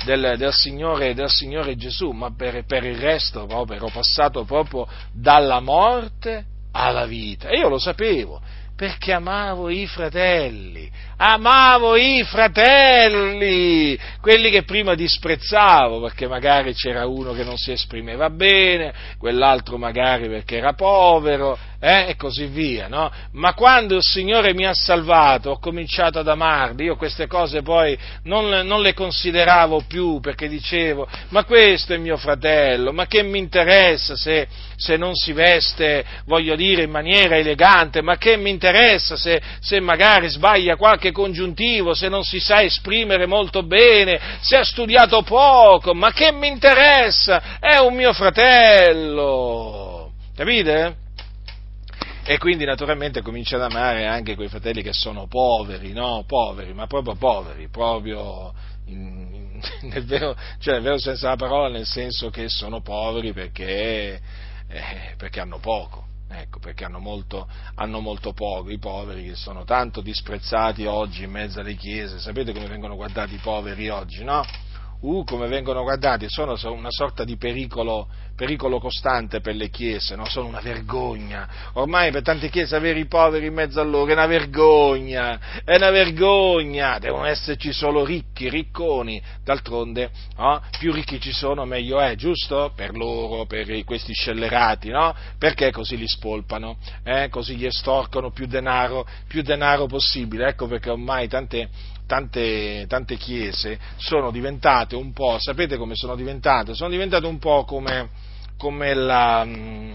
del, 0.08 0.36
del, 0.38 0.54
Signore, 0.54 1.14
del 1.14 1.30
Signore, 1.30 1.76
Gesù, 1.76 2.12
ma 2.12 2.34
per, 2.34 2.64
per 2.66 2.86
il 2.86 2.98
resto 2.98 3.46
proprio, 3.46 3.76
ero 3.76 3.90
passato 3.92 4.46
proprio 4.46 4.88
dalla 5.12 5.60
morte 5.60 6.46
alla 6.72 7.06
vita. 7.06 7.50
E 7.50 7.58
io 7.58 7.68
lo 7.68 7.78
sapevo, 7.78 8.42
perché 8.76 9.12
amavo 9.12 9.70
i 9.70 9.86
fratelli, 9.88 10.90
amavo 11.18 11.96
i 11.96 12.24
fratelli, 12.24 13.98
quelli 14.22 14.50
che 14.50 14.64
prima 14.64 14.94
disprezzavo 14.94 16.00
perché 16.00 16.28
magari 16.28 16.74
c'era 16.74 17.08
uno 17.08 17.34
che 17.34 17.44
non 17.44 17.58
si 17.58 17.72
esprimeva 17.72 18.30
bene, 18.30 18.94
quell'altro 19.18 19.78
magari 19.78 20.30
perché 20.30 20.58
era 20.58 20.74
povero, 20.74 21.58
eh, 21.80 22.08
e 22.10 22.16
così 22.16 22.46
via, 22.48 22.88
no? 22.88 23.12
Ma 23.34 23.54
quando 23.54 23.96
il 23.98 24.02
Signore 24.02 24.54
mi 24.54 24.66
ha 24.66 24.74
salvato, 24.74 25.52
ho 25.52 25.60
cominciato 25.60 26.18
ad 26.20 26.28
amarli, 26.28 26.86
io 26.86 26.96
queste 26.96 27.28
cose 27.28 27.62
poi 27.62 27.98
non, 28.24 28.50
non 28.66 28.82
le 28.82 28.94
consideravo 28.94 29.84
più 29.88 30.20
perché 30.20 30.48
dicevo, 30.48 31.08
ma 31.30 31.44
questo 31.44 31.94
è 31.94 31.98
mio 31.98 32.18
fratello, 32.18 32.92
ma 32.92 33.06
che 33.06 33.22
mi 33.22 33.38
interessa 33.38 34.16
se, 34.16 34.48
se 34.76 34.98
non 34.98 35.14
si 35.14 35.34
veste, 35.34 36.04
voglio 36.26 36.56
dire, 36.56 36.84
in 36.84 36.92
maniera 36.92 37.38
elegante, 37.38 38.02
ma 38.02 38.18
che 38.18 38.38
mi 38.38 38.50
interessa 38.50 39.16
se, 39.16 39.40
se 39.60 39.80
magari 39.80 40.30
sbaglia 40.30 40.78
qualche 40.78 41.12
congiuntivo, 41.12 41.94
se 41.94 42.10
non 42.10 42.24
si 42.24 42.40
sa 42.40 42.64
esprimere 42.64 43.28
molto 43.28 43.62
bene, 43.64 44.20
se 44.42 44.58
ha 44.58 44.64
studiato 44.64 45.22
poco, 45.22 45.94
ma 45.94 46.12
che 46.12 46.32
mi 46.32 46.48
interessa? 46.48 47.60
È 47.60 47.78
un 47.78 47.94
mio 47.94 48.14
fratello. 48.14 50.12
Capite? 50.36 51.06
E 52.30 52.38
quindi 52.40 52.66
naturalmente 52.66 53.22
comincia 53.22 53.56
ad 53.56 53.62
amare 53.62 54.06
anche 54.06 54.36
quei 54.36 54.50
fratelli 54.50 54.82
che 54.82 54.92
sono 54.92 55.28
poveri, 55.28 55.94
no? 55.94 56.26
Poveri, 56.28 56.74
ma 56.74 56.86
proprio 56.86 57.16
poveri, 57.16 57.70
proprio 57.70 58.54
in, 58.88 59.30
in, 59.32 59.62
nel, 59.88 60.04
vero, 60.04 60.36
cioè 60.60 60.74
nel 60.74 60.84
vero 60.84 60.98
senso 60.98 61.24
della 61.24 61.38
parola, 61.38 61.70
nel 61.70 61.86
senso 61.86 62.30
che 62.30 62.50
sono 62.50 62.82
poveri 62.82 63.32
perché, 63.32 64.20
eh, 64.68 65.14
perché 65.16 65.40
hanno 65.40 65.60
poco. 65.60 66.04
Ecco, 66.30 66.60
perché 66.60 66.84
hanno 66.84 67.00
molto, 67.00 67.48
hanno 67.76 68.02
molto 68.02 68.34
poco, 68.34 68.72
i 68.72 68.78
poveri 68.78 69.24
che 69.24 69.36
sono 69.36 69.64
tanto 69.64 70.02
disprezzati 70.02 70.86
oggi 70.86 71.24
in 71.24 71.32
mezzo 71.32 71.62
alle 71.62 71.76
chiese, 71.76 72.20
sapete 72.20 72.52
come 72.52 72.68
vengono 72.68 72.98
guardati 72.98 73.36
i 73.36 73.40
poveri 73.42 73.88
oggi, 73.88 74.26
no? 74.26 74.44
Uh, 75.00 75.24
come 75.24 75.48
vengono 75.48 75.84
guardati, 75.84 76.26
sono 76.28 76.56
una 76.72 76.92
sorta 76.92 77.24
di 77.24 77.38
pericolo, 77.38 78.08
pericolo 78.36 78.80
costante 78.80 79.40
per 79.42 79.56
le 79.56 79.70
chiese, 79.70 80.16
no? 80.16 80.26
sono 80.26 80.48
una 80.48 80.60
vergogna. 80.60 81.48
Ormai 81.74 82.12
per 82.12 82.22
tante 82.22 82.50
chiese 82.50 82.76
avere 82.76 83.00
i 83.00 83.06
poveri 83.06 83.48
in 83.48 83.54
mezzo 83.54 83.80
a 83.80 83.84
loro 83.84 84.10
è 84.10 84.14
una 84.14 84.26
vergogna, 84.26 85.62
è 85.64 85.76
una 85.76 85.90
vergogna, 85.90 87.00
devono 87.00 87.26
esserci 87.26 87.72
solo 87.72 88.06
ricchi, 88.06 88.50
ricconi, 88.50 89.22
d'altronde 89.44 90.12
no? 90.38 90.62
più 90.78 90.92
ricchi 90.92 91.20
ci 91.20 91.32
sono 91.32 91.66
meglio 91.66 92.00
è, 92.00 92.16
giusto? 92.16 92.72
Per 92.76 92.96
loro, 92.96 93.46
per 93.46 93.84
questi 93.84 94.14
scellerati, 94.14 94.90
no? 94.90 95.16
Perché 95.38 95.72
così 95.72 95.98
li 95.98 96.08
spolpano, 96.08 96.78
eh? 97.04 97.30
così 97.30 97.56
gli 97.56 97.66
estorcono 97.66 98.32
più 98.32 98.46
denaro, 98.46 99.08
più 99.28 99.42
denaro 99.42 99.86
possibile, 99.86 100.48
ecco 100.48 100.68
perché 100.68 100.90
ormai 100.90 101.28
tante 101.28 101.70
tante, 102.08 102.86
tante 102.88 103.16
chiese 103.18 103.78
sono 103.98 104.32
diventate 104.32 104.96
un 104.96 105.14
po', 105.14 105.38
sapete 105.40 105.78
come 105.78 105.94
sono 105.96 106.16
diventate? 106.16 106.74
Sono 106.74 106.90
diventate 106.90 107.28
un 107.28 107.38
po' 107.38 107.64
come, 107.66 108.10
come 108.58 108.96
la, 108.96 109.46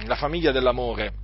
la 0.05 0.15
famiglia 0.15 0.53
dell'amore 0.53 1.15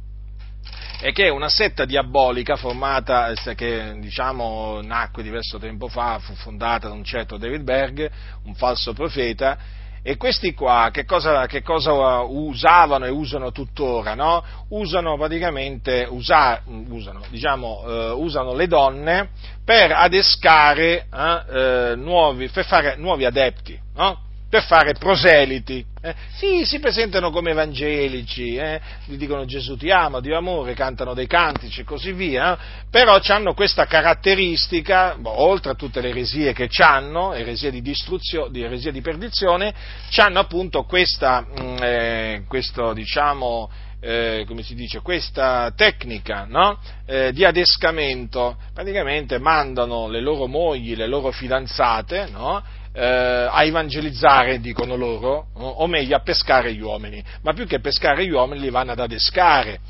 e 1.00 1.12
che 1.12 1.26
è 1.26 1.28
una 1.28 1.48
setta 1.48 1.84
diabolica 1.84 2.56
formata, 2.56 3.28
eh, 3.28 3.54
che 3.54 3.96
diciamo 4.00 4.80
nacque 4.82 5.22
diverso 5.22 5.58
tempo 5.58 5.86
fa, 5.86 6.18
fu 6.18 6.34
fondata 6.34 6.88
da 6.88 6.94
un 6.94 7.04
certo 7.04 7.36
David 7.36 7.62
Berg, 7.62 8.10
un 8.44 8.54
falso 8.54 8.92
profeta, 8.92 9.56
e 10.02 10.16
questi 10.16 10.54
qua 10.54 10.90
che 10.92 11.04
cosa, 11.04 11.46
che 11.46 11.62
cosa 11.62 12.20
usavano 12.20 13.04
e 13.04 13.10
usano 13.10 13.52
tuttora? 13.52 14.14
No? 14.14 14.42
Usano 14.68 15.16
praticamente, 15.16 16.06
usa, 16.08 16.62
usano, 16.88 17.22
diciamo, 17.28 17.84
eh, 17.86 18.10
usano 18.10 18.54
le 18.54 18.66
donne 18.66 19.28
per 19.64 19.92
adescare 19.92 21.06
eh, 21.12 21.42
eh, 21.50 21.96
nuovi, 21.96 22.48
per 22.48 22.64
fare 22.64 22.96
nuovi 22.96 23.24
adepti. 23.24 23.78
No? 23.94 24.26
per 24.48 24.62
fare 24.64 24.94
proseliti. 24.94 25.84
Eh? 26.00 26.14
Sì, 26.36 26.64
si 26.64 26.78
presentano 26.78 27.30
come 27.30 27.50
evangelici, 27.50 28.54
eh? 28.54 28.80
dicono 29.06 29.44
Gesù 29.44 29.76
ti 29.76 29.90
ama, 29.90 30.20
Dio 30.20 30.36
amore, 30.36 30.74
cantano 30.74 31.12
dei 31.12 31.26
cantici 31.26 31.80
e 31.80 31.84
così 31.84 32.12
via, 32.12 32.54
eh? 32.54 32.58
però 32.88 33.18
hanno 33.20 33.52
questa 33.52 33.86
caratteristica, 33.86 35.16
boh, 35.18 35.42
oltre 35.42 35.72
a 35.72 35.74
tutte 35.74 36.00
le 36.00 36.10
eresie 36.10 36.52
che 36.52 36.68
hanno, 36.82 37.32
eresie 37.32 37.72
di 37.72 37.82
distruzione, 37.82 38.50
di 38.52 38.62
eresia 38.62 38.92
di 38.92 39.00
perdizione, 39.00 39.74
hanno 40.16 40.38
appunto 40.38 40.84
questa, 40.84 41.40
mh, 41.40 41.62
mm, 41.62 41.76
eh, 41.80 42.44
questo, 42.46 42.92
diciamo, 42.92 43.68
eh, 44.00 44.44
come 44.46 44.62
si 44.62 44.76
dice, 44.76 45.00
questa 45.00 45.72
tecnica 45.74 46.46
no? 46.48 46.78
eh, 47.06 47.32
di 47.32 47.44
adescamento, 47.44 48.56
praticamente 48.72 49.38
mandano 49.38 50.08
le 50.08 50.20
loro 50.20 50.46
mogli, 50.46 50.94
le 50.94 51.08
loro 51.08 51.32
fidanzate, 51.32 52.28
no? 52.30 52.62
Eh, 52.98 53.48
a 53.50 53.62
evangelizzare, 53.62 54.58
dicono 54.58 54.96
loro, 54.96 55.46
o 55.54 55.86
meglio 55.86 56.16
a 56.16 56.20
pescare 56.20 56.74
gli 56.74 56.80
uomini, 56.80 57.22
ma 57.42 57.52
più 57.52 57.66
che 57.66 57.78
pescare 57.78 58.26
gli 58.26 58.30
uomini 58.30 58.60
li 58.60 58.70
vanno 58.70 58.92
ad 58.92 58.98
adescare 58.98 59.80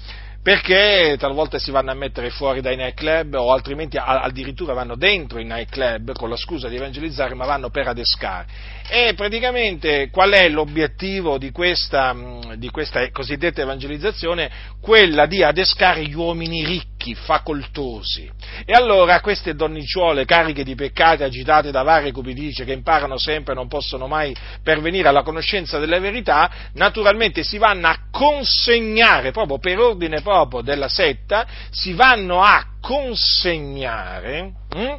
perché 0.48 1.16
talvolta 1.18 1.58
si 1.58 1.70
vanno 1.70 1.90
a 1.90 1.94
mettere 1.94 2.30
fuori 2.30 2.62
dai 2.62 2.74
nightclub 2.74 3.34
o 3.34 3.52
altrimenti 3.52 3.98
addirittura 3.98 4.72
vanno 4.72 4.96
dentro 4.96 5.40
i 5.40 5.44
nightclub 5.44 6.12
con 6.14 6.30
la 6.30 6.36
scusa 6.36 6.68
di 6.68 6.76
evangelizzare 6.76 7.34
ma 7.34 7.44
vanno 7.44 7.68
per 7.68 7.88
adescare. 7.88 8.46
E 8.88 9.12
praticamente 9.14 10.08
qual 10.10 10.30
è 10.30 10.48
l'obiettivo 10.48 11.36
di 11.36 11.50
questa, 11.50 12.16
di 12.56 12.70
questa 12.70 13.10
cosiddetta 13.10 13.60
evangelizzazione? 13.60 14.50
Quella 14.80 15.26
di 15.26 15.42
adescare 15.42 16.04
gli 16.04 16.14
uomini 16.14 16.64
ricchi, 16.64 16.97
facoltosi. 17.14 18.30
E 18.64 18.72
allora 18.72 19.20
queste 19.20 19.54
donnicciuole 19.54 20.24
cariche 20.24 20.64
di 20.64 20.74
peccati 20.74 21.22
agitate 21.22 21.70
da 21.70 21.82
varie 21.82 22.12
cupidicie 22.12 22.64
che 22.64 22.72
imparano 22.72 23.16
sempre 23.18 23.52
e 23.52 23.56
non 23.56 23.68
possono 23.68 24.06
mai 24.06 24.34
pervenire 24.62 25.08
alla 25.08 25.22
conoscenza 25.22 25.78
della 25.78 25.98
verità, 25.98 26.50
naturalmente 26.74 27.42
si 27.42 27.58
vanno 27.58 27.86
a 27.86 27.98
consegnare 28.10 29.30
proprio 29.30 29.58
per 29.58 29.78
ordine 29.78 30.20
proprio 30.20 30.60
della 30.60 30.88
setta, 30.88 31.46
si 31.70 31.94
vanno 31.94 32.42
a 32.42 32.64
consegnare 32.80 34.52
hm, 34.74 34.98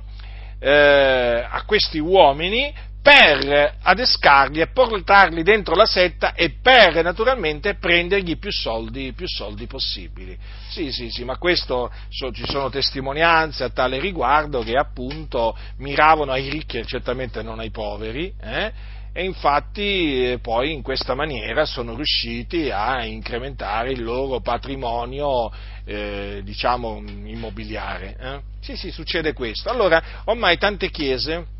eh, 0.60 1.48
a 1.50 1.64
questi 1.66 2.00
uomini 2.00 2.74
per 3.10 3.78
adescarli 3.82 4.62
e 4.62 4.68
portarli 4.68 5.42
dentro 5.42 5.74
la 5.74 5.88
setta 5.88 6.36
e 6.36 6.52
per 6.62 7.02
naturalmente 7.04 7.74
prendergli 7.74 8.38
più 8.38 8.52
soldi, 8.52 9.14
più 9.14 9.28
soldi 9.28 9.66
possibili. 9.66 10.38
Sì, 10.70 10.92
sì, 10.92 11.10
sì, 11.10 11.24
ma 11.24 11.38
questo 11.38 11.92
so, 12.10 12.32
ci 12.32 12.44
sono 12.46 12.70
testimonianze 12.70 13.64
a 13.64 13.72
tale 13.72 14.00
riguardo 14.00 14.62
che 14.62 14.76
appunto 14.76 15.58
miravano 15.78 16.34
ai 16.34 16.50
ricchi 16.50 16.78
e 16.78 16.86
certamente 16.86 17.42
non 17.42 17.58
ai 17.58 17.72
poveri. 17.72 18.32
Eh? 18.40 18.98
e 19.12 19.24
infatti 19.24 20.34
eh, 20.34 20.40
poi 20.40 20.72
in 20.72 20.84
questa 20.84 21.16
maniera 21.16 21.66
sono 21.66 21.96
riusciti 21.96 22.70
a 22.70 23.04
incrementare 23.04 23.92
il 23.92 24.04
loro 24.04 24.40
patrimonio 24.40 25.52
eh, 25.84 26.42
diciamo 26.44 27.02
immobiliare. 27.26 28.16
Eh? 28.20 28.40
Sì, 28.62 28.76
sì, 28.76 28.92
succede 28.92 29.34
questo. 29.34 29.72
Allora, 29.72 30.22
ormai 30.26 30.60
tante 30.60 30.92
chiese 30.92 31.58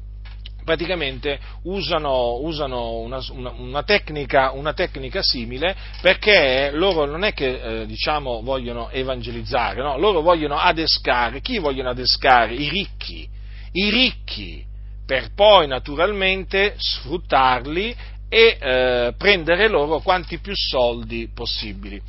praticamente 0.70 1.40
usano, 1.64 2.36
usano 2.42 3.00
una, 3.00 3.20
una, 3.32 3.52
una, 3.58 3.82
tecnica, 3.82 4.52
una, 4.52 4.74
tecnica, 4.74 5.24
simile 5.24 5.76
perché 6.00 6.70
loro 6.74 7.06
non 7.06 7.24
è 7.24 7.34
che 7.34 7.60
eh, 7.82 7.86
diciamo, 7.88 8.44
vogliono 8.44 8.92
evangelizzare, 8.92 9.82
no? 9.82 9.98
loro 9.98 10.22
vogliono 10.22 10.60
adescare. 10.60 11.42
Chi 11.42 11.58
vogliono 11.58 11.90
adescare? 11.90 12.54
I 12.54 12.70
ricchi. 12.70 13.28
I 13.72 13.90
ricchi 13.90 14.64
per 15.08 15.34
poi 15.34 15.66
naturalmente 15.66 16.76
sfruttarli 16.78 17.96
e 18.30 18.58
eh, 18.62 19.14
prendere 19.18 19.68
loro 19.70 20.02
quanti 20.02 20.38
più 20.38 20.54
soldi 20.54 21.32
possibili. 21.34 22.00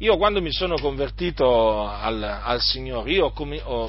Io 0.00 0.16
quando 0.16 0.40
mi 0.40 0.50
sono 0.50 0.78
convertito 0.78 1.86
al, 1.86 2.22
al 2.22 2.60
Signore, 2.62 3.10
io 3.10 3.26
ho, 3.34 3.48
ho, 3.64 3.88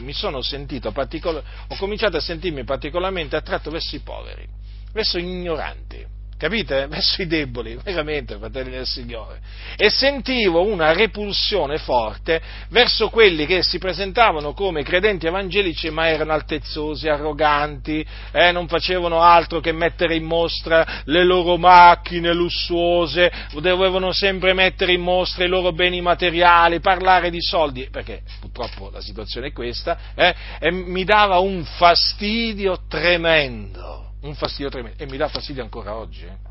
particol- 0.91 1.41
ho 1.67 1.75
cominciato 1.77 2.17
a 2.17 2.19
sentirmi 2.19 2.65
particolarmente 2.65 3.37
attratto 3.37 3.71
verso 3.71 3.95
i 3.95 3.99
poveri, 3.99 4.45
verso 4.91 5.17
gli 5.19 5.27
ignoranti 5.27 6.05
capite? 6.41 6.87
Verso 6.89 7.21
i 7.21 7.27
deboli, 7.27 7.77
veramente, 7.83 8.35
fratelli 8.37 8.71
del 8.71 8.87
Signore. 8.87 9.39
E 9.77 9.91
sentivo 9.91 10.65
una 10.65 10.91
repulsione 10.91 11.77
forte 11.77 12.41
verso 12.69 13.09
quelli 13.09 13.45
che 13.45 13.61
si 13.61 13.77
presentavano 13.77 14.53
come 14.53 14.83
credenti 14.83 15.27
evangelici 15.27 15.91
ma 15.91 16.07
erano 16.07 16.33
altezzosi, 16.33 17.07
arroganti, 17.07 18.05
eh, 18.31 18.51
non 18.51 18.67
facevano 18.67 19.21
altro 19.21 19.59
che 19.59 19.71
mettere 19.71 20.15
in 20.15 20.23
mostra 20.23 21.03
le 21.05 21.23
loro 21.23 21.57
macchine 21.57 22.33
lussuose, 22.33 23.31
dovevano 23.59 24.11
sempre 24.11 24.53
mettere 24.53 24.93
in 24.93 25.01
mostra 25.01 25.45
i 25.45 25.47
loro 25.47 25.71
beni 25.71 26.01
materiali, 26.01 26.79
parlare 26.79 27.29
di 27.29 27.41
soldi, 27.41 27.87
perché 27.91 28.21
purtroppo 28.39 28.89
la 28.91 29.01
situazione 29.01 29.47
è 29.47 29.51
questa, 29.51 29.97
eh, 30.15 30.33
e 30.59 30.71
mi 30.71 31.03
dava 31.03 31.37
un 31.37 31.63
fastidio 31.63 32.79
tremendo 32.87 34.10
un 34.21 34.35
fastidio 34.35 34.69
tremendo 34.69 35.01
e 35.01 35.07
mi 35.07 35.17
dà 35.17 35.27
fastidio 35.27 35.63
ancora 35.63 35.95
oggi. 35.95 36.23
Eh? 36.25 36.49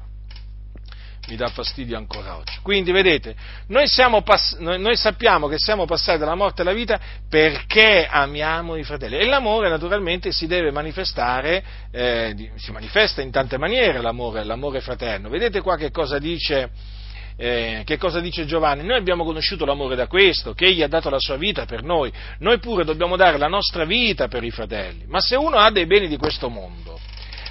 Mi 1.29 1.37
dà 1.37 1.49
fastidio 1.49 1.97
ancora 1.97 2.37
oggi. 2.37 2.59
Quindi 2.63 2.91
vedete, 2.91 3.37
noi, 3.69 3.87
pass- 4.25 4.57
noi, 4.59 4.97
sappiamo 4.97 5.47
che 5.47 5.59
siamo 5.59 5.85
passati 5.85 6.19
dalla 6.19 6.35
morte 6.35 6.63
alla 6.63 6.73
vita 6.73 6.99
perché 7.29 8.07
amiamo 8.11 8.75
i 8.75 8.83
fratelli 8.83 9.19
e 9.19 9.27
l'amore 9.27 9.69
naturalmente 9.69 10.33
si 10.33 10.47
deve 10.47 10.73
manifestare, 10.73 11.63
eh, 11.93 12.53
si 12.57 12.73
manifesta 12.73 13.21
in 13.21 13.31
tante 13.31 13.59
maniere 13.59 14.01
l'amore, 14.01 14.43
l'amore 14.45 14.81
fraterno. 14.81 15.29
Vedete 15.29 15.61
qua 15.61 15.77
che 15.77 15.91
cosa 15.91 16.19
dice. 16.19 16.99
Eh, 17.37 17.85
che 17.87 17.97
cosa 17.97 18.21
dice 18.21 18.45
Giovanni? 18.45 18.85
Noi 18.85 18.99
abbiamo 18.99 19.25
conosciuto 19.25 19.65
l'amore 19.65 19.97
da 19.97 20.07
questo, 20.07 20.53
che 20.53 20.67
Egli 20.67 20.83
ha 20.83 20.89
dato 20.89 21.09
la 21.09 21.19
sua 21.19 21.37
vita 21.37 21.65
per 21.65 21.83
noi, 21.83 22.13
noi 22.41 22.59
pure 22.59 22.85
dobbiamo 22.85 23.17
dare 23.17 23.39
la 23.39 23.47
nostra 23.47 23.87
vita 23.87 24.29
per 24.29 24.45
i 24.45 24.51
fratelli. 24.51 25.05
Ma 25.07 25.21
se 25.21 25.37
uno 25.37 25.57
ha 25.57 25.71
dei 25.71 25.87
beni 25.87 26.07
di 26.07 26.19
questo 26.19 26.51
mondo 26.51 27.01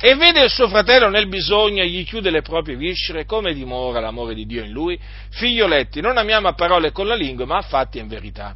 e 0.01 0.15
vede 0.15 0.43
il 0.43 0.49
suo 0.49 0.69
fratello 0.69 1.09
nel 1.09 1.27
bisogno 1.27 1.83
e 1.83 1.89
gli 1.89 2.05
chiude 2.05 2.29
le 2.29 2.41
proprie 2.41 2.77
viscere, 2.77 3.25
come 3.25 3.53
dimora 3.53 3.99
l'amore 3.99 4.33
di 4.33 4.45
Dio 4.45 4.63
in 4.63 4.71
lui? 4.71 4.97
Figlioletti, 5.29 5.99
non 5.99 6.17
amiamo 6.17 6.47
a 6.47 6.53
parole 6.53 6.91
con 6.91 7.05
la 7.05 7.15
lingua, 7.15 7.45
ma 7.45 7.57
a 7.57 7.61
fatti 7.61 7.97
e 7.97 8.01
in 8.01 8.07
verità. 8.07 8.55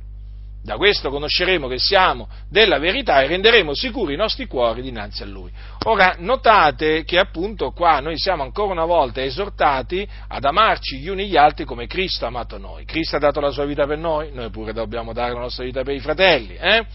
Da 0.64 0.78
questo 0.78 1.10
conosceremo 1.10 1.68
che 1.68 1.78
siamo 1.78 2.30
della 2.50 2.80
verità 2.80 3.22
e 3.22 3.28
renderemo 3.28 3.74
sicuri 3.74 4.14
i 4.14 4.18
nostri 4.18 4.46
cuori 4.46 4.82
dinanzi 4.82 5.22
a 5.22 5.26
Lui. 5.26 5.52
Ora, 5.84 6.16
notate 6.20 7.04
che 7.04 7.18
appunto 7.18 7.72
qua 7.72 8.00
noi 8.00 8.18
siamo 8.18 8.44
ancora 8.44 8.72
una 8.72 8.86
volta 8.86 9.22
esortati 9.22 10.08
ad 10.30 10.46
amarci 10.46 11.00
gli 11.00 11.10
uni 11.10 11.28
gli 11.28 11.36
altri 11.36 11.66
come 11.66 11.86
Cristo 11.86 12.24
ha 12.24 12.30
amato 12.30 12.58
noi. 12.58 12.86
Cristo 12.86 13.18
ha 13.18 13.20
dato 13.20 13.42
la 13.42 13.52
sua 13.52 13.66
vita 13.66 13.86
per 13.86 13.98
noi, 13.98 14.32
noi 14.32 14.50
pure 14.52 14.72
dobbiamo 14.72 15.12
dare 15.12 15.34
la 15.34 15.42
nostra 15.42 15.66
vita 15.66 15.84
per 15.84 15.96
i 15.96 16.00
fratelli. 16.00 16.56
Eh? 16.56 16.86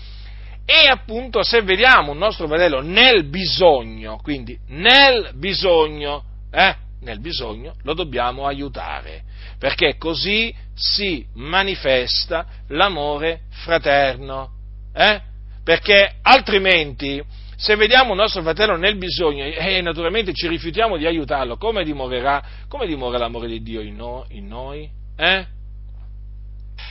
E 0.71 0.87
appunto 0.87 1.43
se 1.43 1.62
vediamo 1.62 2.12
un 2.12 2.19
nostro 2.19 2.47
fratello 2.47 2.83
nel 2.83 3.25
bisogno, 3.25 4.19
quindi 4.23 4.59
nel 4.66 5.31
bisogno, 5.33 6.23
eh, 6.51 6.77
nel 7.01 7.21
bisogno 7.21 7.75
lo 7.85 7.95
dobbiamo 7.95 8.45
aiutare, 8.45 9.23
perché 9.59 9.97
così 9.97 10.55
si 10.75 11.25
manifesta 11.37 12.47
l'amore 12.69 13.45
fraterno, 13.49 14.51
eh? 14.93 15.23
perché 15.64 16.16
altrimenti 16.21 17.25
Se 17.61 17.75
vediamo 17.75 18.12
un 18.12 18.19
nostro 18.19 18.41
fratello 18.43 18.77
nel 18.77 18.97
bisogno 18.99 19.43
e 19.43 19.57
eh, 19.59 19.81
naturalmente 19.81 20.33
ci 20.33 20.47
rifiutiamo 20.47 20.97
di 20.97 21.07
aiutarlo, 21.07 21.57
come 21.57 21.83
dimorerà, 21.83 22.41
come 22.69 22.87
dimora 22.87 23.19
l'amore 23.19 23.49
di 23.49 23.62
Dio 23.62 23.81
in, 23.81 23.97
no, 23.97 24.27
in 24.29 24.47
noi? 24.47 24.89
Eh? 25.16 25.45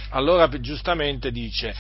Allora 0.10 0.50
giustamente 0.60 1.32
dice, 1.32 1.74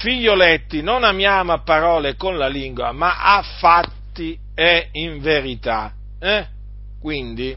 figlioletti, 0.00 0.80
non 0.80 1.04
amiamo 1.04 1.52
a 1.52 1.58
parole 1.58 2.16
con 2.16 2.38
la 2.38 2.48
lingua, 2.48 2.90
ma 2.92 3.18
a 3.36 3.42
fatti 3.42 4.36
e 4.54 4.88
in 4.92 5.20
verità. 5.20 5.92
Eh? 6.18 6.46
Quindi 6.98 7.54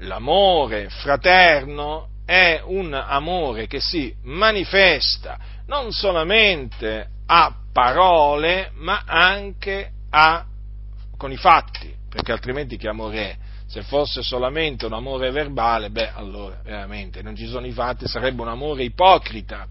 l'amore 0.00 0.90
fraterno 0.90 2.08
è 2.26 2.60
un 2.62 2.92
amore 2.92 3.66
che 3.66 3.80
si 3.80 4.14
manifesta 4.24 5.38
non 5.66 5.90
solamente 5.90 7.08
a 7.26 7.54
parole, 7.72 8.72
ma 8.74 9.04
anche 9.06 9.90
a, 10.10 10.44
con 11.16 11.32
i 11.32 11.36
fatti, 11.36 11.94
perché 12.10 12.32
altrimenti 12.32 12.76
che 12.76 12.88
amore 12.88 13.30
è? 13.30 13.36
Se 13.66 13.82
fosse 13.82 14.22
solamente 14.22 14.84
un 14.84 14.92
amore 14.92 15.30
verbale, 15.30 15.90
beh, 15.90 16.10
allora 16.12 16.60
veramente 16.62 17.22
non 17.22 17.36
ci 17.36 17.46
sono 17.46 17.66
i 17.66 17.72
fatti, 17.72 18.06
sarebbe 18.06 18.42
un 18.42 18.48
amore 18.48 18.82
ipocrita. 18.82 19.66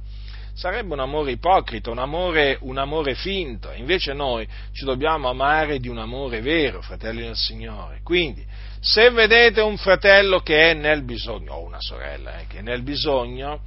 Sarebbe 0.60 0.92
un 0.92 1.00
amore 1.00 1.32
ipocrita, 1.32 1.90
un 1.90 2.00
amore, 2.00 2.58
un 2.64 2.78
amore 2.78 3.16
finto. 3.16 3.72
Invece 3.72 4.12
noi 4.12 4.46
ci 4.74 4.84
dobbiamo 4.84 5.30
amare 5.30 5.80
di 5.80 5.88
un 5.88 6.00
amore 6.00 6.42
vero, 6.42 6.82
fratelli 6.82 7.22
del 7.22 7.38
Signore. 7.38 8.02
Quindi, 8.04 8.46
se 8.82 9.10
vedete 9.10 9.62
un 9.62 9.78
fratello 9.78 10.42
che 10.42 10.72
è 10.72 10.74
nel 10.74 11.04
bisogno, 11.04 11.54
o 11.54 11.64
una 11.64 11.80
sorella 11.80 12.40
eh, 12.40 12.48
che 12.48 12.58
è 12.58 12.62
nel 12.62 12.82
bisogno, 12.82 13.62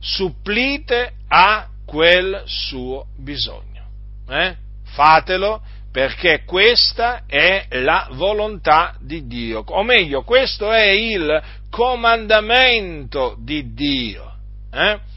supplite 0.00 1.12
a 1.28 1.68
quel 1.86 2.42
suo 2.46 3.06
bisogno. 3.16 3.86
Eh? 4.28 4.56
Fatelo 4.86 5.62
perché 5.92 6.42
questa 6.44 7.26
è 7.28 7.68
la 7.70 8.08
volontà 8.10 8.96
di 8.98 9.28
Dio, 9.28 9.62
o 9.64 9.84
meglio, 9.84 10.24
questo 10.24 10.72
è 10.72 10.88
il 10.88 11.40
comandamento 11.70 13.36
di 13.38 13.72
Dio. 13.72 14.32
Eh? 14.72 15.12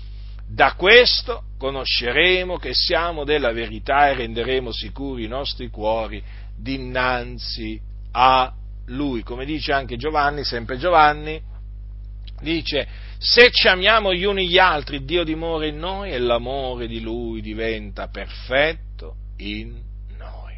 Da 0.50 0.74
questo 0.76 1.44
conosceremo 1.58 2.58
che 2.58 2.74
siamo 2.74 3.26
della 3.26 3.52
verità 3.52 4.10
e 4.10 4.14
renderemo 4.14 4.72
sicuri 4.72 5.26
i 5.26 5.28
nostri 5.28 5.68
cuori 5.70 6.24
dinanzi 6.56 7.80
a 8.12 8.54
Lui. 8.86 9.24
Come 9.24 9.44
dice 9.44 9.74
anche 9.74 9.98
Giovanni, 9.98 10.46
sempre 10.46 10.78
Giovanni, 10.78 11.42
dice, 12.40 12.88
se 13.18 13.52
ci 13.52 13.68
amiamo 13.68 14.14
gli 14.14 14.24
uni 14.24 14.48
gli 14.48 14.58
altri, 14.58 15.04
Dio 15.04 15.26
dimora 15.26 15.66
in 15.66 15.80
noi 15.80 16.12
e 16.12 16.18
l'amore 16.18 16.88
di 16.88 17.02
Lui 17.02 17.42
diventa 17.42 18.08
perfetto 18.08 19.16
in 19.38 19.82
noi. 20.18 20.54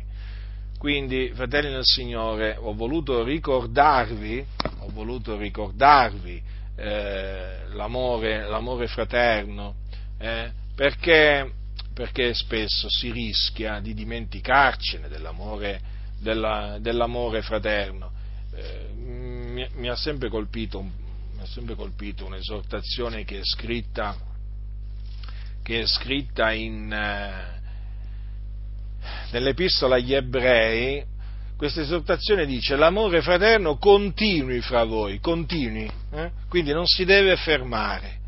Quindi, 0.77 1.31
fratelli 1.33 1.71
del 1.71 1.83
Signore, 1.83 2.55
ho 2.59 2.75
voluto 2.75 3.23
ricordarvi, 3.23 4.45
ho 4.81 4.89
voluto 4.91 5.35
ricordarvi 5.35 6.41
eh, 6.75 7.67
l'amore, 7.73 8.47
l'amore, 8.47 8.87
fraterno, 8.87 9.78
eh, 10.19 10.51
perché, 10.75 11.51
perché, 11.93 12.33
spesso 12.33 12.87
si 12.89 13.11
rischia 13.11 13.79
di 13.79 13.93
dimenticarcene 13.93 15.07
dell'amore, 15.07 15.81
della, 16.19 16.77
dell'amore 16.79 17.41
fraterno. 17.41 18.11
Eh, 18.53 18.89
mi, 18.93 19.67
mi, 19.73 19.89
ha 19.89 19.95
sempre 19.95 20.29
colpito 20.29 20.81
mi 21.39 21.45
ha 21.45 21.47
sempre 21.47 21.75
colpito 21.75 22.25
un'esortazione 22.25 23.23
che 23.23 23.37
è 23.37 23.43
scritta, 23.43 24.13
che 25.63 25.79
è 25.79 25.85
scritta 25.85 26.51
in, 26.51 26.91
eh, 26.91 27.61
nell'epistola 29.31 29.95
agli 29.95 30.13
ebrei, 30.13 31.01
questa 31.55 31.79
esortazione 31.79 32.45
dice 32.45 32.75
l'amore 32.75 33.21
fraterno 33.21 33.77
continui 33.77 34.59
fra 34.59 34.83
voi, 34.83 35.19
continui, 35.21 35.89
eh? 36.11 36.31
quindi 36.49 36.73
non 36.73 36.85
si 36.85 37.05
deve 37.05 37.37
fermare, 37.37 38.18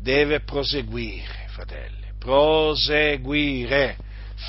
deve 0.00 0.40
proseguire, 0.40 1.46
fratelli, 1.48 2.12
proseguire 2.18 3.96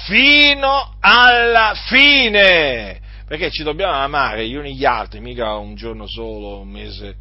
fino 0.06 0.96
alla 1.00 1.74
fine, 1.88 3.00
perché 3.26 3.50
ci 3.50 3.64
dobbiamo 3.64 3.94
amare 3.94 4.48
gli 4.48 4.56
uni 4.56 4.76
gli 4.76 4.86
altri, 4.86 5.20
mica 5.20 5.56
un 5.56 5.76
giorno 5.76 6.08
solo, 6.08 6.60
un 6.60 6.70
mese 6.70 7.16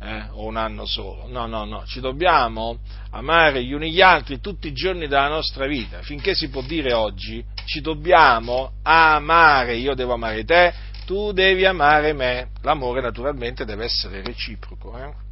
eh, 0.00 0.26
o 0.32 0.46
un 0.46 0.56
anno 0.56 0.84
solo. 0.84 1.26
No, 1.28 1.46
no, 1.46 1.64
no, 1.64 1.84
ci 1.86 2.00
dobbiamo 2.00 2.78
amare 3.10 3.64
gli 3.64 3.72
uni 3.72 3.92
gli 3.92 4.00
altri 4.00 4.40
tutti 4.40 4.68
i 4.68 4.72
giorni 4.72 5.06
della 5.06 5.28
nostra 5.28 5.66
vita. 5.66 6.02
Finché 6.02 6.34
si 6.34 6.48
può 6.48 6.62
dire 6.62 6.92
oggi, 6.92 7.44
ci 7.64 7.80
dobbiamo 7.80 8.72
amare. 8.82 9.76
Io 9.76 9.94
devo 9.94 10.14
amare 10.14 10.44
te, 10.44 10.72
tu 11.06 11.32
devi 11.32 11.64
amare 11.64 12.12
me. 12.12 12.48
L'amore 12.62 13.00
naturalmente 13.00 13.64
deve 13.64 13.84
essere 13.84 14.22
reciproco. 14.22 14.98
Eh? 14.98 15.31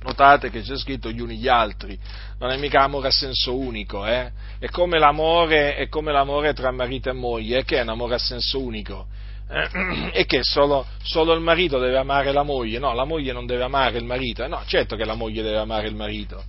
Notate 0.00 0.50
che 0.50 0.62
c'è 0.62 0.76
scritto 0.76 1.10
gli 1.10 1.20
uni 1.20 1.38
gli 1.38 1.48
altri, 1.48 1.98
non 2.38 2.50
è 2.50 2.56
mica 2.56 2.82
amore 2.82 3.08
a 3.08 3.10
senso 3.10 3.56
unico, 3.56 4.06
eh? 4.06 4.30
è, 4.58 4.68
come 4.68 4.98
è, 4.98 5.88
come 5.88 6.12
l'amore, 6.12 6.54
tra 6.54 6.70
marito 6.70 7.08
e 7.10 7.12
moglie, 7.12 7.64
che 7.64 7.78
è 7.78 7.82
un 7.82 7.88
amore 7.88 8.14
a 8.14 8.18
senso 8.18 8.60
unico. 8.60 9.06
Eh, 9.50 10.10
e 10.12 10.26
che 10.26 10.40
solo, 10.42 10.86
solo, 11.02 11.32
il 11.32 11.40
marito 11.40 11.78
deve 11.78 11.96
amare 11.96 12.32
la 12.32 12.42
moglie, 12.42 12.78
no, 12.78 12.92
la 12.92 13.04
moglie 13.04 13.32
non 13.32 13.46
deve 13.46 13.64
amare 13.64 13.98
il 13.98 14.04
marito, 14.04 14.44
eh, 14.44 14.48
no, 14.48 14.62
certo 14.66 14.94
che 14.94 15.04
la 15.04 15.14
moglie 15.14 15.42
deve 15.42 15.58
amare 15.58 15.88
il 15.88 15.94
marito, 15.94 16.44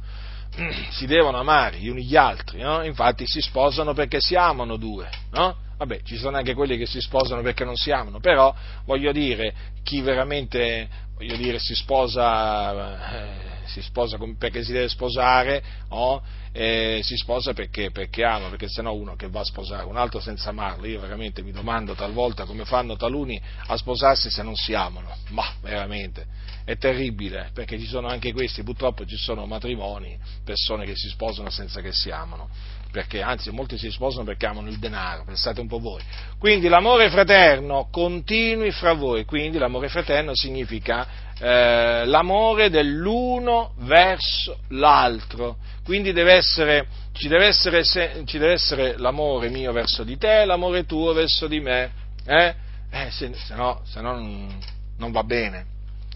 si 0.91 1.05
devono 1.05 1.37
amare 1.37 1.77
gli 1.77 1.87
uni 1.87 2.03
gli 2.03 2.15
altri, 2.15 2.61
no? 2.61 2.83
infatti 2.83 3.25
si 3.25 3.41
sposano 3.41 3.93
perché 3.93 4.19
si 4.19 4.35
amano 4.35 4.77
due, 4.77 5.09
no? 5.31 5.55
Vabbè, 5.77 6.01
ci 6.03 6.17
sono 6.17 6.35
anche 6.35 6.53
quelli 6.53 6.77
che 6.77 6.85
si 6.85 6.99
sposano 6.99 7.41
perché 7.41 7.63
non 7.63 7.77
si 7.77 7.89
amano, 7.91 8.19
però 8.19 8.53
voglio 8.83 9.13
dire, 9.13 9.53
chi 9.81 10.01
veramente 10.01 10.89
voglio 11.15 11.37
dire, 11.37 11.57
si 11.59 11.73
sposa, 11.73 13.11
eh, 13.11 13.48
si 13.69 13.81
sposa 13.81 14.17
perché 14.37 14.63
si 14.63 14.71
deve 14.71 14.89
sposare, 14.89 15.63
oh, 15.89 16.21
eh, 16.51 16.99
si 17.03 17.15
sposa 17.15 17.53
perché, 17.53 17.91
perché 17.91 18.23
ama, 18.23 18.49
perché 18.49 18.67
sennò 18.67 18.93
uno 18.93 19.15
che 19.15 19.29
va 19.29 19.41
a 19.41 19.45
sposare 19.45 19.85
un 19.85 19.97
altro 19.97 20.19
senza 20.19 20.49
amarlo, 20.49 20.87
io 20.87 20.99
veramente 20.99 21.41
mi 21.41 21.51
domando 21.51 21.93
talvolta 21.93 22.45
come 22.45 22.65
fanno 22.65 22.95
taluni 22.95 23.39
a 23.67 23.77
sposarsi 23.77 24.29
se 24.29 24.43
non 24.43 24.55
si 24.55 24.73
amano, 24.73 25.15
ma 25.29 25.45
veramente 25.61 26.25
è 26.69 26.77
terribile, 26.77 27.49
perché 27.51 27.79
ci 27.79 27.87
sono 27.87 28.07
anche 28.07 28.31
questi, 28.31 28.61
purtroppo 28.61 29.03
ci 29.03 29.17
sono 29.17 29.47
matrimoni, 29.47 30.15
persone 30.43 30.85
che 30.85 30.95
si 30.95 31.09
sposano 31.09 31.49
senza 31.49 31.81
che 31.81 31.91
si 31.91 32.11
amano, 32.11 32.47
perché 32.91 33.23
anzi 33.23 33.49
molti 33.51 33.77
si 33.77 33.89
sposano 33.89 34.23
perché 34.23 34.45
amano 34.45 34.69
il 34.69 34.77
denaro, 34.77 35.23
pensate 35.23 35.61
un 35.61 35.67
po' 35.67 35.79
voi. 35.79 36.01
Quindi 36.37 36.67
l'amore 36.67 37.09
fraterno 37.09 37.87
continui 37.91 38.69
fra 38.71 38.93
voi, 38.93 39.25
quindi 39.25 39.57
l'amore 39.57 39.89
fraterno 39.89 40.35
significa 40.35 41.07
eh, 41.39 42.05
l'amore 42.05 42.69
dell'uno 42.69 43.73
verso 43.79 44.59
l'altro, 44.69 45.57
quindi 45.83 46.11
deve 46.11 46.33
essere, 46.33 46.87
ci, 47.13 47.27
deve 47.27 47.47
essere, 47.47 47.83
ci, 47.83 48.37
deve 48.37 48.53
essere, 48.53 48.97
l'amore 48.97 49.49
mio 49.49 49.71
verso 49.71 50.03
di 50.03 50.17
te 50.17 50.45
l'amore 50.45 50.85
tuo 50.85 51.13
verso 51.13 51.47
di 51.47 51.59
me, 51.59 51.91
eh? 52.25 52.53
Eh, 52.91 53.11
se, 53.11 53.31
se, 53.33 53.55
no, 53.55 53.81
se 53.85 54.01
no 54.01 54.13
non, 54.13 54.59
non, 54.97 55.11
va 55.11 55.23
bene, 55.23 55.65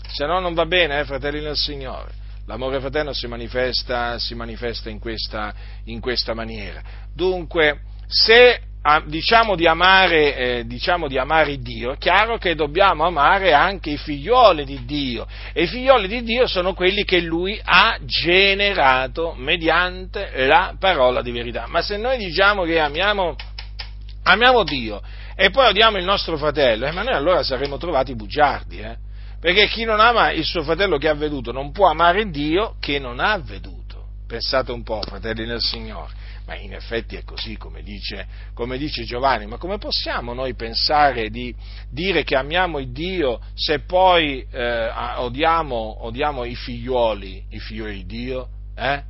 se 0.07 0.25
no 0.25 0.39
non 0.39 0.53
va 0.53 0.65
bene, 0.65 0.99
eh, 0.99 1.05
fratelli 1.05 1.39
del 1.39 1.55
Signore. 1.55 2.21
L'amore 2.45 2.81
fraterno 2.81 3.13
si 3.13 3.25
manifesta, 3.27 4.19
si 4.19 4.35
manifesta 4.35 4.89
in, 4.89 4.99
questa, 4.99 5.53
in 5.85 6.01
questa 6.01 6.33
maniera. 6.33 6.81
Dunque, 7.13 7.79
se 8.05 8.59
diciamo 9.05 9.55
di, 9.55 9.65
amare, 9.65 10.35
eh, 10.35 10.65
diciamo 10.65 11.07
di 11.07 11.17
amare 11.17 11.57
Dio, 11.59 11.93
è 11.93 11.97
chiaro 11.97 12.37
che 12.37 12.53
dobbiamo 12.53 13.05
amare 13.05 13.53
anche 13.53 13.91
i 13.91 13.97
figlioli 13.97 14.65
di 14.65 14.83
Dio. 14.83 15.25
E 15.53 15.63
i 15.63 15.67
figlioli 15.67 16.07
di 16.07 16.21
Dio 16.23 16.47
sono 16.47 16.73
quelli 16.73 17.05
che 17.05 17.21
Lui 17.21 17.59
ha 17.63 17.97
generato 18.01 19.35
mediante 19.37 20.45
la 20.47 20.75
parola 20.77 21.21
di 21.21 21.31
verità. 21.31 21.65
Ma 21.67 21.81
se 21.81 21.95
noi 21.95 22.17
diciamo 22.17 22.63
che 22.63 22.79
amiamo, 22.79 23.37
amiamo 24.23 24.63
Dio 24.63 25.01
e 25.35 25.49
poi 25.49 25.69
odiamo 25.69 25.97
il 25.97 26.03
nostro 26.03 26.35
fratello, 26.35 26.85
eh, 26.85 26.91
ma 26.91 27.03
noi 27.03 27.13
allora 27.13 27.41
saremo 27.41 27.77
trovati 27.77 28.13
bugiardi, 28.15 28.79
eh? 28.79 28.97
perché 29.39 29.67
chi 29.67 29.85
non 29.85 30.01
ama 30.01 30.31
il 30.31 30.43
suo 30.43 30.61
fratello 30.61 30.97
che 30.97 31.07
ha 31.07 31.13
veduto 31.13 31.53
non 31.53 31.71
può 31.71 31.89
amare 31.89 32.29
Dio 32.29 32.75
che 32.81 32.99
non 32.99 33.21
ha 33.21 33.37
veduto. 33.37 33.81
Pensate 34.27 34.73
un 34.73 34.83
po', 34.83 35.01
fratelli 35.01 35.45
del 35.45 35.61
Signore 35.61 36.21
ma 36.45 36.55
in 36.57 36.73
effetti 36.73 37.15
è 37.15 37.23
così 37.23 37.55
come 37.57 37.83
dice, 37.83 38.27
come 38.53 38.77
dice 38.77 39.03
Giovanni, 39.03 39.45
ma 39.45 39.57
come 39.57 39.77
possiamo 39.77 40.33
noi 40.33 40.55
pensare 40.55 41.29
di 41.29 41.55
dire 41.89 42.23
che 42.23 42.35
amiamo 42.35 42.79
il 42.79 42.91
Dio 42.91 43.39
se 43.53 43.79
poi 43.79 44.45
eh, 44.51 44.89
odiamo, 45.17 46.05
odiamo, 46.05 46.43
i 46.43 46.55
figlioli, 46.55 47.45
i 47.49 47.59
figlioli 47.59 47.93
di 47.93 48.05
Dio? 48.05 48.49
Eh? 48.75 49.03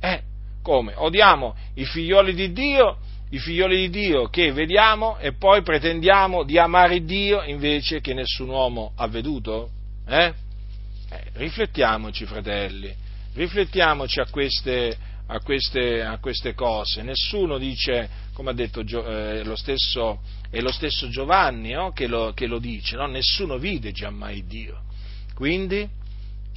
Eh, 0.00 0.22
come? 0.62 0.94
Odiamo 0.96 1.54
i 1.74 1.84
figlioli 1.84 2.34
di 2.34 2.52
Dio, 2.52 2.98
i 3.30 3.38
figlioli 3.38 3.88
di 3.88 3.90
Dio 3.90 4.28
che 4.28 4.52
vediamo 4.52 5.18
e 5.18 5.32
poi 5.32 5.62
pretendiamo 5.62 6.42
di 6.44 6.58
amare 6.58 7.04
Dio 7.04 7.42
invece 7.42 8.00
che 8.00 8.14
nessun 8.14 8.48
uomo 8.48 8.92
ha 8.96 9.06
veduto? 9.08 9.70
Eh? 10.06 10.32
Eh, 11.10 11.22
riflettiamoci, 11.34 12.24
fratelli, 12.24 12.94
riflettiamoci 13.34 14.20
a 14.20 14.26
queste, 14.30 14.96
a 15.26 15.40
queste, 15.40 16.02
a 16.02 16.18
queste 16.18 16.54
cose. 16.54 17.02
Nessuno 17.02 17.58
dice, 17.58 18.08
come 18.32 18.50
ha 18.50 18.54
detto 18.54 18.80
eh, 18.80 19.42
lo 19.44 19.56
stesso, 19.56 20.20
è 20.50 20.60
lo 20.60 20.72
stesso 20.72 21.08
Giovanni 21.08 21.72
no? 21.72 21.92
che, 21.92 22.06
lo, 22.06 22.32
che, 22.32 22.46
lo, 22.46 22.58
dice, 22.58 22.96
no? 22.96 23.06
nessuno 23.06 23.58
vide 23.58 23.92
giammai 23.92 24.44
Dio. 24.46 24.82
Quindi, 25.34 25.88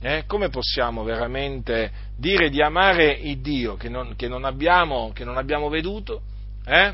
eh, 0.02 0.24
come 0.26 0.50
possiamo 0.50 1.04
veramente 1.04 1.92
dire 2.16 2.50
di 2.50 2.62
amare 2.62 3.12
il 3.12 3.40
Dio 3.40 3.76
che 3.76 3.90
non, 3.90 4.16
che 4.16 4.28
non, 4.28 4.46
abbiamo, 4.46 5.12
che 5.14 5.26
non 5.26 5.38
abbiamo, 5.38 5.70
veduto? 5.70 6.22
Eh? 6.66 6.94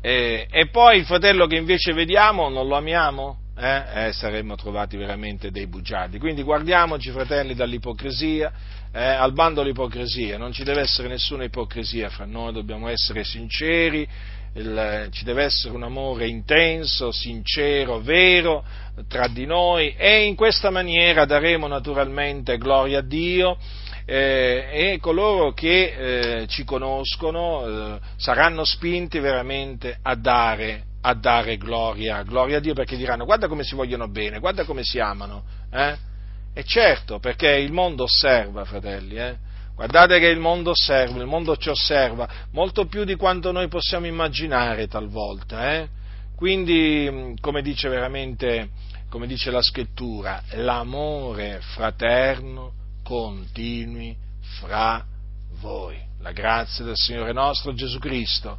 E, 0.00 0.46
e 0.50 0.68
poi 0.68 0.98
il 0.98 1.04
fratello 1.04 1.46
che 1.46 1.56
invece 1.56 1.92
vediamo 1.92 2.48
non 2.48 2.66
lo 2.66 2.76
amiamo? 2.76 3.38
Eh? 3.60 4.06
Eh, 4.06 4.12
saremmo 4.12 4.56
trovati 4.56 4.96
veramente 4.96 5.50
dei 5.50 5.66
bugiardi. 5.66 6.18
Quindi 6.18 6.42
guardiamoci, 6.42 7.10
fratelli, 7.10 7.54
dall'ipocrisia, 7.54 8.50
eh, 8.90 9.04
al 9.04 9.34
bando 9.34 9.60
dell'ipocrisia, 9.60 10.38
non 10.38 10.50
ci 10.50 10.64
deve 10.64 10.80
essere 10.80 11.08
nessuna 11.08 11.44
ipocrisia 11.44 12.08
fra 12.08 12.24
noi, 12.24 12.54
dobbiamo 12.54 12.88
essere 12.88 13.22
sinceri, 13.22 14.08
il, 14.54 15.08
ci 15.10 15.24
deve 15.24 15.44
essere 15.44 15.74
un 15.74 15.82
amore 15.82 16.26
intenso, 16.26 17.12
sincero, 17.12 18.00
vero 18.00 18.64
tra 19.08 19.28
di 19.28 19.44
noi 19.44 19.94
e 19.96 20.24
in 20.24 20.34
questa 20.34 20.70
maniera 20.70 21.24
daremo 21.24 21.66
naturalmente 21.66 22.56
gloria 22.56 22.98
a 22.98 23.02
Dio 23.02 23.58
eh, 24.04 24.68
e 24.72 24.98
coloro 25.00 25.52
che 25.52 26.40
eh, 26.40 26.46
ci 26.48 26.64
conoscono 26.64 27.94
eh, 27.94 28.00
saranno 28.16 28.64
spinti 28.64 29.20
veramente 29.20 29.98
a 30.02 30.16
dare, 30.16 30.84
a 31.02 31.14
dare 31.14 31.56
gloria, 31.56 32.22
gloria, 32.22 32.58
a 32.58 32.60
Dio 32.60 32.74
perché 32.74 32.96
diranno 32.96 33.24
guarda 33.24 33.48
come 33.48 33.62
si 33.62 33.74
vogliono 33.74 34.08
bene, 34.08 34.38
guarda 34.38 34.64
come 34.64 34.82
si 34.84 34.98
amano. 34.98 35.42
Eh? 35.70 35.96
E 36.52 36.64
certo, 36.64 37.18
perché 37.18 37.48
il 37.50 37.72
mondo 37.72 38.04
osserva, 38.04 38.64
fratelli, 38.64 39.16
eh? 39.16 39.36
Guardate 39.74 40.18
che 40.18 40.26
il 40.26 40.38
mondo 40.38 40.70
osserva, 40.70 41.18
il 41.20 41.26
mondo 41.26 41.56
ci 41.56 41.70
osserva 41.70 42.28
molto 42.50 42.86
più 42.86 43.04
di 43.04 43.14
quanto 43.14 43.50
noi 43.50 43.68
possiamo 43.68 44.06
immaginare 44.06 44.88
talvolta, 44.88 45.74
eh? 45.74 45.88
Quindi, 46.36 47.34
come 47.40 47.62
dice 47.62 47.88
veramente, 47.88 48.70
come 49.08 49.26
dice 49.26 49.50
la 49.50 49.62
scrittura, 49.62 50.42
l'amore 50.52 51.60
fraterno 51.60 52.72
continui 53.02 54.16
fra 54.58 55.04
voi. 55.60 55.98
La 56.20 56.32
grazia 56.32 56.84
del 56.84 56.96
Signore 56.96 57.32
nostro 57.32 57.72
Gesù 57.72 57.98
Cristo 57.98 58.58